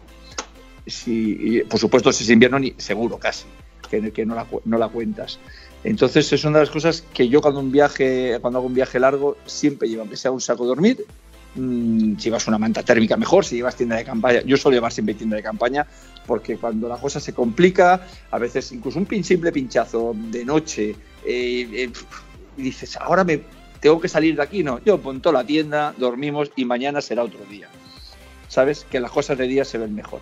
Si, 0.85 1.61
por 1.69 1.79
supuesto, 1.79 2.11
si 2.11 2.23
es 2.23 2.29
invierno, 2.29 2.59
ni, 2.59 2.73
seguro 2.77 3.17
casi, 3.17 3.45
que, 3.89 4.25
no, 4.25 4.35
la, 4.35 4.47
no 4.65 4.77
la 4.77 4.87
cuentas. 4.87 5.39
Entonces 5.83 6.31
es 6.33 6.43
una 6.43 6.59
de 6.59 6.65
las 6.65 6.73
cosas 6.73 7.03
que 7.13 7.29
yo 7.29 7.41
cuando 7.41 7.59
un 7.59 7.71
viaje, 7.71 8.37
cuando 8.41 8.59
hago 8.59 8.67
un 8.67 8.73
viaje 8.73 8.99
largo, 8.99 9.37
siempre 9.45 9.87
llevo, 9.87 10.01
aunque 10.01 10.17
sea 10.17 10.31
un 10.31 10.41
saco 10.41 10.63
de 10.63 10.69
dormir, 10.69 11.05
mm, 11.55 12.17
si 12.17 12.23
llevas 12.23 12.47
una 12.47 12.57
manta 12.57 12.83
térmica 12.83 13.17
mejor, 13.17 13.45
si 13.45 13.57
llevas 13.57 13.75
tienda 13.75 13.95
de 13.95 14.05
campaña, 14.05 14.41
yo 14.41 14.57
suelo 14.57 14.75
llevar 14.75 14.91
siempre 14.91 15.15
tienda 15.15 15.35
de 15.35 15.43
campaña, 15.43 15.85
porque 16.25 16.57
cuando 16.57 16.87
la 16.87 16.97
cosa 16.97 17.19
se 17.19 17.33
complica, 17.33 18.01
a 18.31 18.37
veces 18.37 18.71
incluso 18.71 18.99
un 18.99 19.23
simple 19.23 19.51
pinchazo 19.51 20.15
de 20.15 20.45
noche, 20.45 20.95
eh, 21.25 21.67
eh, 21.73 21.91
y 22.57 22.61
dices, 22.61 22.97
ahora 22.97 23.23
me 23.23 23.41
tengo 23.79 23.99
que 23.99 24.07
salir 24.07 24.35
de 24.35 24.43
aquí, 24.43 24.63
no, 24.63 24.79
yo 24.83 24.99
ponto 24.99 25.31
la 25.31 25.43
tienda, 25.43 25.93
dormimos 25.97 26.51
y 26.55 26.65
mañana 26.65 27.01
será 27.01 27.23
otro 27.23 27.45
día. 27.49 27.67
¿Sabes? 28.47 28.85
Que 28.89 28.99
las 28.99 29.11
cosas 29.11 29.37
de 29.37 29.47
día 29.47 29.63
se 29.63 29.77
ven 29.77 29.93
mejor. 29.93 30.21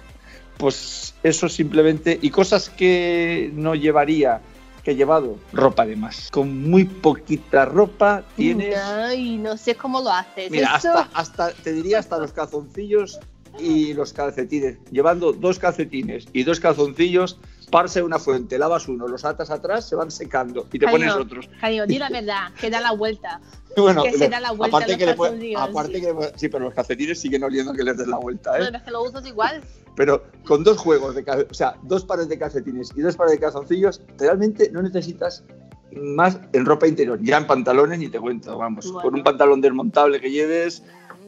Pues 0.57 1.13
eso 1.23 1.47
simplemente, 1.49 2.19
y 2.21 2.29
cosas 2.29 2.69
que 2.69 3.51
no 3.53 3.73
llevaría, 3.73 4.41
que 4.87 4.91
he 4.91 4.95
llevado, 4.95 5.37
ropa 5.51 5.85
de 5.85 5.97
más. 5.97 6.29
Con 6.31 6.63
muy 6.69 6.85
poquita 6.85 7.65
ropa 7.65 8.23
tienes... 8.37 8.73
Ay, 8.77 9.35
no 9.37 9.57
sé 9.57 9.75
cómo 9.75 9.99
lo 10.01 10.09
haces. 10.09 10.49
Mira, 10.49 10.77
Eso- 10.77 10.93
hasta, 10.97 11.09
hasta, 11.13 11.51
te 11.61 11.73
diría 11.73 11.99
hasta 11.99 12.17
los 12.17 12.31
calzoncillos 12.31 13.19
y 13.59 13.93
los 13.93 14.13
calcetines. 14.13 14.77
Llevando 14.89 15.33
dos 15.33 15.59
calcetines 15.59 16.27
y 16.31 16.43
dos 16.43 16.61
calzoncillos, 16.61 17.37
parse 17.69 18.01
una 18.01 18.17
fuente, 18.17 18.57
lavas 18.57 18.87
uno, 18.87 19.09
los 19.09 19.25
atas 19.25 19.49
atrás, 19.51 19.89
se 19.89 19.97
van 19.97 20.09
secando 20.09 20.65
y 20.71 20.79
te 20.79 20.87
pones 20.87 21.11
otros. 21.11 21.49
Cariño, 21.59 21.85
di 21.85 21.99
la 21.99 22.07
verdad, 22.19 22.53
que 22.57 22.69
da 22.69 22.79
la 22.79 22.93
vuelta. 22.93 23.41
Bueno, 23.75 24.01
que 24.01 24.13
se 24.17 24.27
da 24.29 24.39
la 24.39 24.53
vuelta 24.53 24.77
aparte 24.77 24.97
que 24.97 25.05
le 25.05 25.13
puede- 25.13 25.55
aparte 25.55 26.01
que 26.01 26.11
le- 26.11 26.31
sí, 26.35 26.47
pero 26.49 26.63
los 26.65 26.73
calcetines 26.73 27.19
siguen 27.21 27.43
oliendo 27.43 27.73
que 27.73 27.83
les 27.83 27.95
des 27.95 28.07
la 28.07 28.17
vuelta, 28.17 28.55
¿eh? 28.57 28.61
Bueno, 28.61 28.77
es 28.77 28.83
que 28.83 28.89
lo 28.89 29.03
usas 29.03 29.23
igual. 29.27 29.61
Pero 29.97 30.23
con 30.45 30.63
dos 30.63 30.77
juegos 30.77 31.15
de 31.15 31.25
o 31.49 31.53
sea, 31.53 31.75
dos 31.81 32.05
pares 32.05 32.29
de 32.29 32.37
calcetines 32.39 32.91
y 32.95 33.01
dos 33.01 33.17
pares 33.17 33.33
de 33.33 33.39
calzoncillos, 33.39 34.01
realmente 34.17 34.69
no 34.71 34.81
necesitas 34.81 35.43
más 35.91 36.39
en 36.53 36.65
ropa 36.65 36.87
interior. 36.87 37.19
Ya 37.21 37.37
en 37.37 37.47
pantalones 37.47 37.97
ni 37.99 38.07
te 38.07 38.19
cuento, 38.19 38.57
vamos. 38.57 38.85
Bueno. 38.85 39.01
Con 39.01 39.15
un 39.15 39.23
pantalón 39.23 39.59
desmontable 39.59 40.21
que 40.21 40.29
lleves. 40.31 40.83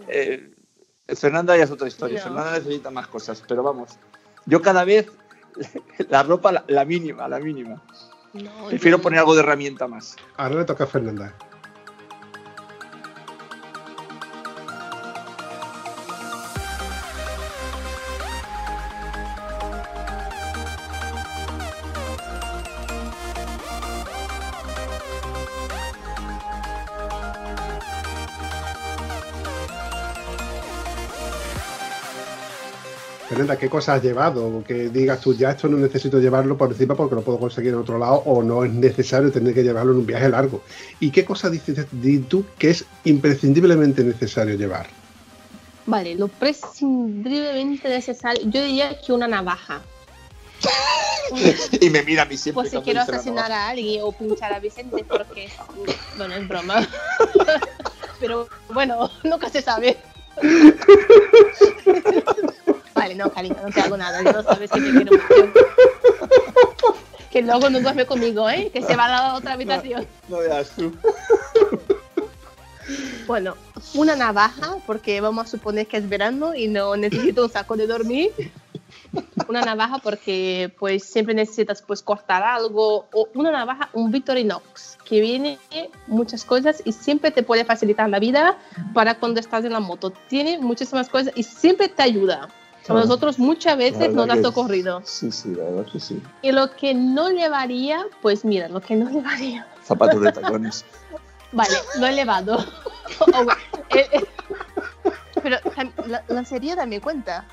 eh, 0.08 0.54
Fernanda 1.08 1.58
ya 1.58 1.64
es 1.64 1.72
otra 1.72 1.88
historia. 1.88 2.20
No. 2.20 2.24
Fernanda 2.26 2.52
necesita 2.60 2.92
más 2.92 3.08
cosas, 3.08 3.44
pero 3.48 3.64
vamos. 3.64 3.98
Yo 4.46 4.62
cada 4.62 4.86
vez 4.86 5.08
la 6.10 6.22
ropa 6.22 6.52
la, 6.52 6.64
la 6.68 6.86
mínima, 6.86 7.28
la 7.28 7.40
mínima. 7.40 7.82
No, 8.34 8.68
Prefiero 8.70 8.98
yo- 8.98 9.02
poner 9.04 9.20
algo 9.20 9.34
de 9.34 9.40
herramienta 9.42 9.88
más. 9.88 10.16
Ahora 10.38 10.56
le 10.60 10.66
toca 10.66 10.84
a 10.84 10.88
Fernanda. 10.88 11.34
¿Qué 33.58 33.70
cosas 33.70 33.98
has 33.98 34.04
llevado? 34.04 34.64
Que 34.64 34.90
digas 34.90 35.22
tú, 35.22 35.34
ya 35.34 35.52
esto 35.52 35.68
no 35.68 35.78
necesito 35.78 36.20
llevarlo 36.20 36.58
por 36.58 36.72
encima 36.72 36.96
porque 36.96 37.16
lo 37.16 37.22
puedo 37.22 37.40
conseguir 37.40 37.74
en 37.74 37.80
otro 37.80 37.98
lado 37.98 38.24
o 38.26 38.44
no 38.44 38.64
es 38.64 38.72
necesario 38.72 39.32
tener 39.32 39.54
que 39.54 39.64
llevarlo 39.64 39.94
en 39.94 40.00
un 40.00 40.06
viaje 40.06 40.30
largo. 40.30 40.62
¿Y 41.00 41.12
qué 41.12 41.26
cosas 41.26 41.52
dices 41.52 41.88
di 41.92 42.20
tú 42.20 42.46
que 42.58 42.72
es 42.72 42.86
imprescindiblemente 43.06 44.04
necesario 44.04 44.56
llevar? 44.56 44.88
Vale, 45.86 46.16
lo 46.16 46.28
prescindiblemente 46.28 47.90
necesario. 47.90 48.44
Yo 48.50 48.64
diría 48.64 49.00
que 49.02 49.12
una 49.12 49.28
navaja. 49.28 49.82
y 51.82 51.90
me 51.90 52.04
mira 52.04 52.24
a 52.24 52.26
mí 52.26 52.38
siempre. 52.38 52.62
Pues 52.62 52.72
si 52.72 52.80
quiero 52.82 53.02
asesinar 53.02 53.52
a 53.52 53.70
alguien 53.70 54.02
o 54.04 54.12
pinchar 54.12 54.54
a 54.54 54.60
Vicente, 54.60 55.04
porque 55.04 55.46
es, 55.46 55.54
bueno, 56.18 56.36
es 56.36 56.48
broma. 56.48 56.88
Pero 58.20 58.48
bueno, 58.74 59.10
nunca 59.24 59.50
se 59.50 59.62
sabe. 59.62 59.98
Vale, 63.00 63.16
no, 63.16 63.32
cariño, 63.32 63.56
no 63.64 63.72
te 63.72 63.80
hago 63.80 63.96
nada. 63.96 64.22
Yo 64.22 64.34
no 64.34 64.44
sabes 64.44 64.70
que 64.70 64.82
te 64.82 64.92
quiero 64.92 65.12
mucho. 65.14 65.54
Que 67.32 67.44
luego 67.44 67.70
no 67.70 67.80
duerme 67.80 68.08
conmigo, 68.08 68.50
¿eh? 68.50 68.72
Que 68.74 68.82
se 68.82 68.96
va 68.96 69.06
a 69.06 69.10
la 69.10 69.36
otra 69.36 69.54
habitación. 69.54 70.08
No 70.28 70.40
veas 70.40 70.70
tú. 70.72 70.92
Bueno, 73.28 73.56
una 73.94 74.16
navaja, 74.16 74.78
porque 74.88 75.22
vamos 75.22 75.46
a 75.46 75.52
suponer 75.52 75.86
que 75.86 75.98
es 75.98 76.10
verano 76.10 76.56
y 76.56 76.68
no 76.68 76.98
necesito 76.98 77.44
un 77.44 77.52
saco 77.52 77.78
de 77.78 77.86
dormir. 77.86 78.32
Una 79.48 79.62
navaja 79.62 80.00
porque 80.00 80.74
pues 80.80 81.04
siempre 81.04 81.36
necesitas 81.36 81.84
pues 81.84 82.02
cortar 82.02 82.42
algo 82.42 83.06
o 83.14 83.28
una 83.36 83.52
navaja, 83.52 83.90
un 83.94 84.12
Victorinox 84.12 84.98
que 85.06 85.22
viene 85.22 85.60
muchas 86.08 86.44
cosas 86.44 86.82
y 86.84 86.92
siempre 86.92 87.30
te 87.30 87.44
puede 87.44 87.66
facilitar 87.66 88.10
la 88.10 88.18
vida 88.18 88.58
para 88.96 89.20
cuando 89.20 89.40
estás 89.40 89.64
en 89.64 89.74
la 89.74 89.80
moto. 89.80 90.12
Tiene 90.28 90.58
muchísimas 90.58 91.10
cosas 91.10 91.32
y 91.36 91.44
siempre 91.44 91.88
te 91.88 92.02
ayuda. 92.02 92.50
A 92.90 92.94
nosotros 92.94 93.38
muchas 93.38 93.78
veces 93.78 94.14
nos 94.14 94.30
ha 94.30 94.48
ocurrido. 94.48 95.02
Sí, 95.06 95.32
sí, 95.32 95.54
la 95.56 95.64
verdad 95.66 95.86
que 95.92 96.00
sí. 96.00 96.22
Y 96.42 96.52
lo 96.52 96.72
que 96.76 96.94
no 96.94 97.30
llevaría, 97.30 98.06
pues 98.22 98.44
mira, 98.44 98.68
lo 98.68 98.82
que 98.82 98.96
no 98.96 99.10
llevaría. 99.12 99.68
Zapatos 99.84 100.22
de 100.22 100.32
tacones. 100.32 100.86
Vale, 101.52 101.76
lo 102.00 102.08
he 102.08 102.10
elevado. 102.10 102.66
Oh, 103.22 103.44
bueno, 103.44 103.60
eh, 103.90 104.08
eh, 104.14 104.26
pero 105.42 105.58
la 106.06 106.24
lancería 106.30 106.76
también 106.76 107.02
cuenta. 107.02 107.46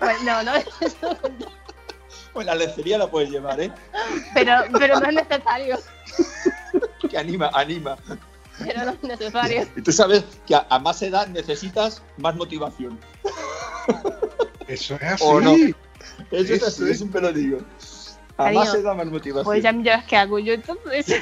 Bueno, 0.00 0.18
no, 0.24 0.42
no, 0.42 0.54
eso 0.80 1.16
cuenta. 1.20 1.46
Bueno, 2.34 2.50
la 2.50 2.56
lencería 2.56 2.98
la 2.98 3.08
puedes 3.08 3.30
llevar, 3.30 3.60
¿eh? 3.60 3.72
pero, 4.34 4.52
pero 4.76 4.98
no 4.98 5.06
es 5.06 5.14
necesario. 5.14 5.78
Que 7.08 7.16
anima, 7.16 7.48
anima. 7.54 7.96
Pero 8.58 8.84
no 8.84 8.90
es 8.90 9.02
necesario. 9.02 9.66
Y 9.76 9.82
tú 9.82 9.92
sabes 9.92 10.24
que 10.46 10.56
a, 10.56 10.66
a 10.68 10.78
más 10.80 11.00
edad 11.00 11.28
necesitas 11.28 12.02
más 12.18 12.34
motivación. 12.34 12.98
Eso 14.68 14.94
es 14.96 15.02
así. 15.02 15.24
¿O 15.26 15.40
no? 15.40 15.54
Eso 16.30 16.54
es 16.54 16.62
así, 16.62 16.90
es. 16.90 17.00
un 17.00 17.10
pelo 17.10 17.32
digo. 17.32 17.58
A 18.36 18.44
Cariño, 18.44 18.94
más 18.94 19.06
motivación. 19.06 19.44
Pues 19.44 19.62
ya 19.62 19.72
me 19.72 19.82
llevas 19.82 20.04
qué 20.04 20.16
hago 20.16 20.38
yo 20.38 20.54
entonces. 20.54 21.20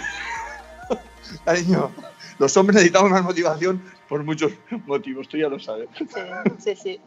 Cariño, 1.44 1.90
los 2.38 2.56
hombres 2.56 2.76
necesitamos 2.76 3.10
más 3.10 3.22
motivación 3.22 3.82
por 4.08 4.24
muchos 4.24 4.52
motivos, 4.86 5.28
tú 5.28 5.36
ya 5.36 5.48
lo 5.48 5.58
sabes. 5.58 5.88
Sí, 6.58 6.76
sí, 6.76 6.76
sí. 6.76 7.00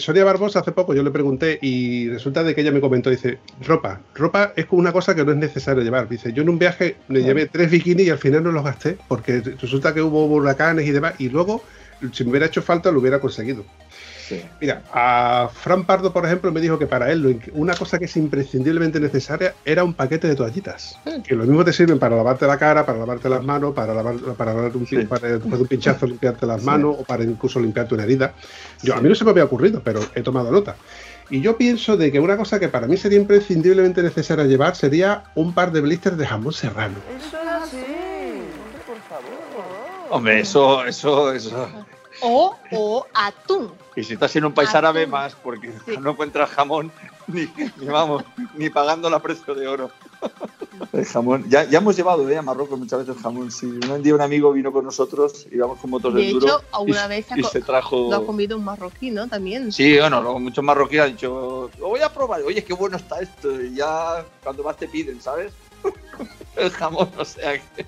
Sonia 0.00 0.24
Barbosa 0.24 0.60
hace 0.60 0.72
poco 0.72 0.94
yo 0.94 1.02
le 1.02 1.10
pregunté 1.10 1.58
y 1.60 2.08
resulta 2.08 2.42
de 2.42 2.54
que 2.54 2.62
ella 2.62 2.72
me 2.72 2.80
comentó, 2.80 3.10
dice, 3.10 3.38
ropa, 3.60 4.00
ropa 4.14 4.54
es 4.56 4.64
como 4.66 4.80
una 4.80 4.92
cosa 4.92 5.14
que 5.14 5.24
no 5.24 5.32
es 5.32 5.38
necesario 5.38 5.82
llevar. 5.82 6.08
Dice, 6.08 6.32
yo 6.32 6.42
en 6.42 6.48
un 6.48 6.58
viaje 6.58 6.96
me 7.08 7.20
llevé 7.20 7.46
tres 7.46 7.70
bikinis 7.70 8.06
y 8.06 8.10
al 8.10 8.18
final 8.18 8.44
no 8.44 8.52
los 8.52 8.64
gasté 8.64 8.96
porque 9.08 9.40
resulta 9.40 9.92
que 9.92 10.00
hubo 10.00 10.24
huracanes 10.26 10.86
y 10.86 10.92
demás 10.92 11.14
y 11.18 11.28
luego 11.28 11.62
si 12.12 12.24
me 12.24 12.30
hubiera 12.30 12.46
hecho 12.46 12.62
falta 12.62 12.90
lo 12.90 13.00
hubiera 13.00 13.20
conseguido. 13.20 13.64
Sí. 14.32 14.44
Mira, 14.60 14.82
a 14.92 15.48
Fran 15.52 15.84
Pardo, 15.84 16.12
por 16.12 16.24
ejemplo, 16.24 16.50
me 16.52 16.60
dijo 16.60 16.78
que 16.78 16.86
para 16.86 17.10
él 17.12 17.40
una 17.52 17.74
cosa 17.74 17.98
que 17.98 18.06
es 18.06 18.16
imprescindiblemente 18.16 18.98
necesaria 19.00 19.54
era 19.64 19.84
un 19.84 19.94
paquete 19.94 20.28
de 20.28 20.34
toallitas. 20.36 20.98
Que 21.26 21.34
lo 21.34 21.44
mismo 21.44 21.64
te 21.64 21.72
sirven 21.72 21.98
para 21.98 22.16
lavarte 22.16 22.46
la 22.46 22.58
cara, 22.58 22.86
para 22.86 22.98
lavarte 22.98 23.28
las 23.28 23.42
manos, 23.44 23.74
para 23.74 23.92
lavar, 23.94 24.14
para, 24.36 24.54
lavar 24.54 24.76
un, 24.76 24.86
pin- 24.86 25.00
Sí. 25.02 25.06
para 25.06 25.28
después 25.28 25.52
de 25.54 25.62
un 25.62 25.66
pinchazo 25.68 26.06
limpiarte 26.06 26.46
las 26.46 26.62
manos 26.62 26.96
o 26.98 27.04
para 27.04 27.24
incluso 27.24 27.60
limpiarte 27.60 27.94
una 27.94 28.04
herida. 28.04 28.32
Yo, 28.82 28.94
A 28.94 29.00
mí 29.00 29.08
no 29.08 29.14
se 29.14 29.24
me 29.24 29.30
había 29.30 29.44
ocurrido, 29.44 29.80
pero 29.84 30.00
he 30.14 30.22
tomado 30.22 30.50
nota. 30.50 30.76
Y 31.30 31.40
yo 31.40 31.56
pienso 31.56 31.96
de 31.96 32.12
que 32.12 32.20
una 32.20 32.36
cosa 32.36 32.60
que 32.60 32.68
para 32.68 32.86
mí 32.86 32.96
sería 32.96 33.18
imprescindiblemente 33.18 34.02
necesaria 34.02 34.44
llevar 34.44 34.76
sería 34.76 35.24
un 35.34 35.54
par 35.54 35.72
de 35.72 35.80
blisters 35.80 36.16
de 36.18 36.26
jamón 36.26 36.52
serrano. 36.52 36.96
Eso 37.18 37.38
era 37.40 37.62
así. 37.62 37.76
Por 38.86 38.96
favor. 39.08 40.08
Hombre, 40.10 40.40
eso, 40.40 40.84
eso, 40.84 41.32
eso. 41.32 41.68
O, 42.20 42.56
o 42.72 43.06
atún. 43.14 43.72
Y 43.94 44.04
si 44.04 44.14
estás 44.14 44.34
en 44.36 44.44
un 44.46 44.52
país 44.52 44.74
árabe 44.74 45.06
más, 45.06 45.34
porque 45.34 45.72
Sí. 45.84 45.96
no 46.00 46.10
encuentras 46.12 46.50
jamón, 46.50 46.90
ni, 47.26 47.48
ni 47.78 47.86
vamos, 47.86 48.24
ni 48.54 48.70
pagando 48.70 49.10
la 49.10 49.20
precio 49.20 49.54
de 49.54 49.66
oro. 49.66 49.90
El 50.92 51.04
jamón. 51.04 51.44
Ya, 51.48 51.64
ya 51.64 51.78
hemos 51.78 51.96
llevado 51.96 52.28
eh, 52.28 52.36
a 52.36 52.42
Marruecos 52.42 52.78
muchas 52.78 53.06
veces 53.06 53.22
jamón. 53.22 53.50
Sí. 53.50 53.66
Un 53.66 54.02
día 54.02 54.14
un 54.14 54.20
amigo 54.20 54.52
vino 54.52 54.72
con 54.72 54.84
nosotros, 54.84 55.46
íbamos 55.50 55.78
con 55.78 55.90
motos 55.90 56.14
de 56.14 56.22
De 56.22 56.30
hecho, 56.30 56.62
alguna 56.72 57.06
y, 57.06 57.08
vez 57.08 57.26
y 57.36 57.42
se 57.44 57.60
trajo. 57.60 58.08
Lo 58.10 58.16
ha 58.16 58.26
comido 58.26 58.56
un 58.56 58.64
marroquí, 58.64 59.10
¿no? 59.10 59.28
También. 59.28 59.70
Sí, 59.72 59.98
bueno, 59.98 60.22
luego 60.22 60.40
muchos 60.40 60.64
marroquíes 60.64 61.02
han 61.02 61.12
dicho, 61.12 61.70
lo 61.78 61.88
voy 61.88 62.00
a 62.00 62.12
probar, 62.12 62.42
oye, 62.42 62.64
qué 62.64 62.72
bueno 62.72 62.96
está 62.96 63.20
esto, 63.20 63.60
y 63.60 63.74
ya 63.74 64.24
cuando 64.42 64.62
más 64.62 64.76
te 64.76 64.88
piden, 64.88 65.20
¿sabes? 65.20 65.52
El 66.56 66.70
jamón, 66.70 67.10
o 67.16 67.24
sea 67.24 67.58
que, 67.58 67.86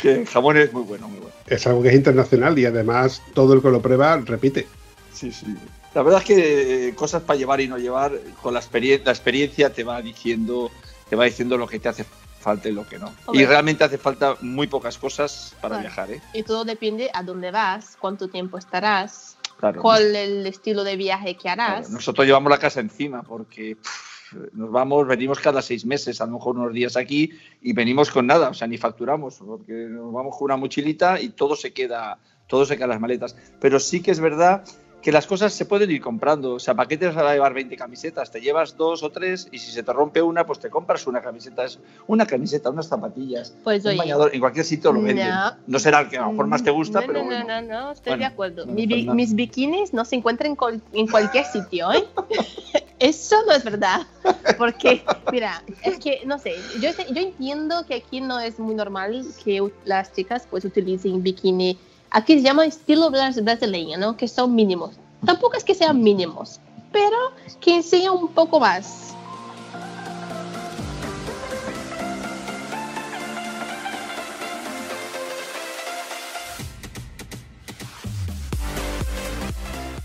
que 0.00 0.12
el 0.12 0.26
jamón 0.26 0.56
es 0.56 0.72
muy 0.72 0.82
bueno, 0.82 1.08
muy 1.08 1.18
bueno. 1.18 1.33
Es 1.46 1.66
algo 1.66 1.82
que 1.82 1.88
es 1.90 1.94
internacional 1.94 2.58
y 2.58 2.64
además 2.66 3.22
todo 3.34 3.52
el 3.54 3.62
que 3.62 3.70
lo 3.70 3.82
prueba 3.82 4.16
repite. 4.18 4.66
Sí, 5.12 5.30
sí. 5.32 5.46
La 5.94 6.02
verdad 6.02 6.20
es 6.20 6.26
que 6.26 6.88
eh, 6.88 6.94
cosas 6.94 7.22
para 7.22 7.38
llevar 7.38 7.60
y 7.60 7.68
no 7.68 7.78
llevar, 7.78 8.18
con 8.42 8.54
la, 8.54 8.60
experien- 8.60 9.02
la 9.04 9.12
experiencia 9.12 9.72
te 9.72 9.84
va 9.84 10.00
diciendo, 10.02 10.70
te 11.08 11.16
va 11.16 11.24
diciendo 11.24 11.56
lo 11.56 11.66
que 11.68 11.78
te 11.78 11.88
hace 11.88 12.04
falta 12.40 12.68
y 12.68 12.72
lo 12.72 12.86
que 12.86 12.98
no. 12.98 13.14
Hombre. 13.26 13.42
Y 13.42 13.46
realmente 13.46 13.84
hace 13.84 13.96
falta 13.98 14.36
muy 14.40 14.66
pocas 14.66 14.98
cosas 14.98 15.54
para 15.60 15.76
Claro. 15.76 15.80
viajar, 15.82 16.10
¿eh? 16.10 16.20
Y 16.32 16.42
todo 16.42 16.64
depende 16.64 17.10
a 17.14 17.22
dónde 17.22 17.50
vas, 17.50 17.96
cuánto 17.98 18.28
tiempo 18.28 18.58
estarás, 18.58 19.36
Claro. 19.58 19.80
cuál 19.82 20.16
el 20.16 20.46
estilo 20.46 20.82
de 20.82 20.96
viaje 20.96 21.36
que 21.36 21.48
harás. 21.48 21.80
Claro, 21.82 21.92
Nosotros 21.94 22.26
llevamos 22.26 22.50
la 22.50 22.58
casa 22.58 22.80
encima 22.80 23.22
porque 23.22 23.76
pff, 23.76 24.13
nos 24.52 24.70
vamos, 24.70 25.06
venimos 25.06 25.38
cada 25.38 25.62
seis 25.62 25.84
meses, 25.84 26.20
a 26.20 26.26
lo 26.26 26.32
mejor 26.32 26.56
unos 26.56 26.72
días 26.72 26.96
aquí 26.96 27.30
y 27.62 27.72
venimos 27.72 28.10
con 28.10 28.26
nada, 28.26 28.50
o 28.50 28.54
sea, 28.54 28.68
ni 28.68 28.78
facturamos, 28.78 29.36
porque 29.44 29.72
nos 29.72 30.12
vamos 30.12 30.36
con 30.36 30.46
una 30.46 30.56
mochilita 30.56 31.20
y 31.20 31.30
todo 31.30 31.56
se 31.56 31.72
queda, 31.72 32.18
todo 32.46 32.64
se 32.64 32.76
queda 32.76 32.84
en 32.84 32.90
las 32.90 33.00
maletas. 33.00 33.36
Pero 33.60 33.80
sí 33.80 34.02
que 34.02 34.10
es 34.10 34.20
verdad 34.20 34.64
que 35.04 35.12
las 35.12 35.26
cosas 35.26 35.52
se 35.52 35.66
pueden 35.66 35.90
ir 35.90 36.00
comprando. 36.00 36.54
O 36.54 36.58
sea, 36.58 36.74
¿para 36.74 36.88
qué 36.88 36.96
te 36.96 37.06
vas 37.06 37.16
a 37.18 37.30
llevar 37.30 37.52
20 37.52 37.76
camisetas? 37.76 38.30
Te 38.30 38.40
llevas 38.40 38.74
dos 38.74 39.02
o 39.02 39.10
tres 39.10 39.46
y 39.52 39.58
si 39.58 39.70
se 39.70 39.82
te 39.82 39.92
rompe 39.92 40.22
una, 40.22 40.46
pues 40.46 40.58
te 40.60 40.70
compras 40.70 41.06
una 41.06 41.20
camiseta. 41.20 41.66
Una 42.06 42.26
camiseta, 42.26 42.70
unas 42.70 42.88
zapatillas, 42.88 43.54
Pues 43.62 43.84
un 43.84 43.90
oye, 43.90 43.98
bañador. 43.98 44.30
En 44.34 44.40
cualquier 44.40 44.64
sitio 44.64 44.94
lo 44.94 45.02
venden. 45.02 45.28
No. 45.28 45.56
No, 45.66 45.78
será 45.78 46.00
el 46.00 46.08
que 46.08 46.16
a 46.16 46.22
lo 46.22 46.30
mejor 46.30 46.46
más 46.46 46.64
te 46.64 46.70
gusta, 46.70 47.02
no, 47.02 47.06
pero 47.06 47.18
no, 47.18 47.26
bueno. 47.26 47.44
no, 47.46 47.60
no, 47.60 47.68
no, 47.68 47.92
estoy 47.92 48.12
Bueno, 48.12 48.20
de 48.20 48.26
acuerdo. 48.26 48.66
Mi 48.66 48.86
mis 48.86 49.34
bikinis 49.34 49.92
no 49.92 50.06
se 50.06 50.16
encuentran 50.16 50.56
en 50.94 51.06
cualquier 51.06 51.44
sitio, 51.44 51.92
¿eh? 51.92 52.04
Eso 53.04 53.36
no 53.46 53.52
es 53.52 53.62
verdad. 53.64 54.06
Porque, 54.58 55.04
mira, 55.30 55.62
es 55.82 55.98
que, 55.98 56.22
no 56.24 56.38
sé, 56.38 56.54
yo, 56.80 56.90
sé- 56.94 57.06
yo 57.10 57.20
entiendo 57.20 57.84
que 57.86 57.94
aquí 57.96 58.20
no 58.22 58.40
es 58.40 58.58
muy 58.58 58.74
normal 58.74 59.26
que 59.44 59.62
las 59.84 60.10
chicas 60.14 60.46
pues 60.50 60.64
utilicen 60.64 61.22
bikini. 61.22 61.78
Aquí 62.10 62.34
se 62.36 62.42
llama 62.42 62.64
estilo 62.64 63.10
bras- 63.10 63.42
brasileño, 63.44 63.98
¿no? 63.98 64.16
Que 64.16 64.26
son 64.26 64.54
mínimos. 64.54 64.92
Tampoco 65.26 65.56
es 65.56 65.64
que 65.64 65.74
sean 65.74 66.02
mínimos, 66.02 66.60
pero 66.92 67.16
que 67.60 67.76
enseñan 67.76 68.14
un 68.14 68.28
poco 68.28 68.58
más. 68.60 69.14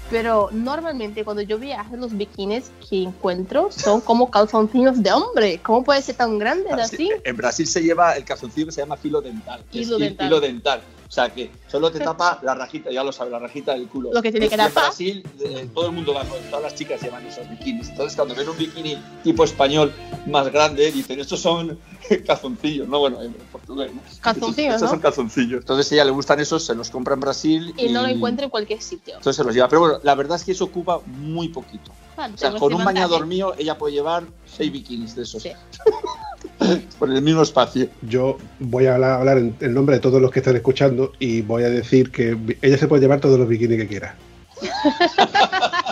Pero 0.09 0.49
normalmente 0.51 1.23
cuando 1.23 1.41
yo 1.43 1.57
viajo, 1.59 1.95
los 1.95 2.15
bikinis 2.17 2.71
que 2.89 3.03
encuentro 3.03 3.69
son 3.71 4.01
como 4.01 4.31
calzoncillos 4.31 5.01
de 5.03 5.11
hombre. 5.11 5.59
¿Cómo 5.63 5.83
puede 5.83 6.01
ser 6.01 6.15
tan 6.15 6.39
grandes 6.39 6.73
así? 6.73 7.11
En 7.23 7.37
Brasil 7.37 7.67
se 7.67 7.81
lleva 7.81 8.13
el 8.15 8.25
calzoncillo 8.25 8.65
que 8.67 8.71
se 8.71 8.81
llama 8.81 8.97
filo 8.97 9.21
dental. 9.21 9.63
Hilo 9.71 9.97
hi- 9.97 10.01
dental. 10.01 10.27
hilo 10.27 10.39
dental. 10.39 10.81
O 11.09 11.11
sea 11.11 11.33
que 11.33 11.49
solo 11.67 11.91
te 11.91 11.97
tapa 11.97 12.39
la 12.43 12.53
rajita, 12.53 12.91
ya 12.91 13.03
lo 13.03 13.11
sabes, 13.11 13.31
la 13.31 13.39
rajita 13.39 13.73
del 13.73 13.87
culo. 13.87 14.11
Lo 14.13 14.21
que 14.21 14.31
tiene 14.31 14.47
que 14.47 14.55
Y 14.55 14.59
en 14.59 14.67
tapar. 14.67 14.83
Brasil 14.85 15.23
eh, 15.39 15.67
todo 15.73 15.87
el 15.87 15.91
mundo 15.93 16.13
va 16.13 16.23
con, 16.23 16.39
todas 16.51 16.61
las 16.61 16.75
chicas 16.75 17.01
llevan 17.01 17.25
esos 17.25 17.49
bikinis. 17.49 17.89
Entonces 17.89 18.15
cuando 18.15 18.35
ven 18.35 18.47
un 18.47 18.55
bikini 18.55 18.95
tipo 19.23 19.43
español 19.43 19.91
más 20.27 20.51
grande, 20.51 20.91
dicen, 20.91 21.19
estos 21.19 21.39
son 21.39 21.79
calzoncillos, 22.27 22.87
no 22.87 22.99
bueno, 22.99 23.23
en 23.23 23.33
portugués. 23.51 23.91
¿no? 23.91 24.01
Calzoncillos, 24.21 24.75
estos, 24.75 24.91
son 24.91 24.99
calzoncillos. 24.99 25.61
Entonces 25.61 25.91
a 25.91 25.95
ella 25.95 26.05
le 26.05 26.11
gustan 26.11 26.39
esos, 26.41 26.63
se 26.63 26.75
los 26.75 26.91
compra 26.91 27.15
en 27.15 27.21
Brasil. 27.21 27.73
Y 27.75 27.89
no 27.89 28.03
lo 28.03 28.07
encuentro 28.07 28.43
en 28.43 28.51
cualquier 28.51 28.79
sitio. 28.79 29.15
Entonces 29.15 29.35
se 29.35 29.43
los 29.43 29.55
lleva. 29.55 29.67
Pero 29.67 29.79
bueno, 29.79 29.99
la 30.03 30.13
verdad 30.13 30.35
es 30.35 30.43
que 30.43 30.51
eso 30.51 30.65
ocupa 30.65 31.01
muy 31.07 31.49
poquito. 31.49 31.91
O 32.17 32.37
sea, 32.37 32.49
tengo 32.51 32.59
con 32.59 32.73
un 32.75 32.85
bañador 32.85 33.25
mío 33.25 33.55
ella 33.57 33.79
puede 33.79 33.95
llevar 33.95 34.25
seis 34.45 34.71
bikinis 34.71 35.15
de 35.15 35.23
esos. 35.23 35.41
Sí. 35.41 35.53
Por 36.99 37.11
el 37.11 37.21
mismo 37.21 37.41
espacio. 37.41 37.87
Yo 38.01 38.37
voy 38.59 38.85
a 38.85 38.95
hablar, 38.95 39.11
hablar 39.19 39.37
en, 39.37 39.55
en 39.59 39.73
nombre 39.73 39.95
de 39.95 40.01
todos 40.01 40.21
los 40.21 40.31
que 40.31 40.39
están 40.39 40.55
escuchando 40.55 41.13
y 41.19 41.41
voy 41.41 41.63
a 41.63 41.69
decir 41.69 42.11
que 42.11 42.37
ella 42.61 42.77
se 42.77 42.87
puede 42.87 43.01
llevar 43.01 43.19
todos 43.19 43.39
los 43.39 43.47
bikinis 43.47 43.77
que 43.79 43.87
quiera. 43.87 44.15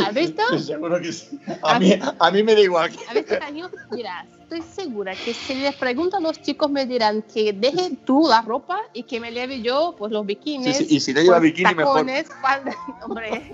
¿Has 0.00 0.14
visto? 0.14 0.42
Seguro 0.58 1.00
que 1.00 1.12
sí. 1.12 1.38
A 1.62 1.78
mí, 1.78 1.98
a 2.18 2.30
mí 2.30 2.42
me 2.42 2.54
da 2.54 2.60
igual. 2.60 2.90
A 3.08 3.14
veces 3.14 3.40
años, 3.42 3.70
mira, 3.90 4.26
estoy 4.40 4.62
segura 4.62 5.14
que 5.16 5.32
si 5.34 5.54
les 5.54 5.74
pregunto 5.76 6.16
a 6.16 6.20
los 6.20 6.40
chicos 6.42 6.70
me 6.70 6.86
dirán 6.86 7.22
que 7.22 7.52
deje 7.52 7.96
tú 8.04 8.26
la 8.28 8.42
ropa 8.42 8.78
y 8.92 9.02
que 9.04 9.20
me 9.20 9.32
lleve 9.32 9.60
yo 9.62 9.94
pues 9.98 10.12
los 10.12 10.24
bikinis. 10.26 10.76
Sí, 10.76 10.84
sí, 10.84 10.96
y 10.96 11.00
si 11.00 11.14
no 11.14 11.20
lleva 11.20 11.38
pues, 11.38 11.52
bikini, 11.52 11.74
mejor. 11.74 11.94
tacones, 11.94 12.28
falda- 12.40 12.76
Hombre, 13.04 13.50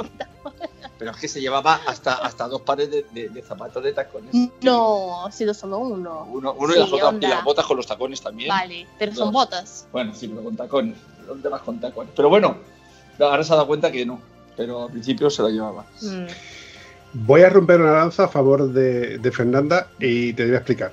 Pero 0.98 1.12
es 1.12 1.16
que 1.16 1.28
se 1.28 1.40
llevaba 1.40 1.80
hasta, 1.86 2.14
hasta 2.14 2.46
dos 2.48 2.60
pares 2.62 2.90
de, 2.90 3.06
de- 3.12 3.28
de 3.30 3.42
zapatos 3.42 3.82
de 3.82 3.92
tacones. 3.92 4.34
no, 4.62 5.26
ha 5.26 5.32
sido 5.32 5.54
solo 5.54 5.78
uno. 5.78 6.26
Uno, 6.30 6.52
uno 6.58 6.72
Sí, 6.74 6.78
y, 6.78 6.80
las 6.82 6.90
botas, 6.90 7.14
y 7.20 7.26
las 7.26 7.44
botas 7.44 7.66
con 7.66 7.76
los 7.76 7.86
tacones 7.86 8.20
también. 8.20 8.48
Vale, 8.48 8.86
pero 8.98 9.12
son 9.14 9.26
Dos. 9.26 9.32
botas. 9.32 9.86
Bueno, 9.92 10.14
sí, 10.14 10.28
pero 10.28 10.42
con 10.44 10.56
tacones. 10.56 10.98
¿Dónde 11.26 11.48
vas 11.48 11.62
con 11.62 11.80
tacones? 11.80 12.12
Pero 12.16 12.28
bueno, 12.28 12.56
ahora 13.18 13.42
se 13.44 13.52
ha 13.52 13.56
dado 13.56 13.68
cuenta 13.68 13.90
que 13.92 14.04
no. 14.04 14.20
Pero 14.56 14.84
al 14.84 14.90
principio 14.90 15.30
se 15.30 15.42
lo 15.42 15.48
llevaba. 15.48 15.86
Mm. 16.02 16.26
Voy 17.12 17.42
a 17.42 17.50
romper 17.50 17.80
una 17.80 17.92
lanza 17.92 18.24
a 18.24 18.28
favor 18.28 18.72
de, 18.72 19.18
de 19.18 19.32
Fernanda 19.32 19.88
y 19.98 20.32
te 20.32 20.44
voy 20.44 20.54
a 20.54 20.58
explicar. 20.58 20.92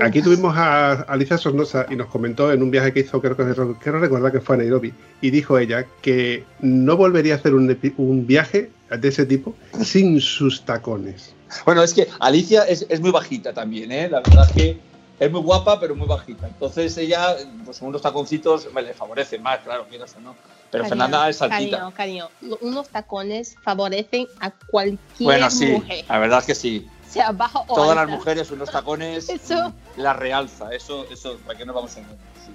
Aquí 0.00 0.22
tuvimos 0.22 0.56
a 0.56 0.92
Alicia 1.02 1.36
Sornosa 1.36 1.86
y 1.90 1.96
nos 1.96 2.06
comentó 2.06 2.52
en 2.52 2.62
un 2.62 2.70
viaje 2.70 2.92
que 2.92 3.00
hizo, 3.00 3.20
creo 3.20 3.36
que 3.36 3.42
quiero 3.82 3.98
recordar 3.98 4.30
que 4.30 4.40
fue 4.40 4.54
a 4.54 4.58
Nairobi, 4.58 4.94
y 5.20 5.30
dijo 5.30 5.58
ella 5.58 5.86
que 6.02 6.44
no 6.60 6.96
volvería 6.96 7.34
a 7.34 7.36
hacer 7.38 7.52
un, 7.52 7.76
un 7.96 8.26
viaje 8.26 8.70
de 8.90 9.08
ese 9.08 9.26
tipo 9.26 9.56
sin 9.82 10.20
sus 10.20 10.64
tacones. 10.64 11.34
Bueno, 11.66 11.82
es 11.82 11.94
que 11.94 12.06
Alicia 12.20 12.62
es, 12.62 12.86
es 12.88 13.00
muy 13.00 13.10
bajita 13.10 13.52
también, 13.52 13.90
¿eh? 13.90 14.08
La 14.08 14.20
verdad 14.20 14.46
es 14.48 14.52
que 14.52 14.78
es 15.18 15.32
muy 15.32 15.40
guapa, 15.40 15.80
pero 15.80 15.96
muy 15.96 16.06
bajita. 16.06 16.46
Entonces 16.46 16.96
ella, 16.96 17.34
pues 17.64 17.82
unos 17.82 18.00
taconcitos 18.00 18.72
me 18.72 18.82
le 18.82 18.94
favorecen 18.94 19.42
más, 19.42 19.58
claro, 19.60 19.86
quieras 19.90 20.14
o 20.16 20.20
no. 20.20 20.36
Pero 20.70 20.84
Cariño, 20.84 20.88
Fernanda 20.88 21.28
es 21.28 21.40
altita. 21.42 21.78
Cariño, 21.94 21.94
cariño, 21.94 22.28
unos 22.60 22.88
tacones 22.88 23.56
favorecen 23.62 24.26
a 24.40 24.50
cualquier 24.50 24.98
Bueno, 25.20 25.50
sí, 25.50 25.66
mujer, 25.66 26.04
la 26.08 26.18
verdad 26.18 26.38
es 26.40 26.44
que 26.46 26.54
sí. 26.54 26.86
sea 27.08 27.32
baja 27.32 27.60
o 27.60 27.74
Todas 27.74 27.90
alta. 27.90 28.02
las 28.04 28.10
mujeres 28.10 28.50
unos 28.50 28.70
tacones 28.70 29.28
Eso. 29.30 29.72
la 29.96 30.12
realza, 30.12 30.72
eso, 30.74 31.06
eso, 31.10 31.38
para 31.46 31.56
que 31.58 31.64
no 31.64 31.72
vamos 31.72 31.96
a 31.96 32.00
engañar. 32.00 32.18
sí. 32.44 32.52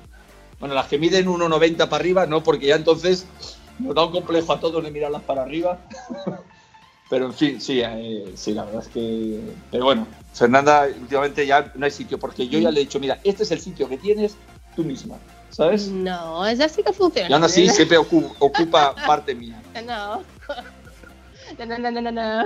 Bueno, 0.59 0.75
las 0.75 0.87
que 0.87 0.97
miden 0.97 1.25
1,90 1.25 1.75
para 1.89 1.95
arriba, 1.95 2.25
no, 2.25 2.41
porque 2.43 2.67
ya 2.67 2.75
entonces 2.75 3.25
nos 3.79 3.95
da 3.95 4.05
un 4.05 4.11
complejo 4.11 4.53
a 4.53 4.59
todos 4.59 4.83
de 4.83 4.91
mirarlas 4.91 5.23
para 5.23 5.41
arriba. 5.41 5.79
Pero 7.09 7.25
en 7.25 7.33
fin, 7.33 7.59
sí, 7.61 7.81
eh, 7.83 8.31
sí, 8.35 8.53
la 8.53 8.63
verdad 8.63 8.81
es 8.81 8.87
que. 8.87 9.39
Pero 9.71 9.85
bueno, 9.85 10.07
Fernanda, 10.33 10.87
últimamente 10.99 11.45
ya 11.45 11.71
no 11.75 11.85
hay 11.85 11.91
sitio, 11.91 12.17
porque 12.17 12.47
yo 12.47 12.59
ya 12.59 12.71
le 12.71 12.79
he 12.79 12.83
dicho, 12.85 12.99
mira, 12.99 13.19
este 13.23 13.43
es 13.43 13.51
el 13.51 13.59
sitio 13.59 13.89
que 13.89 13.97
tienes 13.97 14.35
tú 14.75 14.83
misma, 14.83 15.17
¿sabes? 15.53 15.87
No, 15.87 16.45
es 16.47 16.59
así 16.59 16.81
que 16.83 16.91
funciona. 16.93 17.29
Y 17.29 17.33
aún 17.33 17.43
así 17.43 17.67
siempre 17.69 17.97
ocu- 17.99 18.33
ocupa 18.39 18.95
parte 18.95 19.33
mía. 19.35 19.61
No. 19.85 20.23
No, 21.59 21.77
no, 21.77 21.91
no, 21.91 22.01
no, 22.01 22.11
no. 22.11 22.45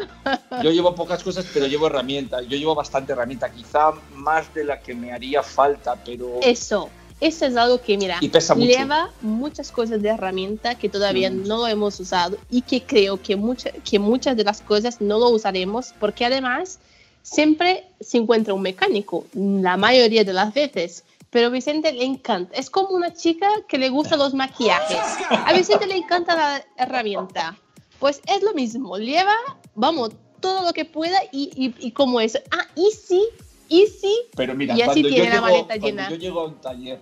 Yo 0.63 0.71
llevo 0.71 0.93
pocas 0.95 1.23
cosas, 1.23 1.45
pero 1.53 1.67
llevo 1.67 1.87
herramientas. 1.87 2.45
Yo 2.47 2.57
llevo 2.57 2.73
bastante 2.75 3.13
herramienta, 3.13 3.49
quizá 3.49 3.91
más 4.15 4.51
de 4.53 4.63
la 4.65 4.79
que 4.81 4.93
me 4.95 5.13
haría 5.13 5.43
falta, 5.43 5.95
pero. 6.03 6.39
Eso, 6.41 6.89
eso 7.21 7.45
es 7.45 7.55
algo 7.55 7.79
que, 7.79 7.95
mira, 7.97 8.17
Y 8.21 8.27
pesa 8.29 8.55
mucho. 8.55 8.67
lleva 8.67 9.09
muchas 9.21 9.71
cosas 9.71 10.01
de 10.01 10.09
herramienta 10.09 10.75
que 10.75 10.89
todavía 10.89 11.29
Mm. 11.29 11.47
no 11.47 11.57
lo 11.57 11.67
hemos 11.67 11.99
usado 11.99 12.37
y 12.49 12.63
que 12.63 12.83
creo 12.83 13.21
que, 13.21 13.35
mucha- 13.35 13.71
que 13.71 13.99
muchas 13.99 14.35
de 14.35 14.43
las 14.43 14.61
cosas 14.61 14.99
no 14.99 15.19
lo 15.19 15.29
usaremos 15.29 15.93
porque 15.99 16.25
además 16.25 16.79
siempre 17.21 17.85
se 18.01 18.17
encuentra 18.17 18.53
un 18.55 18.61
mecánico, 18.63 19.25
la 19.33 19.77
mayoría 19.77 20.23
de 20.23 20.33
las 20.33 20.53
veces. 20.53 21.03
Pero 21.29 21.47
a 21.47 21.49
Vicente 21.49 21.91
le 21.91 22.05
encanta. 22.05 22.55
Es 22.55 22.69
como 22.69 22.89
una 22.89 23.13
chica 23.13 23.47
que 23.67 23.77
le 23.77 23.89
gustan 23.89 24.19
los 24.19 24.33
maquillajes. 24.33 24.97
A 25.45 25.53
Vicente 25.53 25.85
le 25.87 25.97
encanta 25.97 26.35
la 26.35 26.65
herramienta. 26.77 27.57
Pues 27.99 28.21
es 28.27 28.43
lo 28.43 28.53
mismo, 28.53 28.97
lleva, 28.97 29.33
vamos, 29.73 30.11
todo 30.39 30.63
lo 30.65 30.71
que 30.73 30.85
pueda 30.85 31.17
y, 31.31 31.49
y, 31.55 31.73
y 31.87 31.91
como 31.91 32.21
es, 32.21 32.39
ah, 32.51 32.65
easy, 32.75 33.23
easy, 33.69 34.13
Pero 34.35 34.53
mira, 34.53 34.77
y 34.77 34.81
así 34.83 35.01
tiene 35.01 35.25
la 35.25 35.31
llego, 35.31 35.41
maleta 35.41 35.79
cuando 35.79 36.01
yo 36.11 36.15
llego 36.15 36.39
a 36.41 36.45
un 36.45 36.61
taller 36.61 36.99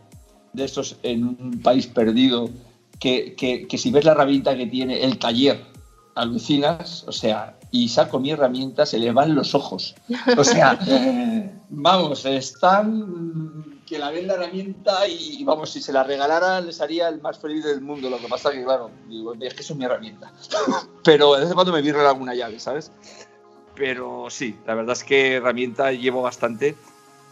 de 0.54 0.64
esos 0.64 0.96
en 1.04 1.26
un 1.26 1.60
país 1.62 1.86
perdido, 1.88 2.50
que, 2.98 3.36
que- 3.36 3.68
que 3.68 3.78
si 3.78 3.92
ves 3.92 4.06
la 4.06 4.14
herramienta 4.14 4.56
que 4.56 4.68
tiene 4.68 5.04
el 5.04 5.20
taller, 5.20 5.66
alucinas, 6.16 7.04
o 7.08 7.12
sea, 7.12 7.58
y 7.72 7.90
saco 7.90 8.20
mi 8.22 8.32
herramienta, 8.32 8.86
se 8.86 8.98
le 8.98 9.12
van 9.12 9.36
los 9.36 9.54
ojos. 9.54 9.96
O 10.38 10.44
sea, 10.46 10.80
vamos, 11.70 12.24
están 12.26 13.75
que 13.86 14.00
la 14.00 14.10
ven 14.10 14.28
la 14.28 14.34
herramienta 14.34 15.08
y 15.08 15.44
vamos, 15.44 15.70
si 15.70 15.82
se 15.82 15.94
la 15.94 16.04
regalara 16.04 16.60
les 16.60 16.82
haría 16.82 17.08
el 17.08 17.22
más 17.22 17.38
feliz 17.38 17.64
del 17.64 17.82
mundo. 17.82 18.10
Lo 18.10 18.18
que 18.18 18.28
pasa 18.28 18.52
que, 18.52 18.64
claro, 18.64 18.90
digo, 19.08 19.34
es 19.40 19.54
que 19.54 19.62
eso 19.62 19.74
es 19.74 19.80
mi 19.80 19.86
herramienta. 19.86 20.32
Pero 21.04 21.36
de 21.36 21.54
cuando 21.54 21.72
me 21.72 21.82
virre 21.82 22.06
alguna 22.06 22.34
llave, 22.34 22.60
¿sabes? 22.60 22.92
Pero 23.76 24.28
sí, 24.30 24.58
la 24.66 24.74
verdad 24.74 24.94
es 24.94 25.04
que 25.04 25.36
herramienta 25.36 25.92
llevo 25.92 26.22
bastante. 26.22 26.76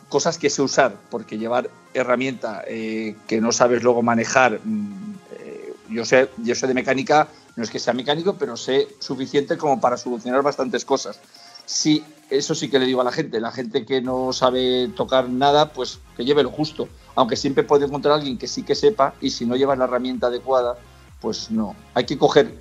Cosas 0.09 0.37
que 0.37 0.49
sé 0.49 0.61
usar, 0.61 0.95
porque 1.09 1.39
llevar 1.39 1.69
herramienta 1.93 2.63
eh, 2.67 3.15
que 3.27 3.41
no 3.41 3.51
sabes 3.51 3.81
luego 3.81 4.03
manejar, 4.03 4.59
mm, 4.63 5.15
eh, 5.39 5.73
yo, 5.89 6.05
sé, 6.05 6.29
yo 6.37 6.53
sé 6.53 6.67
de 6.67 6.73
mecánica, 6.75 7.29
no 7.55 7.63
es 7.63 7.71
que 7.71 7.79
sea 7.79 7.93
mecánico, 7.93 8.35
pero 8.37 8.55
sé 8.57 8.89
suficiente 8.99 9.57
como 9.57 9.81
para 9.81 9.97
solucionar 9.97 10.43
bastantes 10.43 10.85
cosas. 10.85 11.19
Sí, 11.65 12.03
eso 12.29 12.55
sí 12.55 12.69
que 12.69 12.79
le 12.79 12.85
digo 12.85 13.01
a 13.01 13.03
la 13.03 13.11
gente, 13.11 13.39
la 13.39 13.51
gente 13.51 13.85
que 13.85 14.01
no 14.01 14.33
sabe 14.33 14.89
tocar 14.89 15.29
nada, 15.29 15.71
pues 15.71 15.99
que 16.17 16.25
lleve 16.25 16.43
lo 16.43 16.51
justo, 16.51 16.87
aunque 17.15 17.35
siempre 17.35 17.63
puede 17.63 17.85
encontrar 17.85 18.13
a 18.13 18.15
alguien 18.15 18.37
que 18.37 18.47
sí 18.47 18.63
que 18.63 18.75
sepa 18.75 19.13
y 19.21 19.29
si 19.29 19.45
no 19.45 19.55
llevas 19.55 19.77
la 19.77 19.85
herramienta 19.85 20.27
adecuada, 20.27 20.77
pues 21.21 21.51
no. 21.51 21.75
Hay 21.93 22.05
que 22.05 22.17
coger 22.17 22.57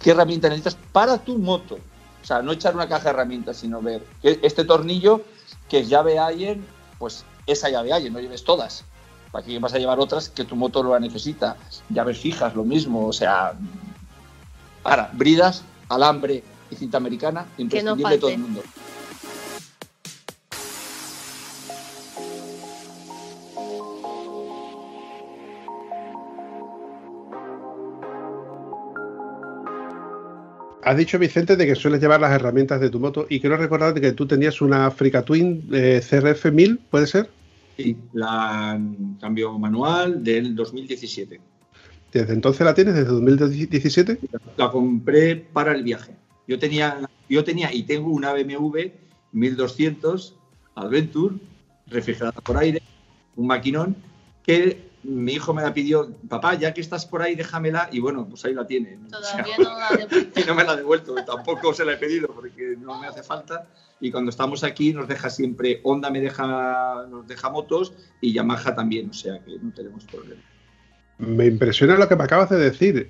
qué 0.00 0.10
herramienta 0.10 0.48
necesitas 0.48 0.76
para 0.92 1.18
tu 1.18 1.38
moto. 1.38 1.78
O 2.22 2.26
sea, 2.26 2.42
no 2.42 2.52
echar 2.52 2.74
una 2.74 2.88
caja 2.88 3.04
de 3.04 3.10
herramientas, 3.10 3.58
sino 3.58 3.80
ver 3.80 4.04
que 4.22 4.38
este 4.42 4.64
tornillo 4.64 5.22
que 5.68 5.80
es 5.80 5.88
llave 5.88 6.18
Allen, 6.18 6.66
pues 6.98 7.24
esa 7.46 7.68
llave 7.70 7.92
Allen, 7.92 8.12
no 8.12 8.20
lleves 8.20 8.44
todas. 8.44 8.84
¿Para 9.30 9.44
qué 9.44 9.58
vas 9.58 9.74
a 9.74 9.78
llevar 9.78 10.00
otras 10.00 10.28
que 10.28 10.44
tu 10.44 10.56
moto 10.56 10.82
lo 10.82 10.98
necesita? 10.98 11.56
Llaves 11.88 12.18
fijas, 12.18 12.54
lo 12.54 12.64
mismo. 12.64 13.06
O 13.06 13.12
sea, 13.12 13.54
ahora, 14.82 15.10
bridas, 15.12 15.62
alambre 15.88 16.42
y 16.70 16.76
cinta 16.76 16.98
americana, 16.98 17.46
imprescindible 17.58 18.14
de 18.14 18.18
todo 18.18 18.30
el 18.30 18.38
mundo. 18.38 18.62
Has 30.82 30.96
dicho, 30.96 31.20
Vicente, 31.20 31.56
de 31.56 31.66
que 31.66 31.76
sueles 31.76 32.00
llevar 32.00 32.20
las 32.20 32.32
herramientas 32.32 32.80
de 32.80 32.90
tu 32.90 32.98
moto 32.98 33.24
y 33.28 33.38
quiero 33.38 33.56
recordar 33.56 33.94
de 33.94 34.00
que 34.00 34.10
tú 34.10 34.26
tenías 34.26 34.60
una 34.60 34.86
Africa 34.86 35.22
Twin 35.22 35.68
eh, 35.72 36.00
CRF 36.00 36.46
1000, 36.50 36.80
¿puede 36.90 37.06
ser? 37.06 37.30
Sí, 37.76 37.96
la 38.12 38.80
cambio 39.20 39.56
manual 39.56 40.24
del 40.24 40.56
2017. 40.56 41.40
¿Desde 42.12 42.32
entonces 42.32 42.64
la 42.64 42.74
tienes? 42.74 42.94
¿Desde 42.94 43.10
2017? 43.10 44.18
La 44.56 44.70
compré 44.70 45.36
para 45.36 45.72
el 45.72 45.84
viaje. 45.84 46.16
Yo 46.50 46.58
tenía, 46.58 47.08
yo 47.28 47.44
tenía 47.44 47.72
y 47.72 47.84
tengo 47.84 48.10
una 48.10 48.32
BMW 48.32 48.90
1200 49.30 50.34
Adventure, 50.74 51.36
refrigerada 51.86 52.40
por 52.40 52.56
aire, 52.56 52.82
un 53.36 53.46
maquinón, 53.46 53.94
que 54.42 54.90
mi 55.04 55.34
hijo 55.34 55.54
me 55.54 55.62
la 55.62 55.72
pidió, 55.72 56.12
papá, 56.28 56.54
ya 56.54 56.74
que 56.74 56.80
estás 56.80 57.06
por 57.06 57.22
ahí, 57.22 57.36
déjamela, 57.36 57.88
y 57.92 58.00
bueno, 58.00 58.26
pues 58.28 58.44
ahí 58.44 58.54
la 58.54 58.66
tiene. 58.66 58.98
O 59.16 59.22
sea, 59.22 59.44
Todavía 59.44 59.58
no 59.58 59.78
la 59.78 59.90
devuelto. 59.96 60.40
y 60.40 60.44
no 60.44 60.54
me 60.56 60.64
la 60.64 60.72
ha 60.72 60.76
devuelto, 60.76 61.14
tampoco 61.24 61.72
se 61.72 61.84
la 61.84 61.92
he 61.92 61.96
pedido 61.98 62.26
porque 62.34 62.74
no 62.76 63.00
me 63.00 63.06
hace 63.06 63.22
falta. 63.22 63.68
Y 64.00 64.10
cuando 64.10 64.30
estamos 64.30 64.64
aquí 64.64 64.92
nos 64.92 65.06
deja 65.06 65.30
siempre, 65.30 65.80
Honda 65.84 66.10
me 66.10 66.20
deja, 66.20 67.06
nos 67.08 67.28
deja 67.28 67.48
motos 67.50 67.92
y 68.20 68.32
Yamaha 68.32 68.74
también, 68.74 69.10
o 69.10 69.12
sea 69.12 69.38
que 69.44 69.56
no 69.56 69.72
tenemos 69.72 70.02
problema. 70.04 70.42
Me 71.20 71.44
impresiona 71.44 71.96
lo 71.96 72.08
que 72.08 72.16
me 72.16 72.24
acabas 72.24 72.48
de 72.48 72.56
decir. 72.56 73.08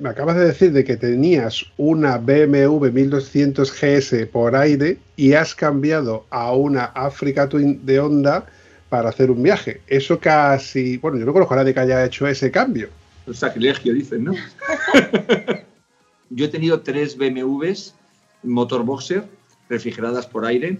Me 0.00 0.08
acabas 0.08 0.36
de 0.36 0.46
decir 0.46 0.72
de 0.72 0.82
que 0.82 0.96
tenías 0.96 1.64
una 1.76 2.18
BMW 2.18 2.90
1200 2.90 3.72
GS 3.72 4.26
por 4.26 4.56
aire 4.56 4.98
y 5.16 5.34
has 5.34 5.54
cambiado 5.54 6.26
a 6.30 6.52
una 6.52 6.86
Africa 6.86 7.48
Twin 7.48 7.86
de 7.86 8.00
Honda 8.00 8.46
para 8.88 9.10
hacer 9.10 9.30
un 9.30 9.40
viaje. 9.40 9.80
Eso 9.86 10.18
casi, 10.18 10.96
bueno, 10.96 11.16
yo 11.16 11.24
no 11.24 11.32
conozco 11.32 11.54
a 11.54 11.58
nadie 11.58 11.72
que 11.72 11.80
haya 11.80 12.04
hecho 12.04 12.26
ese 12.26 12.50
cambio. 12.50 12.88
Un 13.24 13.34
sacrilegio, 13.34 13.94
dicen, 13.94 14.24
¿no? 14.24 14.34
Yo 16.30 16.46
he 16.46 16.48
tenido 16.48 16.80
tres 16.80 17.16
BMWs 17.16 17.94
motor 18.42 18.84
boxer 18.84 19.24
refrigeradas 19.68 20.26
por 20.26 20.44
aire. 20.44 20.78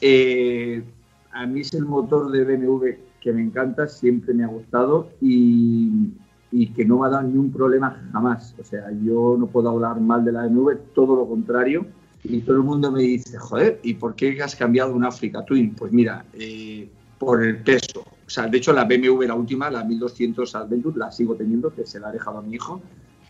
Eh, 0.00 0.82
a 1.30 1.46
mí 1.46 1.60
es 1.60 1.72
el 1.72 1.84
motor 1.84 2.32
de 2.32 2.44
BMW 2.44 3.09
que 3.20 3.32
me 3.32 3.42
encanta, 3.42 3.86
siempre 3.86 4.34
me 4.34 4.44
ha 4.44 4.48
gustado 4.48 5.10
y, 5.20 6.10
y 6.50 6.68
que 6.68 6.84
no 6.84 7.00
me 7.00 7.06
ha 7.06 7.10
dado 7.10 7.28
ni 7.28 7.36
un 7.36 7.52
problema 7.52 8.02
jamás. 8.12 8.54
O 8.58 8.64
sea, 8.64 8.90
yo 9.02 9.36
no 9.38 9.46
puedo 9.46 9.70
hablar 9.70 10.00
mal 10.00 10.24
de 10.24 10.32
la 10.32 10.46
BMW, 10.46 10.72
todo 10.94 11.16
lo 11.16 11.28
contrario. 11.28 11.86
Y 12.22 12.40
todo 12.40 12.56
el 12.56 12.62
mundo 12.62 12.92
me 12.92 13.02
dice, 13.02 13.38
joder, 13.38 13.80
¿y 13.82 13.94
por 13.94 14.14
qué 14.14 14.42
has 14.42 14.54
cambiado 14.54 14.94
una 14.94 15.08
Africa 15.08 15.44
Twin? 15.44 15.74
Pues 15.74 15.92
mira, 15.92 16.24
eh, 16.34 16.88
por 17.18 17.44
el 17.44 17.62
peso. 17.62 18.00
O 18.00 18.30
sea, 18.30 18.46
de 18.46 18.58
hecho, 18.58 18.72
la 18.72 18.84
BMW, 18.84 19.22
la 19.22 19.34
última, 19.34 19.70
la 19.70 19.84
1200 19.84 20.54
Adventure, 20.54 20.98
la 20.98 21.10
sigo 21.10 21.34
teniendo, 21.34 21.74
que 21.74 21.86
se 21.86 21.98
la 21.98 22.08
ha 22.08 22.12
dejado 22.12 22.38
a 22.38 22.42
mi 22.42 22.54
hijo. 22.54 22.80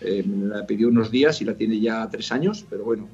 Eh, 0.01 0.23
me 0.23 0.47
la 0.47 0.67
pidió 0.67 0.89
unos 0.89 1.11
días 1.11 1.41
y 1.43 1.45
la 1.45 1.55
tiene 1.55 1.79
ya 1.79 2.09
tres 2.09 2.33
años, 2.33 2.67
pero 2.69 2.85
bueno, 2.85 3.07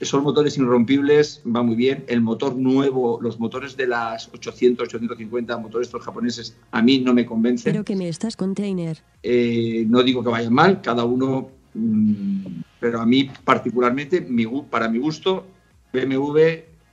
esos 0.00 0.22
motores 0.22 0.56
irrompibles 0.56 1.42
va 1.44 1.62
muy 1.62 1.76
bien. 1.76 2.04
El 2.08 2.22
motor 2.22 2.56
nuevo, 2.56 3.20
los 3.20 3.38
motores 3.38 3.76
de 3.76 3.86
las 3.86 4.30
800, 4.32 4.88
850, 4.88 5.58
motores 5.58 5.88
estos 5.88 6.02
japoneses, 6.02 6.56
a 6.70 6.80
mí 6.80 6.98
no 7.00 7.12
me 7.12 7.26
convencen. 7.26 7.72
Pero 7.72 7.84
que 7.84 7.94
me 7.94 8.08
estás 8.08 8.34
container. 8.34 8.98
Eh, 9.22 9.84
no 9.86 10.02
digo 10.02 10.24
que 10.24 10.30
vayan 10.30 10.54
mal, 10.54 10.80
cada 10.80 11.04
uno, 11.04 11.50
mm, 11.74 12.62
pero 12.80 13.00
a 13.00 13.06
mí 13.06 13.30
particularmente, 13.44 14.22
mi 14.22 14.46
para 14.70 14.88
mi 14.88 14.98
gusto, 14.98 15.46
BMW, 15.92 16.38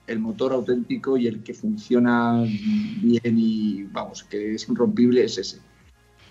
el 0.08 0.20
motor 0.20 0.52
auténtico 0.52 1.16
y 1.18 1.28
el 1.28 1.44
que 1.44 1.54
funciona 1.54 2.44
bien 2.44 3.38
y 3.38 3.84
vamos, 3.86 4.24
que 4.26 4.56
es 4.56 4.68
irrompible 4.68 5.24
es 5.24 5.38
ese. 5.38 5.60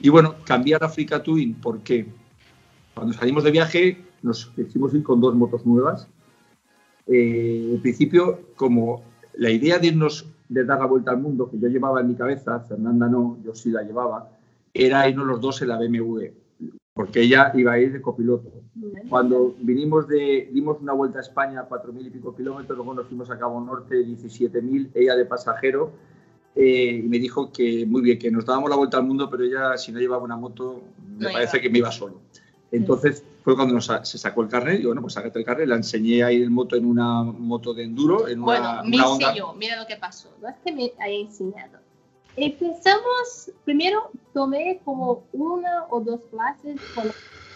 Y 0.01 0.11
bueno, 0.11 0.35
cambiar 0.45 0.83
a 0.83 0.87
Africa 0.87 1.23
Twin, 1.23 1.55
¿por 1.55 1.81
qué? 1.81 2.07
Cuando 2.95 3.15
salimos 3.15 3.45
de 3.45 3.51
viaje 3.51 4.03
nos 4.23 4.47
quisimos 4.47 4.93
ir 4.95 5.03
con 5.03 5.21
dos 5.21 5.35
motos 5.35 5.65
nuevas. 5.65 6.09
Eh, 7.07 7.71
en 7.75 7.81
principio, 7.83 8.41
como 8.57 9.03
la 9.35 9.51
idea 9.51 9.79
de 9.79 9.89
irnos, 9.89 10.27
de 10.49 10.65
dar 10.65 10.79
la 10.79 10.87
vuelta 10.87 11.11
al 11.13 11.19
mundo, 11.19 11.49
que 11.51 11.59
yo 11.59 11.69
llevaba 11.69 12.01
en 12.01 12.09
mi 12.09 12.15
cabeza, 12.15 12.61
Fernanda 12.61 13.09
no, 13.09 13.39
yo 13.45 13.55
sí 13.55 13.71
la 13.71 13.83
llevaba, 13.83 14.31
era 14.75 15.09
irnos 15.09 15.27
los 15.27 15.41
dos 15.41 15.63
en 15.63 15.69
la 15.69 15.79
BMW, 15.79 16.27
porque 16.95 17.21
ella 17.23 17.53
iba 17.55 17.73
a 17.73 17.79
ir 17.79 17.93
de 17.93 18.01
copiloto. 18.01 18.51
Cuando 19.09 19.55
vinimos 19.61 20.07
de, 20.09 20.49
dimos 20.53 20.79
una 20.81 20.93
vuelta 20.93 21.19
a 21.19 21.23
España, 21.23 21.67
4.000 21.69 22.07
y 22.07 22.11
pico 22.11 22.35
kilómetros, 22.35 22.77
luego 22.77 22.95
nos 22.95 23.07
fuimos 23.07 23.31
a 23.31 23.39
Cabo 23.39 23.61
Norte, 23.61 23.97
17.000, 24.05 24.91
ella 24.95 25.17
de 25.17 25.25
pasajero, 25.27 25.91
eh, 26.55 27.03
y 27.05 27.09
me 27.09 27.19
dijo 27.19 27.53
que 27.53 27.85
muy 27.87 28.01
bien, 28.03 28.19
que 28.19 28.31
nos 28.31 28.47
dábamos 28.47 28.71
la 28.71 28.77
vuelta 28.77 28.97
al 28.97 29.05
mundo, 29.05 29.29
pero 29.31 29.45
ella 29.45 29.77
si 29.77 29.93
no 29.93 29.99
llevaba 30.01 30.23
una 30.25 30.37
moto, 30.37 30.83
me 31.19 31.27
No 31.27 31.33
parece 31.33 31.59
iba. 31.59 31.63
que 31.63 31.71
me 31.71 31.79
iba 31.79 31.93
solo. 31.93 32.21
Entonces 32.77 33.25
fue 33.43 33.55
cuando 33.55 33.75
nos 33.75 33.91
se 34.03 34.19
sacó 34.19 34.43
el 34.43 34.49
carnet, 34.49 34.81
y 34.81 34.87
bueno, 34.87 35.01
pues 35.01 35.15
sácate 35.15 35.39
el 35.39 35.45
carnet, 35.45 35.69
la 35.69 35.77
enseñé 35.77 36.23
a 36.23 36.33
ir 36.33 36.43
en 36.43 36.53
moto 36.53 36.77
en 36.77 36.85
una 36.85 37.23
moto 37.23 37.73
de 37.75 37.85
enduro, 37.85 38.29
en 38.29 38.43
una, 38.43 38.45
Bueno, 38.45 38.85
me 38.85 38.97
una 38.97 39.25
enseñó, 39.25 39.55
mira 39.55 39.77
lo 39.77 39.87
que 39.87 39.97
pasó. 39.97 40.31
No 40.41 40.49
es 40.49 40.57
que 40.65 40.73
me 40.73 40.93
haya 40.99 41.15
enseñado. 41.15 41.79
Empezamos, 42.37 43.51
primero 43.65 44.11
tomé 44.35 44.81
como 44.85 45.25
una 45.33 45.85
o 45.89 46.01
dos 46.01 46.21
clases 46.31 46.77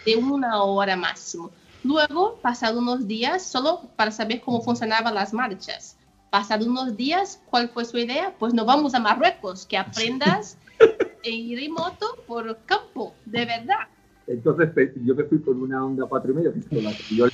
de 0.06 0.16
una 0.16 0.62
hora 0.62 0.96
máximo. 0.96 1.50
Luego, 1.82 2.36
pasado 2.42 2.78
unos 2.78 3.06
días, 3.06 3.42
solo 3.42 3.82
para 3.96 4.10
saber 4.10 4.40
cómo 4.40 4.60
funcionaban 4.62 5.14
las 5.14 5.32
marchas. 5.32 5.96
Pasado 6.30 6.66
unos 6.66 6.96
días, 6.96 7.42
¿cuál 7.50 7.68
fue 7.68 7.84
su 7.84 7.98
idea? 7.98 8.34
Pues 8.38 8.54
nos 8.54 8.64
vamos 8.64 8.94
a 8.94 9.00
Marruecos, 9.00 9.66
que 9.66 9.76
aprendas 9.76 10.56
a 10.78 11.28
ir 11.28 11.58
en 11.58 11.72
moto 11.72 12.16
por 12.26 12.56
campo, 12.64 13.14
de 13.26 13.44
verdad. 13.44 13.88
Entonces 14.30 14.92
yo 15.04 15.14
me 15.14 15.24
fui 15.24 15.40
con 15.40 15.60
una 15.60 15.84
Honda 15.84 16.06
4 16.06 16.30
y 16.30 16.34
medio, 16.34 16.52
que 16.52 16.60
es 16.60 16.66
con 16.66 16.84
la 16.84 16.96
que 16.96 17.16
yo 17.16 17.26
le 17.26 17.32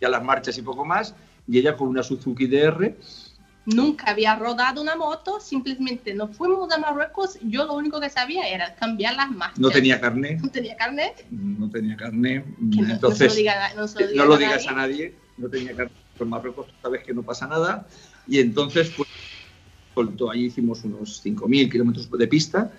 ya 0.00 0.08
las 0.08 0.24
marchas 0.24 0.58
y 0.58 0.62
poco 0.62 0.84
más, 0.84 1.14
y 1.46 1.58
ella 1.58 1.76
con 1.76 1.88
una 1.88 2.02
Suzuki 2.02 2.46
DR. 2.48 2.96
Nunca 3.66 4.10
había 4.10 4.36
rodado 4.36 4.82
una 4.82 4.96
moto, 4.96 5.40
simplemente 5.40 6.14
nos 6.14 6.36
fuimos 6.36 6.70
a 6.72 6.78
Marruecos. 6.78 7.38
Yo 7.42 7.64
lo 7.64 7.74
único 7.74 8.00
que 8.00 8.10
sabía 8.10 8.48
era 8.48 8.74
cambiar 8.74 9.14
las 9.14 9.30
marchas. 9.30 9.58
No 9.58 9.70
tenía 9.70 10.00
carnet, 10.00 10.40
No 10.40 10.50
tenía 10.50 10.76
carnet. 10.76 11.26
no 11.30 11.70
tenía 11.70 11.96
carnet. 11.96 12.44
No, 12.58 12.92
Entonces, 12.92 13.28
no 13.28 13.28
lo 13.28 13.34
diga, 13.34 13.74
no 13.74 13.88
se 13.88 14.00
lo 14.00 14.06
no 14.06 14.12
diga 14.12 14.24
lo 14.24 14.34
a 14.34 14.38
digas 14.38 14.66
a 14.66 14.72
nadie, 14.72 15.14
no 15.36 15.48
tenía 15.48 15.76
carnet 15.76 15.92
con 16.18 16.28
Marruecos, 16.28 16.66
sabes 16.82 17.04
que 17.04 17.14
no 17.14 17.22
pasa 17.22 17.46
nada. 17.46 17.86
Y 18.26 18.40
entonces, 18.40 18.90
pues, 18.90 19.08
soltó, 19.94 20.30
ahí 20.30 20.46
hicimos 20.46 20.84
unos 20.84 21.24
5.000 21.24 21.70
kilómetros 21.70 22.10
de 22.10 22.26
pista 22.28 22.72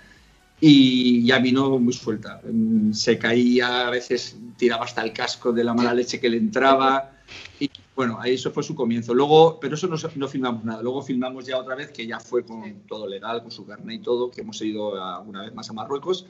y 0.60 1.26
ya 1.26 1.39
vino 1.39 1.78
muy 1.80 1.93
suelta. 1.93 2.41
Mm, 2.43 2.91
Se 2.93 3.18
caía, 3.20 3.88
a 3.88 3.91
veces 3.91 4.38
tiraba 4.58 4.86
hasta 4.86 5.03
el 5.03 5.14
casco 5.14 5.51
de 5.53 5.64
la 5.64 5.74
mala 5.74 5.93
leche 5.93 6.20
que 6.20 6.30
le 6.30 6.38
entraba. 6.38 7.12
Y 7.60 7.70
bueno, 7.95 8.18
ahí 8.20 8.34
eso 8.36 8.51
fue 8.51 8.64
su 8.64 8.76
comienzo. 8.76 9.14
Luego, 9.14 9.60
pero 9.60 9.76
eso 9.76 9.88
no, 9.88 9.95
no 10.16 10.28
filmamos 10.28 10.64
nada. 10.64 10.82
Luego 10.82 11.01
filmamos 11.01 11.45
ya 11.45 11.58
otra 11.60 11.76
vez, 11.76 11.91
que 11.91 12.08
ya 12.08 12.20
fue 12.20 12.43
con 12.45 12.82
todo 12.88 13.08
legal, 13.08 13.41
con 13.41 13.51
su 13.51 13.66
carnet 13.66 13.99
y 14.01 14.03
todo, 14.03 14.32
que 14.32 14.41
hemos 14.41 14.62
ido 14.62 14.95
a- 15.01 15.20
una 15.20 15.43
vez 15.43 15.53
más 15.53 15.70
a 15.70 15.74
Marruecos. 15.74 16.26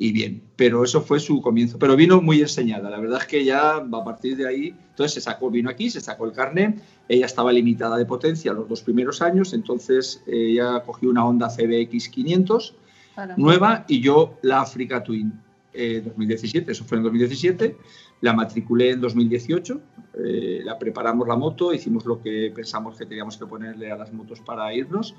Y 0.00 0.12
bien, 0.12 0.42
pero 0.54 0.84
eso 0.84 1.00
fue 1.02 1.18
su 1.18 1.40
comienzo. 1.42 1.76
Pero 1.78 1.96
vino 1.96 2.20
muy 2.22 2.40
enseñada. 2.40 2.88
La 2.88 3.00
verdad 3.00 3.20
es 3.20 3.26
que 3.26 3.44
ya 3.44 3.76
a 3.78 4.04
partir 4.04 4.36
de 4.36 4.46
ahí, 4.46 4.68
entonces 4.90 5.14
se 5.14 5.20
sacó, 5.20 5.50
vino 5.50 5.68
aquí, 5.70 5.90
se 5.90 6.00
sacó 6.00 6.24
el 6.24 6.32
carnet. 6.32 6.80
Ella 7.08 7.26
estaba 7.26 7.52
limitada 7.52 7.96
de 7.96 8.06
potencia 8.06 8.52
los 8.52 8.68
dos 8.68 8.82
primeros 8.82 9.20
años, 9.22 9.52
entonces 9.54 10.22
eh, 10.26 10.52
ella 10.52 10.82
cogió 10.86 11.10
una 11.10 11.24
Honda 11.26 11.48
CBX 11.50 12.08
500 12.10 12.74
Para- 13.18 13.36
nueva 13.36 13.84
y 13.88 14.00
yo 14.00 14.38
la 14.42 14.60
Africa 14.60 15.02
Twin 15.02 15.32
eh, 15.72 16.00
2017, 16.04 16.70
eso 16.70 16.84
fue 16.84 16.98
en 16.98 17.02
2017, 17.02 17.76
la 18.20 18.32
matriculé 18.32 18.90
en 18.90 19.00
2018, 19.00 19.80
eh, 20.24 20.60
la 20.64 20.78
preparamos 20.78 21.26
la 21.26 21.34
moto, 21.34 21.74
hicimos 21.74 22.06
lo 22.06 22.22
que 22.22 22.52
pensamos 22.54 22.96
que 22.96 23.06
teníamos 23.06 23.36
que 23.36 23.46
ponerle 23.46 23.90
a 23.90 23.96
las 23.96 24.12
motos 24.12 24.40
para 24.40 24.72
irnos 24.72 25.16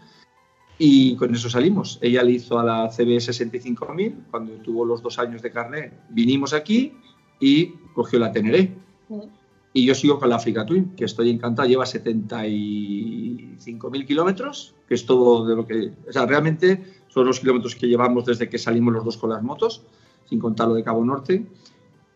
y 0.77 1.17
con 1.17 1.35
eso 1.35 1.49
salimos. 1.49 1.99
Ella 2.01 2.23
le 2.23 2.31
hizo 2.31 2.57
a 2.57 2.63
la 2.63 2.89
CBS 2.89 3.33
65000 3.33 4.15
cuando 4.31 4.53
tuvo 4.53 4.85
los 4.85 5.03
dos 5.03 5.19
años 5.19 5.41
de 5.41 5.51
carnet, 5.51 5.91
vinimos 6.09 6.53
aquí 6.53 6.93
y 7.41 7.73
cogió 7.93 8.17
la 8.17 8.31
Teneré. 8.31 8.71
Y 9.73 9.85
yo 9.85 9.93
sigo 9.93 10.19
con 10.19 10.29
la 10.29 10.37
Africa 10.37 10.65
Twin, 10.65 10.95
que 10.95 11.03
estoy 11.05 11.29
encantada, 11.29 11.67
lleva 11.67 11.85
75.000 11.85 14.05
kilómetros, 14.05 14.73
que 14.87 14.95
es 14.95 15.05
todo 15.05 15.45
de 15.45 15.55
lo 15.55 15.67
que... 15.67 15.91
O 16.07 16.11
sea, 16.11 16.25
realmente 16.25 16.83
son 17.09 17.25
los 17.27 17.39
kilómetros 17.39 17.75
que 17.75 17.87
llevamos 17.87 18.25
desde 18.25 18.47
que 18.47 18.57
salimos 18.57 18.93
los 18.93 19.03
dos 19.03 19.17
con 19.17 19.31
las 19.31 19.43
motos, 19.43 19.83
sin 20.25 20.39
contar 20.39 20.67
lo 20.67 20.75
de 20.75 20.83
Cabo 20.83 21.03
Norte. 21.03 21.45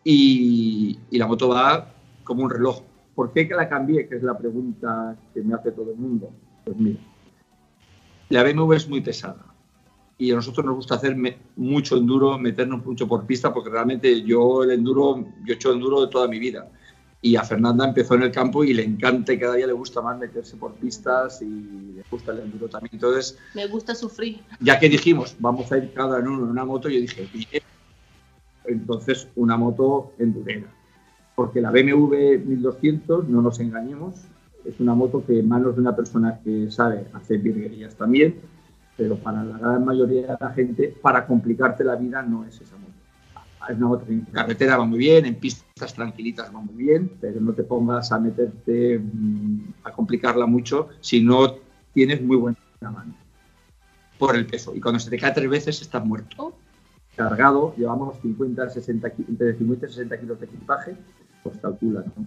Y, 0.02 0.98
y 1.10 1.18
la 1.18 1.26
moto 1.26 1.48
va 1.48 1.94
como 2.22 2.44
un 2.44 2.50
reloj. 2.50 2.82
¿Por 3.14 3.32
qué 3.32 3.46
que 3.46 3.54
la 3.54 3.68
cambié? 3.68 4.08
Que 4.08 4.16
es 4.16 4.22
la 4.22 4.36
pregunta 4.36 5.16
que 5.32 5.42
me 5.42 5.54
hace 5.54 5.72
todo 5.72 5.90
el 5.90 5.96
mundo. 5.96 6.30
Pues 6.64 6.76
mira, 6.76 7.00
la 8.28 8.42
BMW 8.42 8.72
es 8.72 8.88
muy 8.88 9.00
pesada. 9.00 9.46
Y 10.16 10.30
a 10.30 10.36
nosotros 10.36 10.64
nos 10.64 10.76
gusta 10.76 10.94
hacer 10.94 11.16
mucho 11.56 11.96
enduro, 11.96 12.38
meternos 12.38 12.84
mucho 12.86 13.08
por 13.08 13.26
pista, 13.26 13.52
porque 13.52 13.70
realmente 13.70 14.22
yo 14.22 14.62
el 14.62 14.70
enduro, 14.70 15.26
yo 15.44 15.52
he 15.52 15.56
hecho 15.56 15.72
enduro 15.72 16.02
de 16.02 16.08
toda 16.08 16.28
mi 16.28 16.38
vida 16.38 16.70
y 17.24 17.36
a 17.36 17.42
Fernanda 17.42 17.88
empezó 17.88 18.16
en 18.16 18.22
el 18.24 18.30
campo 18.30 18.64
y 18.64 18.74
le 18.74 18.84
encanta 18.84 19.32
y 19.32 19.38
cada 19.38 19.54
día 19.54 19.66
le 19.66 19.72
gusta 19.72 20.02
más 20.02 20.18
meterse 20.18 20.58
por 20.58 20.74
pistas 20.74 21.40
y 21.40 21.46
le 21.46 22.04
gusta 22.10 22.32
el 22.32 22.40
enduro 22.40 22.68
también. 22.68 22.90
Entonces, 22.92 23.38
Me 23.54 23.66
gusta 23.66 23.94
sufrir. 23.94 24.42
ya 24.60 24.78
que 24.78 24.90
dijimos, 24.90 25.34
vamos 25.38 25.72
a 25.72 25.78
ir 25.78 25.90
cada 25.94 26.18
uno 26.18 26.44
en 26.44 26.50
una 26.50 26.66
moto, 26.66 26.90
yo 26.90 27.00
dije, 27.00 27.26
bien. 27.32 27.62
entonces 28.66 29.26
una 29.36 29.56
moto 29.56 30.12
endurera. 30.18 30.66
Porque 31.34 31.62
la 31.62 31.70
BMW 31.70 32.44
1200, 32.44 33.26
no 33.26 33.40
nos 33.40 33.58
engañemos, 33.58 34.16
es 34.66 34.78
una 34.78 34.94
moto 34.94 35.24
que 35.26 35.38
en 35.38 35.48
manos 35.48 35.76
de 35.76 35.80
una 35.80 35.96
persona 35.96 36.40
que 36.44 36.70
sabe 36.70 37.06
hacer 37.14 37.38
virguerías 37.38 37.94
también, 37.94 38.38
pero 38.98 39.16
para 39.16 39.42
la 39.42 39.56
gran 39.56 39.82
mayoría 39.82 40.22
de 40.32 40.36
la 40.38 40.50
gente, 40.50 40.94
para 41.00 41.26
complicarte 41.26 41.84
la 41.84 41.96
vida 41.96 42.20
no 42.20 42.44
es 42.44 42.60
esa. 42.60 42.73
Es 43.68 43.76
una 43.76 43.86
moto 43.88 44.04
que 44.06 44.12
en 44.12 44.20
carretera 44.22 44.76
va 44.76 44.84
muy 44.84 44.98
bien, 44.98 45.24
en 45.26 45.34
pistas 45.36 45.94
tranquilitas 45.94 46.54
va 46.54 46.60
muy 46.60 46.74
bien, 46.74 47.10
pero 47.20 47.40
no 47.40 47.52
te 47.52 47.62
pongas 47.62 48.12
a 48.12 48.18
meterte 48.18 48.98
mm, 48.98 49.58
a 49.84 49.92
complicarla 49.92 50.46
mucho 50.46 50.88
si 51.00 51.22
no 51.22 51.56
tienes 51.92 52.20
muy 52.22 52.36
buena 52.36 52.58
mano 52.82 53.14
por 54.18 54.36
el 54.36 54.46
peso. 54.46 54.74
Y 54.74 54.80
cuando 54.80 54.98
se 55.00 55.10
te 55.10 55.18
cae 55.18 55.32
tres 55.32 55.48
veces 55.48 55.80
estás 55.82 56.04
muerto. 56.04 56.34
Oh. 56.38 56.52
Cargado, 57.16 57.74
llevamos 57.76 58.18
50, 58.22 58.70
60, 58.70 59.10
ki- 59.10 59.24
entre 59.28 59.56
50 59.56 59.86
y 59.86 59.88
60 59.88 60.20
kilos 60.20 60.40
de 60.40 60.46
equipaje, 60.46 60.96
pues 61.42 61.56
calcula, 61.58 62.00
¿no? 62.16 62.26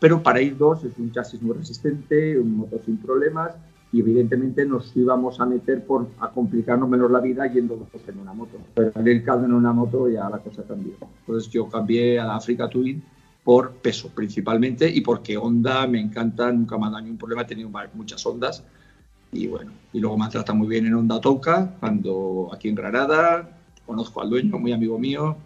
Pero 0.00 0.22
para 0.22 0.40
ir 0.40 0.56
dos 0.56 0.82
es 0.84 0.96
un 0.98 1.12
chasis 1.12 1.40
muy 1.42 1.54
resistente, 1.56 2.38
un 2.38 2.56
motor 2.56 2.80
sin 2.84 2.96
problemas 2.96 3.52
y 3.92 4.00
evidentemente 4.00 4.64
nos 4.64 4.96
íbamos 4.96 5.38
a 5.38 5.46
meter 5.46 5.84
por 5.84 6.08
a 6.18 6.30
complicarnos 6.30 6.88
menos 6.88 7.10
la 7.10 7.20
vida 7.20 7.46
yendo 7.46 7.76
dos 7.76 8.08
en 8.08 8.18
una 8.18 8.32
moto. 8.32 8.58
Pero 8.74 8.90
ir 9.08 9.24
cada 9.24 9.38
uno 9.38 9.48
en 9.48 9.52
una 9.54 9.72
moto 9.72 10.08
ya 10.08 10.30
la 10.30 10.38
cosa 10.38 10.62
cambió. 10.62 10.94
Entonces 11.20 11.50
yo 11.50 11.68
cambié 11.68 12.18
a 12.18 12.24
la 12.24 12.36
Africa 12.36 12.68
Twin 12.68 13.02
por 13.44 13.72
peso 13.72 14.08
principalmente 14.14 14.88
y 14.88 15.02
porque 15.02 15.36
Honda 15.36 15.86
me 15.86 16.00
encanta, 16.00 16.50
nunca 16.50 16.78
me 16.78 16.86
ha 16.86 16.90
dado 16.90 17.02
ningún 17.02 17.18
problema, 17.18 17.42
he 17.42 17.46
tenido 17.46 17.70
muchas 17.94 18.24
Hondas 18.24 18.64
y 19.32 19.46
bueno, 19.46 19.72
y 19.92 20.00
luego 20.00 20.16
me 20.16 20.28
trata 20.28 20.52
muy 20.52 20.68
bien 20.68 20.86
en 20.86 20.94
Honda 20.94 21.20
Touca, 21.20 21.74
cuando 21.80 22.50
aquí 22.52 22.68
en 22.68 22.74
Granada, 22.74 23.58
conozco 23.86 24.20
al 24.20 24.30
dueño, 24.30 24.58
muy 24.58 24.72
amigo 24.72 24.98
mío, 24.98 25.36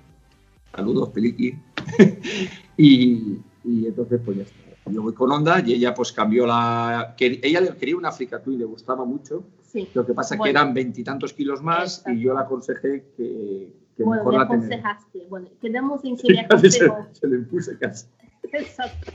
saludos, 0.74 1.11
Peliqui, 1.11 1.55
y, 2.76 3.38
y 3.64 3.86
entonces 3.86 4.20
pues 4.24 4.38
ya 4.38 4.42
está. 4.42 4.65
Yo 4.89 5.03
voy 5.03 5.14
con 5.14 5.32
Honda 5.32 5.61
y 5.64 5.72
ella 5.74 5.93
pues 5.95 6.12
cambió 6.12 6.47
la... 6.47 7.14
que- 7.16 7.41
ella 7.43 7.61
le 7.61 7.76
quería 7.76 7.97
una 7.97 8.09
Africa 8.11 8.41
Twin, 8.41 8.59
le 8.59 8.64
gustaba 8.64 9.05
mucho, 9.05 9.45
Sí. 9.62 9.89
lo 9.95 10.07
que 10.07 10.14
pasa 10.14 10.34
es 10.34 10.39
que 10.39 10.43
Bueno. 10.43 10.61
eran 10.61 10.74
veintitantos 10.74 11.32
kilos 11.32 11.61
más 11.62 12.05
y 12.07 12.20
yo 12.20 12.32
le 12.34 12.41
aconsejé 12.41 13.05
que, 13.16 13.72
que 13.97 14.03
Bueno, 14.05 14.22
mejor 14.22 14.32
me 14.32 14.39
la 14.39 14.45
aconsejaste. 14.45 15.26
Bueno, 15.28 15.49
quedamos 15.61 16.05
en 16.05 16.16
que 16.16 16.32
le 16.32 16.70
se, 16.70 16.89
se 17.12 17.26
le 17.26 17.37
impuse 17.37 17.76
casi. 17.78 18.07
Exacto. 18.53 19.12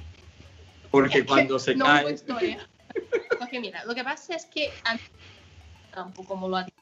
Porque 0.91 1.25
cuando 1.25 1.57
se 1.57 1.73
no 1.75 1.85
cae... 1.85 2.03
hubo 2.05 2.13
historia. 2.13 2.67
Porque 3.39 3.59
mira, 3.61 3.85
lo 3.85 3.95
que 3.95 4.03
pasa 4.03 4.35
es 4.35 4.45
que 4.45 4.69
tampoco 5.93 6.27
como 6.27 6.49
lo 6.49 6.57
ha 6.57 6.63
dicho. 6.65 6.75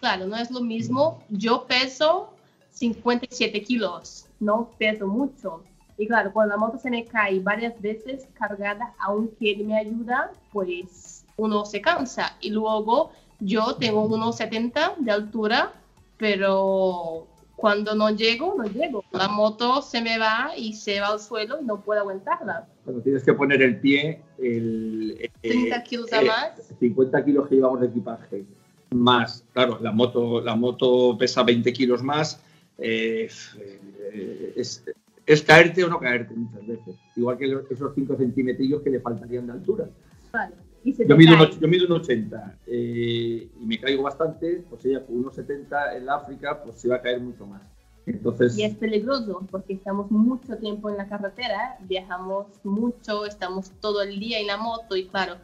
Claro, 0.00 0.26
no 0.26 0.36
es 0.36 0.50
lo 0.50 0.60
mismo. 0.60 1.22
Yo 1.30 1.64
peso 1.66 2.34
57 2.70 3.62
kilos, 3.62 4.26
no 4.40 4.72
peso 4.78 5.06
mucho. 5.06 5.62
Y 5.98 6.06
claro, 6.06 6.32
cuando 6.32 6.54
la 6.54 6.58
moto 6.58 6.78
se 6.78 6.90
me 6.90 7.04
cae 7.04 7.40
varias 7.40 7.80
veces 7.80 8.26
cargada, 8.34 8.94
aunque 8.98 9.52
él 9.52 9.64
me 9.64 9.78
ayuda, 9.78 10.30
pues 10.52 11.24
uno 11.36 11.64
se 11.64 11.80
cansa. 11.80 12.36
Y 12.40 12.50
luego 12.50 13.10
yo 13.40 13.76
tengo 13.76 14.08
1,70 14.08 14.96
de 14.98 15.10
altura, 15.10 15.72
pero 16.18 17.26
cuando 17.56 17.94
no 17.94 18.10
llego, 18.10 18.54
no 18.56 18.64
llego. 18.64 19.04
La 19.12 19.28
moto 19.28 19.80
se 19.80 20.02
me 20.02 20.18
va 20.18 20.50
y 20.56 20.74
se 20.74 21.00
va 21.00 21.08
al 21.08 21.20
suelo 21.20 21.58
y 21.60 21.64
no 21.64 21.80
puedo 21.80 22.00
aguantarla. 22.00 22.66
Cuando 22.84 23.02
tienes 23.02 23.24
que 23.24 23.32
poner 23.32 23.62
el 23.62 23.80
pie, 23.80 24.20
el, 24.38 25.16
eh, 25.18 25.30
30 25.40 25.82
kilos 25.82 26.12
a 26.12 26.22
eh, 26.22 26.26
más. 26.26 26.74
50 26.78 27.24
kilos 27.24 27.48
que 27.48 27.54
llevamos 27.56 27.80
de 27.80 27.86
equipaje, 27.86 28.44
más, 28.90 29.44
claro, 29.52 29.78
la 29.80 29.92
moto, 29.92 30.40
la 30.40 30.54
moto 30.54 31.16
pesa 31.18 31.42
20 31.42 31.72
kilos 31.72 32.02
más, 32.02 32.40
eh, 32.78 33.28
eh, 33.58 34.52
es, 34.56 34.84
es 35.26 35.42
caerte 35.42 35.84
o 35.84 35.88
no 35.88 35.98
caerte 35.98 36.34
muchas 36.34 36.66
veces. 36.66 36.96
Igual 37.16 37.36
que 37.36 37.60
esos 37.70 37.94
5 37.94 38.16
centímetros 38.16 38.82
que 38.82 38.90
le 38.90 39.00
faltarían 39.00 39.46
de 39.46 39.52
altura. 39.52 39.88
Vale. 40.32 40.54
Y 40.84 40.92
se 40.92 41.06
Yo 41.06 41.16
mido, 41.16 41.34
un, 41.34 41.50
yo 41.50 41.66
mido 41.66 41.86
un 41.86 41.92
80 42.00 42.58
eh, 42.66 43.50
y 43.60 43.66
me 43.66 43.80
caigo 43.80 44.04
bastante, 44.04 44.64
pues 44.70 44.84
ella 44.84 45.04
con 45.04 45.24
1,70 45.24 45.96
en 45.96 46.06
la 46.06 46.14
África, 46.14 46.62
pues 46.62 46.80
se 46.80 46.88
va 46.88 46.96
a 46.96 47.02
caer 47.02 47.20
mucho 47.20 47.44
más. 47.44 47.62
Entonces, 48.06 48.56
Y 48.56 48.62
es 48.62 48.76
peligroso 48.76 49.44
porque 49.50 49.72
estamos 49.72 50.12
mucho 50.12 50.56
tiempo 50.58 50.88
en 50.88 50.96
la 50.96 51.08
carretera, 51.08 51.76
viajamos 51.88 52.46
mucho, 52.62 53.26
estamos 53.26 53.72
todo 53.80 54.02
el 54.02 54.20
día 54.20 54.38
en 54.38 54.46
la 54.46 54.58
moto 54.58 54.94
y 54.94 55.08
claro, 55.08 55.38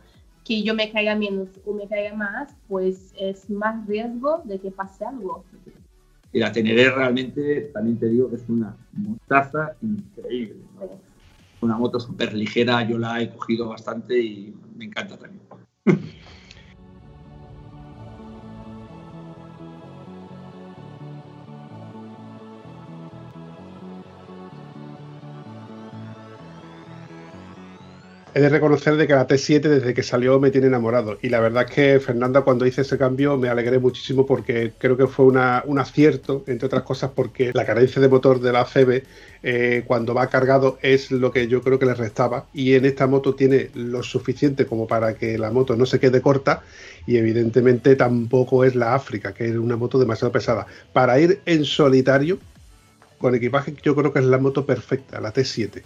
que 0.45 0.63
yo 0.63 0.75
me 0.75 0.93
caiga 0.93 1.17
menos 1.17 1.49
o 1.65 1.73
me 1.73 1.89
caiga 1.89 2.15
más, 2.15 2.55
pues 2.69 3.13
es 3.19 3.51
más 3.51 3.85
riesgo 3.89 4.43
de 4.45 4.61
que 4.61 4.71
pase 4.71 5.05
algo. 5.05 5.45
Y 6.33 6.39
la 6.39 6.51
Teneré 6.51 6.91
realmente, 6.91 7.71
también 7.75 7.99
te 7.99 8.09
digo 8.09 8.31
que 8.31 8.37
es 8.37 8.49
una 8.49 8.75
motaza 8.93 9.77
increíble. 9.83 10.57
Una 11.61 11.77
moto 11.77 12.01
súper 12.01 12.35
ligera, 12.35 12.89
yo 12.89 12.99
la 12.99 13.21
he 13.21 13.31
cogido 13.31 13.69
bastante 13.69 14.19
y 14.19 14.55
me 14.77 14.87
encanta 14.87 15.17
también. 15.17 15.43
He 28.35 28.41
de 28.41 28.49
reconocer 28.49 28.97
de 28.97 29.07
que 29.07 29.13
la 29.13 29.27
T7 29.27 29.61
desde 29.61 29.93
que 29.93 30.03
salió 30.03 30.41
me 30.41 30.51
tiene 30.51 30.69
enamorado. 30.69 31.19
Y 31.21 31.29
la 31.29 31.39
verdad 31.39 31.67
es 31.69 31.75
que 31.75 32.01
Fernanda 32.01 32.41
cuando 32.41 32.65
hice 32.65 32.81
ese 32.81 32.97
cambio 32.97 33.37
me 33.37 33.51
alegré 33.51 33.79
muchísimo 33.79 34.25
porque 34.25 34.73
creo 34.79 34.97
que 34.97 35.07
fue 35.07 35.27
un 35.27 35.79
acierto, 35.79 36.43
entre 36.47 36.65
otras 36.65 36.83
cosas 36.83 37.11
porque 37.15 37.51
la 37.53 37.67
carencia 37.67 38.01
de 38.01 38.09
motor 38.09 38.41
de 38.41 38.53
la 38.53 38.65
CB 38.65 39.03
eh, 39.43 39.85
cuando 39.87 40.15
va 40.15 40.29
cargado 40.29 40.79
es 40.81 41.11
lo 41.11 41.31
que 41.31 41.47
yo 41.47 41.61
creo 41.61 41.79
que 41.79 41.85
le 41.85 41.93
restaba. 41.93 42.47
Y 42.55 42.73
en 42.73 42.87
esta 42.87 43.07
moto 43.07 43.35
tiene 43.35 43.69
lo 43.75 44.03
suficiente 44.03 44.65
como 44.65 44.87
para 44.87 45.13
que 45.13 45.37
la 45.37 45.51
moto 45.51 45.77
no 45.77 45.85
se 45.85 46.01
quede 46.01 46.23
corta 46.23 46.63
y 47.07 47.19
evidentemente 47.19 47.97
tampoco 47.97 48.65
es 48.65 48.75
la 48.75 48.95
África, 48.95 49.35
que 49.35 49.51
es 49.51 49.57
una 49.57 49.77
moto 49.77 49.99
demasiado 49.99 50.33
pesada. 50.33 50.67
Para 50.95 51.21
ir 51.21 51.43
en 51.45 51.67
solitario 51.67 52.39
con 53.19 53.35
equipaje 53.35 53.75
yo 53.83 53.95
creo 53.95 54.13
que 54.13 54.19
es 54.19 54.25
la 54.25 54.39
moto 54.39 54.67
perfecta, 54.67 55.21
la 55.21 55.33
T7. 55.35 55.83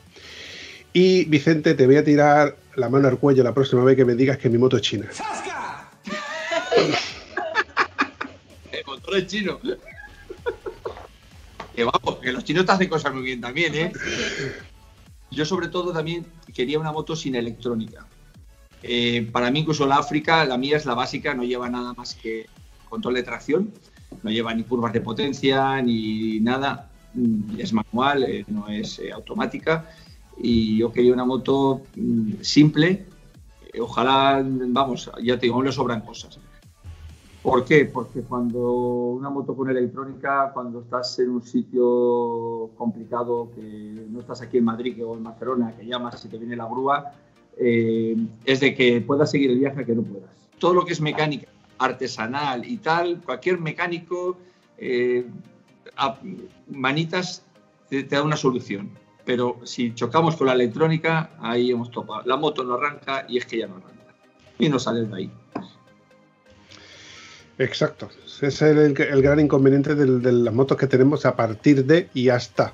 Y 0.98 1.26
Vicente, 1.26 1.74
te 1.74 1.84
voy 1.84 1.96
a 1.96 2.04
tirar 2.04 2.56
la 2.74 2.88
mano 2.88 3.06
al 3.06 3.18
cuello 3.18 3.44
la 3.44 3.52
próxima 3.52 3.84
vez 3.84 3.96
que 3.96 4.06
me 4.06 4.14
digas 4.14 4.38
que 4.38 4.48
mi 4.48 4.56
moto 4.56 4.78
es 4.78 4.82
china. 4.82 5.06
El 8.72 8.82
motor 8.86 9.18
es 9.18 9.26
chino. 9.26 9.60
Que 11.74 11.84
vamos, 11.84 12.16
que 12.22 12.32
los 12.32 12.44
chinos 12.44 12.64
te 12.64 12.72
hacen 12.72 12.88
cosas 12.88 13.12
muy 13.12 13.24
bien 13.24 13.42
también, 13.42 13.74
¿eh? 13.74 13.92
Yo 15.30 15.44
sobre 15.44 15.68
todo 15.68 15.92
también 15.92 16.24
quería 16.54 16.78
una 16.78 16.92
moto 16.92 17.14
sin 17.14 17.34
electrónica. 17.34 18.06
Eh, 18.82 19.28
para 19.30 19.50
mí 19.50 19.60
incluso 19.60 19.86
la 19.86 19.96
África, 19.96 20.46
la 20.46 20.56
mía 20.56 20.78
es 20.78 20.86
la 20.86 20.94
básica, 20.94 21.34
no 21.34 21.44
lleva 21.44 21.68
nada 21.68 21.92
más 21.92 22.14
que 22.14 22.46
control 22.88 23.16
de 23.16 23.22
tracción, 23.22 23.70
no 24.22 24.30
lleva 24.30 24.54
ni 24.54 24.62
curvas 24.62 24.94
de 24.94 25.02
potencia 25.02 25.78
ni 25.82 26.40
nada, 26.40 26.88
mm, 27.12 27.60
es 27.60 27.74
manual, 27.74 28.24
eh, 28.24 28.46
no 28.48 28.68
es 28.68 28.98
eh, 28.98 29.12
automática 29.12 29.84
y 30.38 30.78
yo 30.78 30.92
quería 30.92 31.12
una 31.12 31.24
moto 31.24 31.82
mm, 31.96 32.34
simple, 32.40 33.06
ojalá, 33.80 34.44
vamos, 34.44 35.10
ya 35.22 35.38
te 35.38 35.46
digo, 35.46 35.62
le 35.62 35.72
sobran 35.72 36.00
cosas. 36.02 36.38
¿Por 37.42 37.64
qué? 37.64 37.84
Porque 37.84 38.22
cuando 38.22 38.60
una 38.60 39.30
moto 39.30 39.54
con 39.54 39.70
electrónica, 39.70 40.50
cuando 40.52 40.80
estás 40.80 41.16
en 41.20 41.30
un 41.30 41.42
sitio 41.42 42.70
complicado, 42.76 43.50
que 43.54 43.62
no 44.10 44.18
estás 44.18 44.42
aquí 44.42 44.58
en 44.58 44.64
Madrid 44.64 45.00
o 45.06 45.14
en 45.14 45.22
Barcelona, 45.22 45.72
que 45.78 45.86
llamas 45.86 46.24
y 46.24 46.28
te 46.28 46.38
viene 46.38 46.56
la 46.56 46.66
grúa, 46.66 47.12
eh, 47.56 48.16
es 48.44 48.58
de 48.60 48.74
que 48.74 49.00
puedas 49.00 49.30
seguir 49.30 49.52
el 49.52 49.60
viaje 49.60 49.84
que 49.84 49.94
no 49.94 50.02
puedas. 50.02 50.30
Todo 50.58 50.74
lo 50.74 50.84
que 50.84 50.92
es 50.92 51.00
mecánica 51.00 51.46
artesanal 51.78 52.64
y 52.64 52.78
tal, 52.78 53.22
cualquier 53.22 53.60
mecánico, 53.60 54.38
eh, 54.76 55.24
a 55.96 56.18
manitas 56.68 57.44
te 57.88 58.02
da 58.02 58.24
una 58.24 58.36
solución. 58.36 58.90
Pero 59.26 59.58
si 59.64 59.92
chocamos 59.92 60.36
con 60.36 60.46
la 60.46 60.54
electrónica, 60.54 61.30
ahí 61.40 61.72
hemos 61.72 61.90
topado. 61.90 62.22
La 62.24 62.36
moto 62.36 62.62
no 62.62 62.74
arranca 62.74 63.26
y 63.28 63.36
es 63.36 63.44
que 63.44 63.58
ya 63.58 63.66
no 63.66 63.74
arranca. 63.76 64.14
Y 64.58 64.68
no 64.68 64.78
sales 64.78 65.10
de 65.10 65.16
ahí. 65.16 65.30
Exacto. 67.58 68.08
Ese 68.24 68.46
es 68.46 68.62
el, 68.62 68.94
gran 68.94 69.40
inconveniente 69.40 69.94
de, 69.94 70.32
las 70.32 70.54
motos 70.54 70.78
que 70.78 70.86
tenemos 70.86 71.26
a 71.26 71.34
partir 71.34 71.84
de 71.84 72.08
y 72.14 72.28
hasta. 72.28 72.72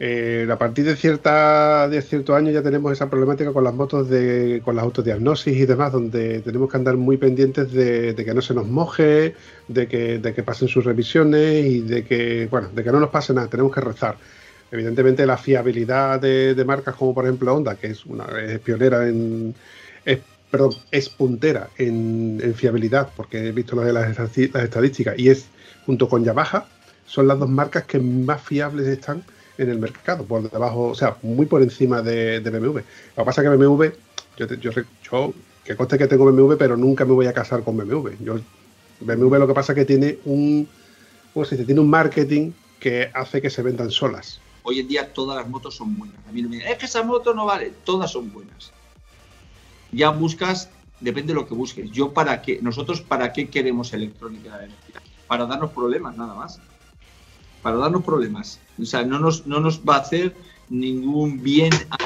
Eh, 0.00 0.46
a 0.48 0.56
partir 0.56 0.84
de 0.84 0.94
cierta 0.94 1.88
de 1.88 2.00
cierto 2.02 2.36
año 2.36 2.52
ya 2.52 2.62
tenemos 2.62 2.92
esa 2.92 3.10
problemática 3.10 3.52
con 3.52 3.64
las 3.64 3.74
motos 3.74 4.08
de 4.08 4.62
con 4.64 4.76
las 4.76 4.84
autodiagnosis 4.84 5.56
y 5.56 5.66
demás, 5.66 5.92
donde 5.92 6.40
tenemos 6.40 6.70
que 6.70 6.76
andar 6.76 6.96
muy 6.96 7.16
pendientes 7.16 7.72
de, 7.72 8.12
de 8.12 8.24
que 8.24 8.32
no 8.32 8.40
se 8.40 8.54
nos 8.54 8.68
moje, 8.68 9.34
de 9.66 9.88
que, 9.88 10.20
de 10.20 10.34
que 10.34 10.44
pasen 10.44 10.68
sus 10.68 10.84
revisiones 10.84 11.66
y 11.66 11.80
de 11.80 12.04
que 12.04 12.46
bueno, 12.48 12.68
de 12.72 12.84
que 12.84 12.92
no 12.92 13.00
nos 13.00 13.10
pase 13.10 13.34
nada. 13.34 13.48
Tenemos 13.48 13.74
que 13.74 13.80
rezar. 13.80 14.16
Evidentemente 14.70 15.24
la 15.26 15.38
fiabilidad 15.38 16.20
de, 16.20 16.64
marcas 16.66 16.94
como 16.94 17.14
por 17.14 17.24
ejemplo 17.24 17.54
Honda, 17.54 17.76
que 17.76 17.88
es 17.88 18.04
una 18.04 18.26
es 18.38 18.58
pionera 18.60 19.08
en 19.08 19.54
es, 20.04 20.18
perdón, 20.50 20.74
es 20.90 21.08
puntera 21.08 21.68
en, 21.78 22.54
fiabilidad, 22.54 23.10
porque 23.16 23.48
he 23.48 23.52
visto 23.52 23.76
las, 23.76 24.18
las 24.18 24.36
estadísticas, 24.36 25.18
y 25.18 25.30
es 25.30 25.46
junto 25.86 26.08
con 26.08 26.24
Yamaha, 26.24 26.66
son 27.06 27.28
las 27.28 27.38
dos 27.38 27.48
marcas 27.48 27.84
que 27.84 27.98
más 27.98 28.42
fiables 28.42 28.86
están 28.86 29.22
en 29.56 29.70
el 29.70 29.78
mercado, 29.78 30.24
por 30.24 30.50
debajo, 30.50 30.88
o 30.88 30.94
sea, 30.94 31.16
muy 31.22 31.46
por 31.46 31.62
encima 31.62 32.02
de, 32.02 32.40
de 32.40 32.50
BMW. 32.50 32.76
Lo 32.76 32.82
que 32.82 33.24
pasa 33.24 33.42
es 33.42 33.48
que 33.48 33.56
BMW, 33.56 33.84
yo, 34.36 34.46
yo, 34.46 34.70
yo, 35.02 35.34
que 35.64 35.76
conste 35.76 35.98
que 35.98 36.06
tengo 36.06 36.24
BMW, 36.30 36.56
pero 36.56 36.76
nunca 36.76 37.04
me 37.04 37.12
voy 37.12 37.26
a 37.26 37.32
casar 37.32 37.62
con 37.64 37.76
BMW. 37.76 38.10
Yo, 38.20 38.38
BMW 39.00 39.36
lo 39.36 39.46
que 39.46 39.54
pasa 39.54 39.72
es 39.72 39.78
que 39.78 39.84
tiene 39.84 40.18
un, 40.24 40.68
¿cómo 41.34 41.44
se 41.44 41.56
dice? 41.56 41.66
Tiene 41.66 41.80
un 41.80 41.90
marketing 41.90 42.52
que 42.78 43.10
hace 43.12 43.42
que 43.42 43.50
se 43.50 43.62
vendan 43.62 43.90
solas. 43.90 44.40
Hoy 44.68 44.80
en 44.80 44.88
día 44.88 45.14
todas 45.14 45.34
las 45.34 45.48
motos 45.48 45.76
son 45.76 45.96
buenas. 45.96 46.18
A 46.28 46.30
mí 46.30 46.42
no 46.42 46.50
me 46.50 46.56
dicen, 46.56 46.70
es 46.70 46.76
que 46.76 46.84
esa 46.84 47.02
moto 47.02 47.32
no 47.32 47.46
vale. 47.46 47.72
Todas 47.84 48.12
son 48.12 48.30
buenas. 48.30 48.70
Ya 49.92 50.10
buscas, 50.10 50.68
depende 51.00 51.32
de 51.32 51.40
lo 51.40 51.48
que 51.48 51.54
busques. 51.54 51.90
Yo 51.90 52.12
para 52.12 52.42
qué, 52.42 52.60
nosotros 52.60 53.00
para 53.00 53.32
qué 53.32 53.48
queremos 53.48 53.94
electrónica 53.94 54.68
Para 55.26 55.46
darnos 55.46 55.70
problemas, 55.70 56.18
nada 56.18 56.34
más. 56.34 56.60
Para 57.62 57.78
darnos 57.78 58.04
problemas. 58.04 58.60
O 58.78 58.84
sea, 58.84 59.06
no 59.06 59.18
nos, 59.18 59.46
no 59.46 59.58
nos 59.58 59.80
va 59.80 59.96
a 59.96 60.00
hacer 60.00 60.36
ningún 60.68 61.42
bien. 61.42 61.72
a. 61.88 61.96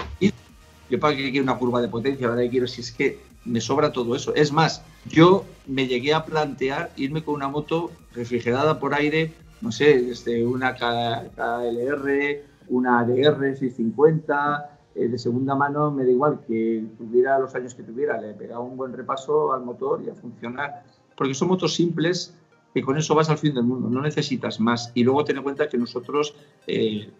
Yo 0.89 1.01
para 1.01 1.17
qué 1.17 1.33
quiero 1.33 1.43
una 1.43 1.59
curva 1.59 1.83
de 1.83 1.89
potencia, 1.89 2.33
qué 2.37 2.49
quiero, 2.49 2.69
si 2.69 2.83
es 2.83 2.93
que 2.93 3.19
me 3.45 3.61
sobra 3.61 3.91
todo 3.91 4.15
eso. 4.15 4.37
Es 4.37 4.53
más, 4.53 4.83
yo 5.07 5.45
me 5.67 5.89
llegué 5.89 6.15
a 6.15 6.25
plantear 6.25 6.93
irme 6.95 7.25
con 7.25 7.35
una 7.35 7.49
moto 7.49 7.91
refrigerada 8.13 8.79
por 8.79 8.95
aire, 8.95 9.33
no 9.61 9.73
sé, 9.73 10.01
desde 10.01 10.47
una 10.47 10.77
KLR, 10.77 12.52
una 12.69 13.01
ADR 13.01 13.57
650, 13.57 14.79
eh, 14.95 15.09
de 15.09 15.19
segunda 15.19 15.55
mano, 15.55 15.91
me 15.91 16.05
da 16.05 16.11
igual 16.11 16.41
que 16.47 16.85
tuviera 16.99 17.39
los 17.39 17.55
años 17.55 17.75
que 17.75 17.83
tuviera, 17.83 18.21
le 18.21 18.35
pegaba 18.35 18.61
un 18.61 18.77
buen 18.77 18.93
repaso 18.93 19.53
al 19.53 19.65
motor 19.65 20.03
y 20.05 20.11
a 20.11 20.15
funcionar. 20.15 20.85
Porque 21.17 21.35
son 21.35 21.49
motos 21.49 21.75
simples 21.75 22.35
que 22.75 22.83
con 22.83 22.97
eso 22.97 23.15
vas 23.15 23.29
al 23.29 23.39
fin 23.39 23.55
del 23.55 23.65
mundo, 23.65 23.89
no 23.89 24.01
necesitas 24.01 24.61
más. 24.61 24.93
Y 24.95 25.05
luego 25.05 25.25
ten 25.25 25.37
en 25.37 25.43
cuenta 25.43 25.69
que 25.69 25.79
nosotros 25.79 26.35
eh, 26.67 27.11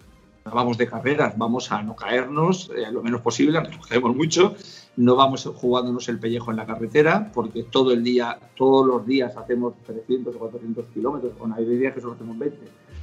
vamos 0.45 0.79
de 0.79 0.87
carreras, 0.87 1.37
vamos 1.37 1.71
a 1.73 1.83
no 1.83 1.95
caernos 1.95 2.71
eh, 2.75 2.91
lo 2.91 3.03
menos 3.03 3.21
posible, 3.21 3.59
aunque 3.59 3.77
nos 3.77 3.87
caemos 3.87 4.17
mucho, 4.17 4.55
no 4.97 5.17
vamos 5.17 5.45
jugándonos 5.55 6.09
el 6.09 6.19
pellejo 6.19 6.51
en 6.51 6.57
la 6.57 6.67
carretera, 6.67 7.31
porque 7.33 7.65
todo 7.65 7.93
el 7.93 8.03
día, 8.03 8.39
todos 8.57 8.87
los 8.87 9.07
días 9.07 9.37
hacemos 9.37 9.75
300 9.87 10.35
o 10.35 10.39
400 10.39 10.87
kilómetros, 10.87 11.33
con 11.39 11.53
hay 11.53 11.65
días 11.65 11.95
que 11.95 12.01
solo 12.01 12.15
hacemos 12.15 12.39
20. 12.39 12.59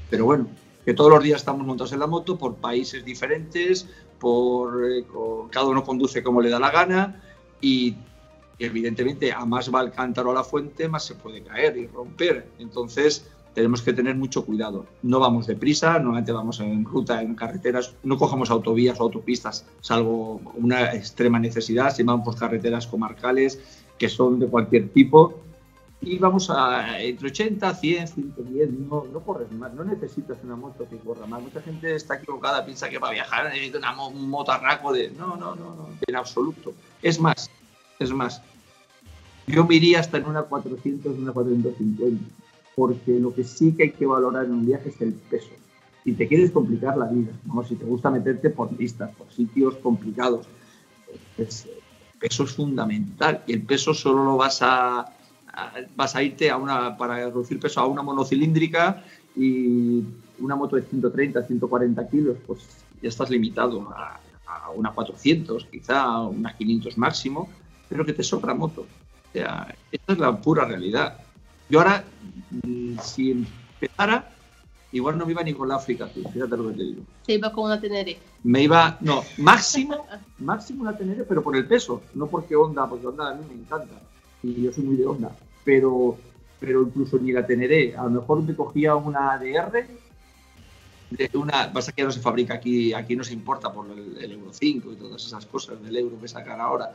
Pero 0.10 0.26
bueno, 0.26 0.48
que 0.90 0.96
todos 0.96 1.12
los 1.12 1.24
días 1.24 1.42
estamos 1.42 1.68
montados 1.68 1.94
en 1.94 2.00
la 2.00 2.08
moto 2.08 2.36
por 2.36 2.56
países 2.56 3.06
diferentes, 3.06 3.88
por 4.18 4.92
eh, 4.92 5.06
cada 5.52 5.68
uno 5.68 5.84
conduce 5.84 6.24
como 6.24 6.42
le 6.42 6.50
da 6.50 6.60
la 6.60 6.72
gana 6.72 7.22
y 7.62 7.94
evidentemente 8.58 9.32
a 9.32 9.46
más 9.46 9.72
va 9.72 9.82
el 9.82 9.92
cántaro 9.92 10.32
a 10.32 10.34
la 10.34 10.44
fuente, 10.44 10.90
más 10.90 11.06
se 11.06 11.14
puede 11.14 11.44
caer 11.44 11.78
y 11.78 11.86
romper. 11.86 12.48
Entonces 12.58 13.30
tenemos 13.54 13.84
que 13.84 13.94
tener 13.94 14.16
mucho 14.16 14.44
cuidado. 14.44 14.88
No 15.04 15.20
vamos 15.20 15.46
deprisa, 15.46 15.94
normalmente 16.00 16.32
vamos 16.32 16.60
en 16.60 16.84
ruta, 16.84 17.22
en 17.22 17.36
carreteras, 17.36 17.94
no 18.02 18.18
cojamos 18.18 18.50
autovías 18.50 19.00
o 19.00 19.04
autopistas, 19.04 19.68
salvo 19.82 20.42
una 20.56 20.96
extrema 20.96 21.38
necesidad, 21.38 21.94
si 21.94 22.02
vamos 22.02 22.26
por 22.26 22.36
carreteras 22.36 22.88
comarcales 22.88 23.62
que 24.00 24.10
son 24.10 24.40
de 24.40 24.48
cualquier 24.48 24.90
tipo. 24.90 25.36
Y 26.02 26.18
vamos 26.18 26.50
a 26.50 27.02
entre 27.02 27.28
80, 27.28 27.74
100, 27.76 28.08
110, 28.08 28.72
no, 28.72 29.06
no 29.12 29.20
corres 29.20 29.52
más, 29.52 29.74
no 29.74 29.84
necesitas 29.84 30.38
una 30.44 30.56
moto 30.56 30.88
que 30.90 30.98
corra 30.98 31.26
más. 31.26 31.42
Mucha 31.42 31.62
gente 31.62 31.94
está 31.94 32.16
equivocada, 32.16 32.64
piensa 32.64 32.90
que 32.90 33.00
para 33.00 33.12
viajar 33.14 33.46
necesita 33.50 33.80
una 33.80 33.92
mo- 33.94 34.08
un 34.08 34.30
motarraco 34.30 34.94
de... 34.94 35.12
No, 35.12 35.36
no, 35.36 35.56
no, 35.56 35.76
no, 35.76 35.90
en 36.08 36.16
absoluto. 36.16 36.74
Es 37.02 37.20
más, 37.20 37.50
es 38.00 38.12
más, 38.14 38.42
yo 39.48 39.66
me 39.66 39.76
iría 39.76 40.00
hasta 40.00 40.18
en 40.18 40.26
una 40.28 40.44
400, 40.44 41.18
una 41.18 41.34
450, 41.34 42.24
porque 42.76 43.20
lo 43.20 43.36
que 43.36 43.44
sí 43.44 43.74
que 43.76 43.84
hay 43.84 43.92
que 43.92 44.06
valorar 44.06 44.46
en 44.46 44.54
un 44.54 44.66
viaje 44.66 44.90
es 44.90 45.02
el 45.02 45.14
peso. 45.14 45.50
Si 46.06 46.14
te 46.14 46.30
quieres 46.30 46.52
complicar 46.52 46.96
la 46.98 47.08
vida, 47.08 47.34
¿no? 47.44 47.62
si 47.66 47.76
te 47.76 47.84
gusta 47.84 48.10
meterte 48.10 48.50
por 48.52 48.70
pistas, 48.70 49.14
por 49.18 49.30
sitios 49.34 49.76
complicados, 49.76 50.48
pues, 51.36 51.66
el 51.66 52.20
peso 52.20 52.44
es 52.46 52.52
fundamental 52.56 53.44
y 53.48 53.52
el 53.54 53.64
peso 53.64 53.94
solo 53.94 54.24
lo 54.24 54.38
vas 54.38 54.60
a- 54.62 55.14
vas 55.96 56.16
a 56.16 56.24
irte 56.24 56.50
a 56.50 56.58
una 56.58 56.98
para 56.98 57.16
reducir 57.16 57.60
peso 57.60 57.80
a 57.80 57.88
una 57.88 58.02
monocilíndrica 58.02 59.04
y 59.36 60.04
una 60.40 60.56
moto 60.56 60.76
de 60.76 60.84
130, 60.84 61.46
140 61.46 62.10
kilos, 62.10 62.38
pues 62.46 62.60
ya 63.02 63.10
estás 63.10 63.30
limitado 63.30 63.90
a, 63.96 64.20
a 64.48 64.70
una 64.72 64.92
400, 64.92 65.66
quizá 65.66 66.02
a 66.02 66.28
una 66.28 66.56
500 66.56 66.98
máximo, 66.98 67.50
pero 67.88 68.06
que 68.06 68.14
te 68.14 68.24
sobra 68.24 68.54
moto. 68.54 68.82
O 68.82 69.32
sea, 69.34 69.76
esta 69.92 70.14
es 70.14 70.20
la 70.20 70.40
pura 70.40 70.66
realidad. 70.66 71.18
Yo 71.70 71.80
ahora, 71.80 72.04
mm, 72.64 72.98
si 73.00 73.46
empezara, 73.80 74.32
igual 74.92 75.18
no 75.18 75.26
me 75.26 75.34
iba 75.34 75.44
ni 75.44 75.54
con 75.54 75.68
la 75.68 75.76
África, 75.76 76.08
fíjate 76.08 76.58
lo 76.58 76.70
que 76.70 76.76
te 76.76 76.84
digo. 76.84 77.04
Se 77.26 77.34
iba 77.34 77.52
con 77.52 77.66
una 77.66 77.80
Tenere. 77.80 78.18
Me 78.44 78.64
iba, 78.64 78.98
no, 79.02 79.24
máximo, 79.38 80.06
máximo 80.40 80.82
una 80.82 80.98
Tenere, 80.98 81.24
pero 81.26 81.44
por 81.44 81.56
el 81.56 81.68
peso, 81.68 82.02
no 82.16 82.28
porque 82.28 82.56
Honda, 82.56 82.88
porque 82.90 83.06
Honda 83.06 83.30
a 83.30 83.36
mí 83.36 83.46
me 83.48 83.62
encanta 83.62 83.94
y 84.44 84.62
yo 84.62 84.72
soy 84.72 84.84
muy 84.84 84.96
de 84.96 85.06
Honda, 85.06 85.36
pero, 85.64 86.18
pero 86.60 86.84
incluso 86.84 87.18
ni 87.18 87.32
la 87.32 87.46
Tenere, 87.46 87.96
a 87.96 88.04
lo 88.04 88.10
mejor 88.10 88.44
me 88.44 88.56
cogía 88.56 88.96
una 88.96 89.34
ADR, 89.34 89.86
de 91.10 91.30
una, 91.34 91.74
pasa 91.74 91.92
que 91.92 92.02
ya 92.02 92.06
no 92.06 92.12
se 92.12 92.20
fabrica 92.20 92.54
aquí, 92.54 92.94
aquí 92.94 93.16
no 93.16 93.24
se 93.24 93.34
importa 93.34 93.74
por 93.74 93.88
el, 93.90 94.32
Euro 94.32 94.54
5 94.54 94.92
y 94.92 94.96
todas 94.96 95.26
esas 95.26 95.46
cosas 95.46 95.82
del 95.82 95.98
Euro 95.98 96.20
que 96.22 96.28
sacan 96.28 96.62
ahora, 96.62 96.94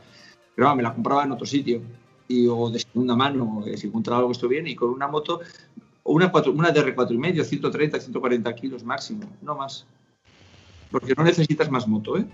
pero 0.55 0.73
me 0.75 0.83
la 0.83 0.93
compraba 0.93 1.23
en 1.23 1.33
otro 1.33 1.45
sitio 1.45 1.81
y 2.27 2.47
o 2.47 2.69
de 2.69 2.79
segunda 2.79 3.15
mano, 3.15 3.63
eh, 3.65 3.77
si 3.77 3.87
encontraba 3.87 4.19
algo 4.19 4.29
que 4.29 4.33
estuvo 4.33 4.49
bien 4.49 4.67
y 4.67 4.75
con 4.75 4.89
una 4.89 5.07
moto, 5.07 5.41
una, 6.05 6.31
cuatro, 6.31 6.53
una 6.53 6.71
DR 6.71 6.95
4,5, 6.95 7.43
130, 7.43 7.99
140 7.99 8.55
kilos 8.55 8.83
máximo, 8.83 9.29
no 9.41 9.55
más. 9.55 9.85
Porque 10.91 11.13
no 11.15 11.23
necesitas 11.23 11.69
más 11.69 11.87
moto, 11.87 12.17
¿eh? 12.17 12.25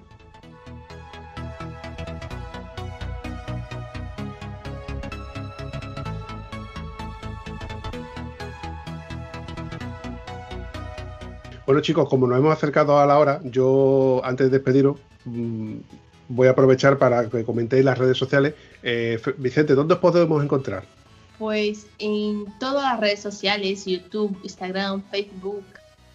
Bueno, 11.65 11.81
chicos, 11.81 12.09
como 12.09 12.27
nos 12.27 12.39
hemos 12.39 12.53
acercado 12.53 12.99
a 12.99 13.05
la 13.05 13.19
hora, 13.19 13.39
yo 13.43 14.21
antes 14.23 14.49
de 14.49 14.57
despediros, 14.57 14.97
mm, 15.25 15.75
voy 16.29 16.47
a 16.47 16.51
aprovechar 16.51 16.97
para 16.97 17.29
que 17.29 17.43
comentéis 17.43 17.85
las 17.85 17.97
redes 17.97 18.17
sociales. 18.17 18.55
Eh, 18.83 19.19
Vicente, 19.37 19.75
¿dónde 19.75 19.95
os 19.95 19.99
podemos 19.99 20.43
encontrar? 20.43 20.83
Pues 21.37 21.87
en 21.99 22.45
todas 22.59 22.83
las 22.83 22.99
redes 22.99 23.19
sociales, 23.19 23.85
YouTube, 23.85 24.37
Instagram, 24.43 25.03
Facebook, 25.09 25.63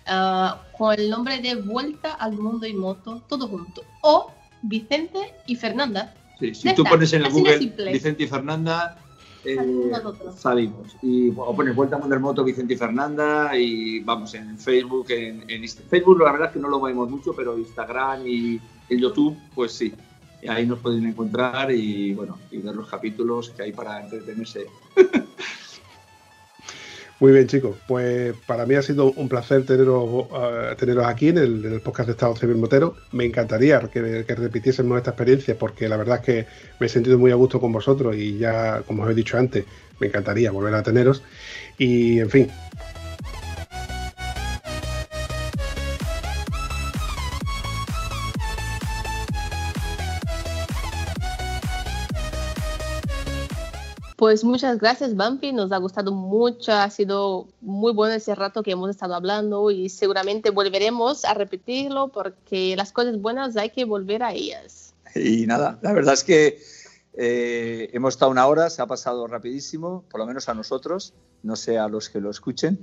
ah, 0.06 0.62
con 0.76 0.94
el 0.94 1.10
nombre 1.10 1.38
de 1.40 1.56
Vuelta 1.56 2.12
al 2.14 2.32
Mundo 2.32 2.66
y 2.66 2.74
Moto, 2.74 3.22
todo 3.28 3.48
junto. 3.48 3.82
O 4.02 4.30
Vicente 4.62 5.34
y 5.46 5.56
Fernanda. 5.56 6.14
Sí, 6.38 6.54
si 6.54 6.74
tú 6.74 6.82
está, 6.82 6.90
pones 6.90 7.12
en 7.12 7.20
el 7.20 7.26
así 7.26 7.40
Google. 7.40 7.92
Vicente 7.92 8.24
y 8.24 8.26
Fernanda, 8.26 8.98
eh, 9.46 9.92
Salimos. 10.36 10.96
Y 11.02 11.30
o 11.30 11.54
pones 11.54 11.74
Vuelta 11.74 11.96
al 11.96 12.02
Mundo 12.02 12.20
Moto 12.20 12.44
Vicente 12.44 12.74
y 12.74 12.76
Fernanda 12.76 13.56
y 13.56 14.00
vamos 14.00 14.34
en 14.34 14.58
Facebook, 14.58 15.06
en, 15.10 15.44
en 15.48 15.68
Facebook 15.68 16.20
la 16.20 16.32
verdad 16.32 16.48
es 16.48 16.54
que 16.54 16.60
no 16.60 16.68
lo 16.68 16.78
movemos 16.78 17.08
mucho, 17.08 17.32
pero 17.34 17.56
Instagram 17.56 18.26
y 18.26 18.60
en 18.88 18.98
YouTube, 18.98 19.36
pues 19.54 19.72
sí. 19.72 19.94
Y 20.42 20.48
ahí 20.48 20.66
nos 20.66 20.78
pueden 20.80 21.06
encontrar 21.06 21.70
y 21.72 22.14
bueno, 22.14 22.38
y 22.50 22.58
ver 22.58 22.74
los 22.74 22.88
capítulos 22.88 23.50
que 23.50 23.62
hay 23.62 23.72
para 23.72 24.02
entretenerse. 24.02 24.66
Muy 27.18 27.32
bien, 27.32 27.46
chicos. 27.46 27.76
Pues 27.86 28.34
para 28.46 28.66
mí 28.66 28.74
ha 28.74 28.82
sido 28.82 29.10
un 29.12 29.28
placer 29.28 29.64
teneros, 29.64 30.26
eh, 30.34 30.74
teneros 30.78 31.06
aquí 31.06 31.28
en 31.28 31.38
el, 31.38 31.80
podcast 31.80 32.08
de 32.08 32.12
Estado 32.12 32.36
Civil 32.36 32.56
Motero. 32.56 32.94
Me 33.12 33.24
encantaría 33.24 33.80
que, 33.80 34.24
que 34.26 34.34
repitiésemos 34.34 34.98
esta 34.98 35.12
experiencia 35.12 35.58
porque 35.58 35.88
la 35.88 35.96
verdad 35.96 36.16
es 36.16 36.22
que 36.22 36.46
me 36.78 36.86
he 36.86 36.88
sentido 36.90 37.18
muy 37.18 37.30
a 37.30 37.34
gusto 37.34 37.58
con 37.58 37.72
vosotros 37.72 38.14
y 38.16 38.36
ya, 38.36 38.82
como 38.86 39.04
os 39.04 39.10
he 39.10 39.14
dicho 39.14 39.38
antes, 39.38 39.64
me 39.98 40.08
encantaría 40.08 40.50
volver 40.50 40.74
a 40.74 40.82
teneros. 40.82 41.22
Y 41.78 42.20
en 42.20 42.28
fin, 42.28 42.48
Pues 54.26 54.42
muchas 54.42 54.78
gracias, 54.80 55.14
Bumpy. 55.14 55.52
Nos 55.52 55.70
ha 55.70 55.76
gustado 55.76 56.10
mucho. 56.10 56.72
Ha 56.72 56.90
sido 56.90 57.46
muy 57.60 57.92
bueno 57.92 58.12
ese 58.16 58.34
rato 58.34 58.64
que 58.64 58.72
hemos 58.72 58.90
estado 58.90 59.14
hablando 59.14 59.70
y 59.70 59.88
seguramente 59.88 60.50
volveremos 60.50 61.24
a 61.24 61.32
repetirlo 61.32 62.08
porque 62.08 62.74
las 62.74 62.90
cosas 62.90 63.20
buenas 63.20 63.56
hay 63.56 63.70
que 63.70 63.84
volver 63.84 64.24
a 64.24 64.32
ellas. 64.32 64.94
Y 65.14 65.46
nada, 65.46 65.78
la 65.80 65.92
verdad 65.92 66.14
es 66.14 66.24
que 66.24 66.58
eh, 67.14 67.88
hemos 67.92 68.14
estado 68.14 68.32
una 68.32 68.48
hora, 68.48 68.68
se 68.68 68.82
ha 68.82 68.86
pasado 68.88 69.28
rapidísimo, 69.28 70.02
por 70.10 70.18
lo 70.18 70.26
menos 70.26 70.48
a 70.48 70.54
nosotros, 70.54 71.14
no 71.44 71.54
sé 71.54 71.78
a 71.78 71.86
los 71.86 72.08
que 72.10 72.20
lo 72.20 72.28
escuchen. 72.30 72.80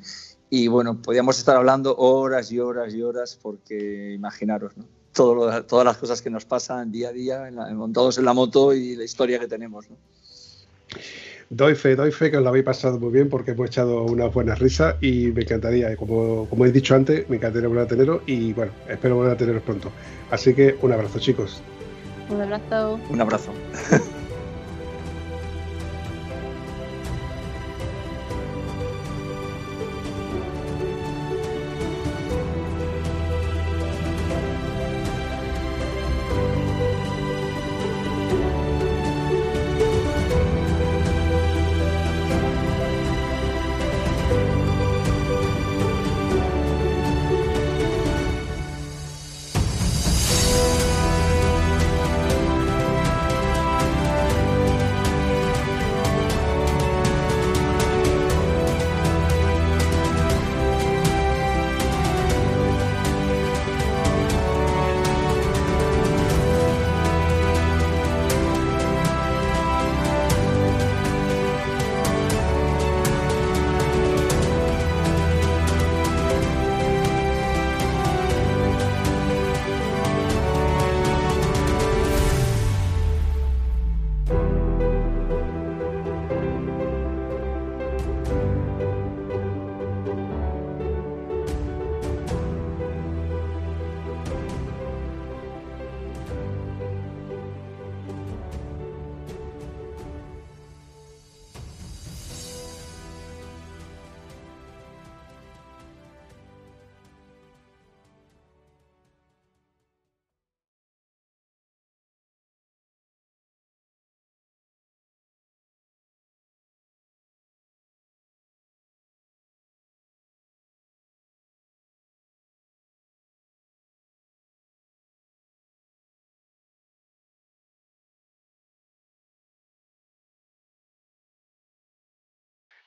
Y 0.50 0.70
bueno, 0.70 1.02
podíamos 1.02 1.38
estar 1.40 1.58
hablando 1.58 1.94
horas 1.98 2.54
y 2.54 2.60
horas 2.62 2.94
y 2.94 3.02
horas 3.02 3.38
porque 3.42 4.14
imaginaros, 4.14 4.78
¿no? 4.78 4.86
Todo 5.12 5.36
lo- 5.36 5.66
todas 5.66 5.84
las 5.84 5.98
cosas 5.98 6.22
que 6.22 6.30
nos 6.30 6.46
pasan 6.46 6.90
día 6.90 7.10
a 7.10 7.12
día, 7.12 7.48
en 7.50 7.58
la- 7.58 7.68
montados 7.74 8.18
en 8.18 8.24
la 8.24 8.32
moto 8.32 8.74
y 8.74 8.96
la 8.96 9.04
historia 9.04 9.40
que 9.40 9.48
tenemos. 9.48 9.90
¿no? 9.90 9.98
Doy 11.56 11.76
fe, 11.76 11.96
doy 11.96 12.12
fe 12.12 12.32
que 12.32 12.38
os 12.38 12.44
lo 12.44 12.50
habéis 12.50 12.66
pasado 12.66 13.00
muy 13.00 13.12
bien 13.12 13.30
porque 13.30 13.52
hemos 13.52 13.68
echado 13.68 14.04
unas 14.04 14.34
buenas 14.34 14.60
risas 14.60 14.96
y 15.02 15.28
me 15.28 15.44
encantaría, 15.44 15.96
como, 15.96 16.48
como 16.50 16.66
he 16.66 16.72
dicho 16.72 16.96
antes, 16.96 17.30
me 17.30 17.38
encantaría 17.38 17.68
volver 17.68 17.86
a 17.86 17.88
teneros 17.88 18.22
y 18.26 18.54
bueno, 18.54 18.72
espero 18.90 19.16
volver 19.16 19.34
a 19.34 19.38
teneros 19.38 19.62
pronto. 19.62 19.92
Así 20.32 20.54
que 20.54 20.76
un 20.82 20.92
abrazo, 20.92 21.20
chicos. 21.20 21.62
Un 22.30 22.42
abrazo. 22.42 23.00
Un 23.10 23.22
abrazo. 23.22 23.52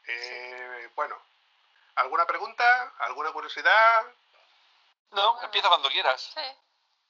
Eh, 0.06 0.90
bueno, 0.94 1.20
¿alguna 1.96 2.26
pregunta? 2.26 2.94
¿Alguna 2.98 3.32
curiosidad? 3.32 4.06
No, 5.12 5.42
empieza 5.42 5.68
cuando 5.68 5.88
quieras. 5.88 6.34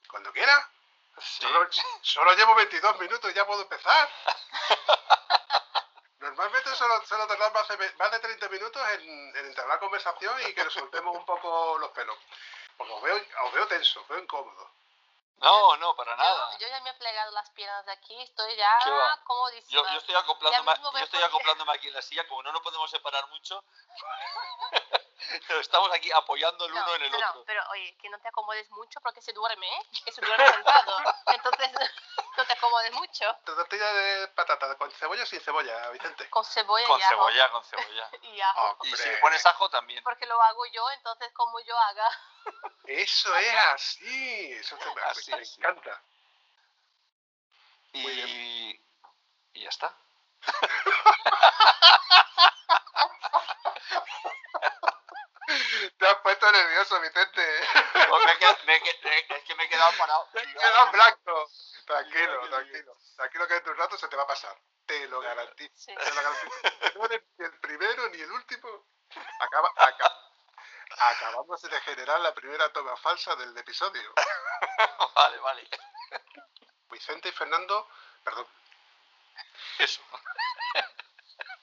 Cuando 0.09 0.33
quiera. 0.33 0.71
Solo, 1.19 1.69
solo 2.03 2.35
llevo 2.35 2.55
22 2.55 3.01
minutos 3.01 3.31
y 3.31 3.35
ya 3.35 3.47
puedo 3.47 3.63
empezar. 3.63 4.09
Normalmente 6.19 6.75
solo, 6.75 7.05
solo 7.07 7.27
tardamos 7.27 7.55
más 7.55 7.79
de, 7.79 7.93
más 7.95 8.11
de 8.11 8.21
30 8.21 8.49
minutos 8.49 8.83
en, 8.95 9.37
en 9.37 9.47
entablar 9.47 9.79
conversación 9.79 10.35
y 10.49 10.55
que 10.55 10.65
nos 10.65 10.73
soltemos 10.73 11.17
un 11.17 11.25
poco 11.25 11.79
los 11.79 11.91
pelos. 11.91 12.17
Porque 12.77 12.93
os 12.93 13.03
veo, 13.03 13.21
os 13.45 13.53
veo 13.53 13.67
tenso, 13.69 14.01
os 14.01 14.09
veo 14.09 14.19
incómodo. 14.19 14.71
No, 15.39 15.77
no, 15.77 15.95
para 15.95 16.17
Yo, 16.17 16.59
yo 16.61 16.69
ya 16.69 16.81
me 16.81 16.91
he 16.91 16.95
plegado 16.95 17.31
las 17.33 17.51
piernas 17.51 17.85
de 17.85 17.93
aquí, 17.93 18.21
estoy 18.23 18.57
ya 18.57 18.79
¿Qué 18.83 18.91
va? 18.91 19.21
comodísima. 19.25 19.71
Yo, 19.71 19.93
yo 19.93 19.99
estoy 19.99 20.15
acoplándome, 20.15 20.73
yo 20.99 21.05
estoy 21.05 21.23
acoplándome 21.23 21.73
aquí 21.73 21.89
en 21.89 21.95
la 21.95 22.03
silla, 22.03 22.27
como 22.27 22.43
no 22.43 22.53
nos 22.53 22.63
podemos 22.63 22.91
separar 22.91 23.27
mucho, 23.29 23.63
pero 25.47 25.61
estamos 25.61 25.91
aquí 25.93 26.11
apoyando 26.13 26.65
el 26.67 26.73
uno 26.73 26.87
No, 26.87 26.95
en 26.97 27.03
el 27.03 27.11
no, 27.13 27.19
otro. 27.19 27.35
no, 27.41 27.45
pero 27.45 27.63
oye, 27.71 27.97
que 28.01 28.09
no 28.09 28.19
te 28.21 28.29
acomodes 28.29 28.71
mucho 28.71 29.01
porque 29.01 29.21
se 29.23 29.33
duerme, 29.33 29.67
¿eh? 29.67 29.83
Que 30.05 30.13
se 30.13 30.21
duerme 30.21 30.47
sentado. 30.53 30.97
Entonces, 31.27 31.71
no 32.37 32.45
te 32.47 32.53
acomodes 32.53 32.93
mucho. 32.93 33.37
Tortilla 33.45 33.93
de 33.93 34.29
patata, 34.29 34.75
con 34.77 34.91
cebolla 34.93 35.23
o 35.23 35.27
sin 35.27 35.41
cebolla, 35.41 35.91
Vicente. 35.91 36.29
Con 36.31 36.45
cebolla 36.45 36.87
Con 36.87 37.01
y 37.01 37.03
ajo. 37.03 37.11
cebolla, 37.15 37.51
con 37.51 37.65
cebolla. 37.65 38.11
Y 38.23 38.41
ajo. 38.41 38.79
Y 38.85 38.97
si 38.97 39.09
le 39.09 39.19
pones 39.19 39.45
ajo 39.47 39.69
también. 39.71 40.03
Porque 40.05 40.27
lo 40.27 40.41
hago 40.43 40.67
yo, 40.67 40.91
entonces 40.93 41.33
como 41.33 41.59
yo 41.61 41.79
haga. 41.79 42.09
Eso 42.85 43.35
es 43.37 43.55
así. 43.75 44.53
Eso 44.53 44.77
te- 44.77 45.01
Así, 45.05 45.31
me 45.33 45.41
así. 45.43 45.55
encanta. 45.61 46.03
Y, 47.93 48.81
y 49.55 49.63
ya 49.63 49.69
está. 49.71 49.97
Te 55.99 56.07
has 56.07 56.16
puesto 56.27 56.51
nervioso, 56.51 57.01
Vicente. 57.01 57.69
No, 58.09 58.19
me 58.27 58.33
he 58.33 58.39
qued- 58.41 58.65
me 58.65 58.75
he 58.75 58.81
qued- 58.81 59.03
me- 59.05 59.37
es 59.37 59.45
que 59.45 59.55
me 59.55 59.65
he 59.65 59.69
quedado 59.69 59.93
parado. 59.97 60.29
Te 60.33 60.41
has 60.41 60.47
quedado 60.55 60.87
en 60.87 60.91
blanco. 60.93 61.51
Tranquilo, 61.87 62.49
tranquilo. 62.49 62.97
Tranquilo 63.15 63.47
que 63.47 63.55
en 63.55 63.63
tu 63.63 63.75
rato 63.75 63.97
se 63.97 64.09
te 64.09 64.17
va 64.17 64.25
a 64.25 64.27
pasar. 64.27 64.57
Te 64.87 65.07
lo 65.07 65.21
garantizo. 65.21 65.73
Sí. 65.77 65.95
Te 65.95 66.11
lo 66.15 66.23
garantizo. 66.23 66.55
No 66.99 67.05
eres 67.05 67.23
ni 67.39 67.45
el 67.45 67.61
primero 67.61 68.09
ni 68.09 68.21
el 68.23 68.33
último. 68.33 68.87
Acaba, 69.39 69.71
aca- 69.77 70.19
acabamos 70.99 71.63
de 71.63 71.81
generar 71.83 72.19
la 72.19 72.35
primera 72.35 72.73
toma 72.73 72.97
falsa 72.97 73.37
del 73.37 73.57
episodio. 73.57 74.13
Vale, 75.15 75.39
vale. 75.39 75.69
Vicente 76.91 77.29
y 77.29 77.33
Fernando, 77.33 77.89
perdón. 78.25 78.47
Eso. 79.79 80.03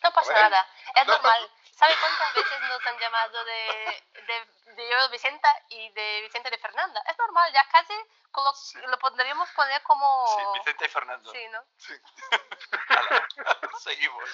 No 0.03 0.11
pasa 0.14 0.34
nada. 0.34 0.68
Es 0.95 1.05
No 1.07 1.14
normal. 1.14 1.51
¿Sabe 1.76 1.95
cuántas 1.99 2.36
veces 2.36 2.61
nos 2.61 2.86
han 2.86 2.99
llamado 2.99 3.45
de, 3.45 4.03
de, 4.13 4.74
de 4.74 4.89
yo, 4.89 5.09
Vicenta, 5.09 5.49
y 5.69 5.89
de 5.89 6.21
Vicente 6.21 6.49
de 6.49 6.57
Fernanda? 6.57 7.01
Es 7.07 7.17
normal, 7.17 7.51
ya 7.51 7.67
casi 7.69 7.93
lo, 8.36 8.53
sí. 8.53 8.80
lo 8.88 8.99
podríamos 8.99 9.49
poner 9.51 9.82
como... 9.84 10.28
Sí, 10.28 10.59
Vicente 10.59 10.86
y 10.86 10.89
Fernando. 10.89 11.32
Sí, 11.32 11.47
¿no? 11.49 11.63
Sí. 11.78 11.93
Seguimos. 13.84 14.30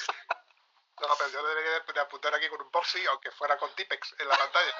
No, 0.99 1.15
pero 1.17 1.29
yo 1.29 1.43
debería 1.47 1.79
de 1.79 1.99
apuntar 2.01 2.35
aquí 2.35 2.49
con 2.49 2.61
un 2.61 2.71
boxy, 2.71 3.05
aunque 3.07 3.31
fuera 3.31 3.57
con 3.57 3.73
Tipex 3.73 4.15
en 4.19 4.27
la 4.27 4.37
pantalla. 4.37 4.75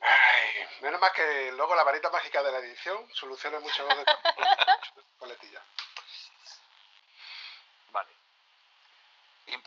Ay, 0.00 0.68
menos 0.80 1.00
mal 1.00 1.12
que 1.12 1.52
luego 1.52 1.74
la 1.74 1.84
varita 1.84 2.10
mágica 2.10 2.42
de 2.42 2.52
la 2.52 2.58
edición 2.58 3.08
soluciona 3.14 3.60
muchas 3.60 3.86
veces. 3.86 4.04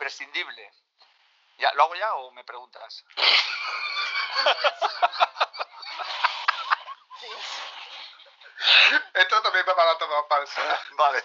Imprescindible. 0.08 0.72
¿Ya, 1.58 1.70
¿Lo 1.74 1.82
hago 1.82 1.94
ya 1.94 2.14
o 2.14 2.30
me 2.32 2.42
preguntas? 2.42 3.04
Esto 9.12 9.42
también 9.42 9.66
me 9.66 9.74
va 9.74 9.90
a 9.90 9.98
tomar 9.98 10.24
falso. 10.28 10.60
Vale. 10.92 11.22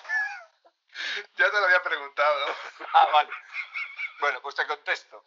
Ya 1.38 1.50
te 1.50 1.60
lo 1.60 1.66
había 1.66 1.82
preguntado. 1.82 2.56
Ah, 2.94 3.06
vale. 3.06 3.32
Bueno, 4.20 4.42
pues 4.42 4.56
te 4.56 4.68
contesto. 4.68 5.24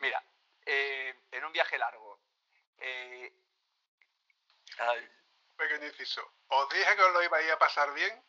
Mira, 0.00 0.22
eh, 0.64 1.14
en 1.30 1.44
un 1.44 1.52
viaje 1.52 1.78
largo. 1.78 2.20
eh, 2.78 3.32
ay, 4.78 5.08
Pequeño 5.56 5.86
inciso. 5.86 6.32
Os 6.48 6.68
dije 6.70 6.96
que 6.96 7.02
os 7.02 7.12
lo 7.12 7.22
ibais 7.22 7.50
a 7.52 7.58
pasar 7.58 7.92
bien. 7.94 8.24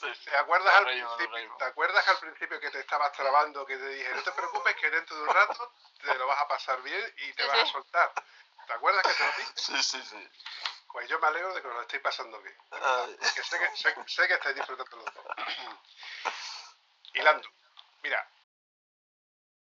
Sí, 0.00 0.14
sí. 0.14 0.30
¿Te 0.30 0.36
acuerdas, 0.36 0.74
al 0.74 0.84
reímos, 0.84 1.14
principio. 1.16 1.56
¿Te 1.58 1.64
acuerdas 1.64 2.08
al 2.08 2.18
principio 2.18 2.60
que 2.60 2.70
te 2.70 2.80
estabas 2.80 3.12
trabando, 3.12 3.66
que 3.66 3.76
te 3.76 3.88
dije, 3.88 4.14
no 4.14 4.22
te 4.22 4.32
preocupes, 4.32 4.76
que 4.76 4.90
dentro 4.90 5.16
de 5.16 5.22
un 5.22 5.28
rato 5.28 5.72
te 6.02 6.14
lo 6.14 6.26
vas 6.26 6.40
a 6.40 6.48
pasar 6.48 6.82
bien 6.82 7.14
y 7.18 7.32
te 7.32 7.42
Sí, 7.42 7.48
vas 7.48 7.58
a 7.58 7.66
soltar? 7.66 8.12
¿Te 8.66 8.72
acuerdas 8.72 9.02
que 9.02 9.12
te 9.14 9.24
lo 9.24 9.32
dije? 9.38 9.52
Sí, 9.56 9.82
sí, 9.82 10.02
sí. 10.02 10.30
Pues 10.92 11.08
yo 11.08 11.18
me 11.20 11.26
alegro 11.26 11.54
de 11.54 11.62
que 11.62 11.68
lo 11.68 11.80
estéis 11.80 12.02
pasando 12.02 12.40
bien. 12.42 12.56
Porque 12.68 13.42
sé 13.42 13.58
que, 13.58 13.76
sé, 13.76 13.94
sé 14.06 14.28
que 14.28 14.34
estáis 14.34 14.54
disfrutando 14.56 14.96
los 14.96 15.14
dos. 15.14 15.24
Hilando. 17.14 17.48
Mira, 18.02 18.28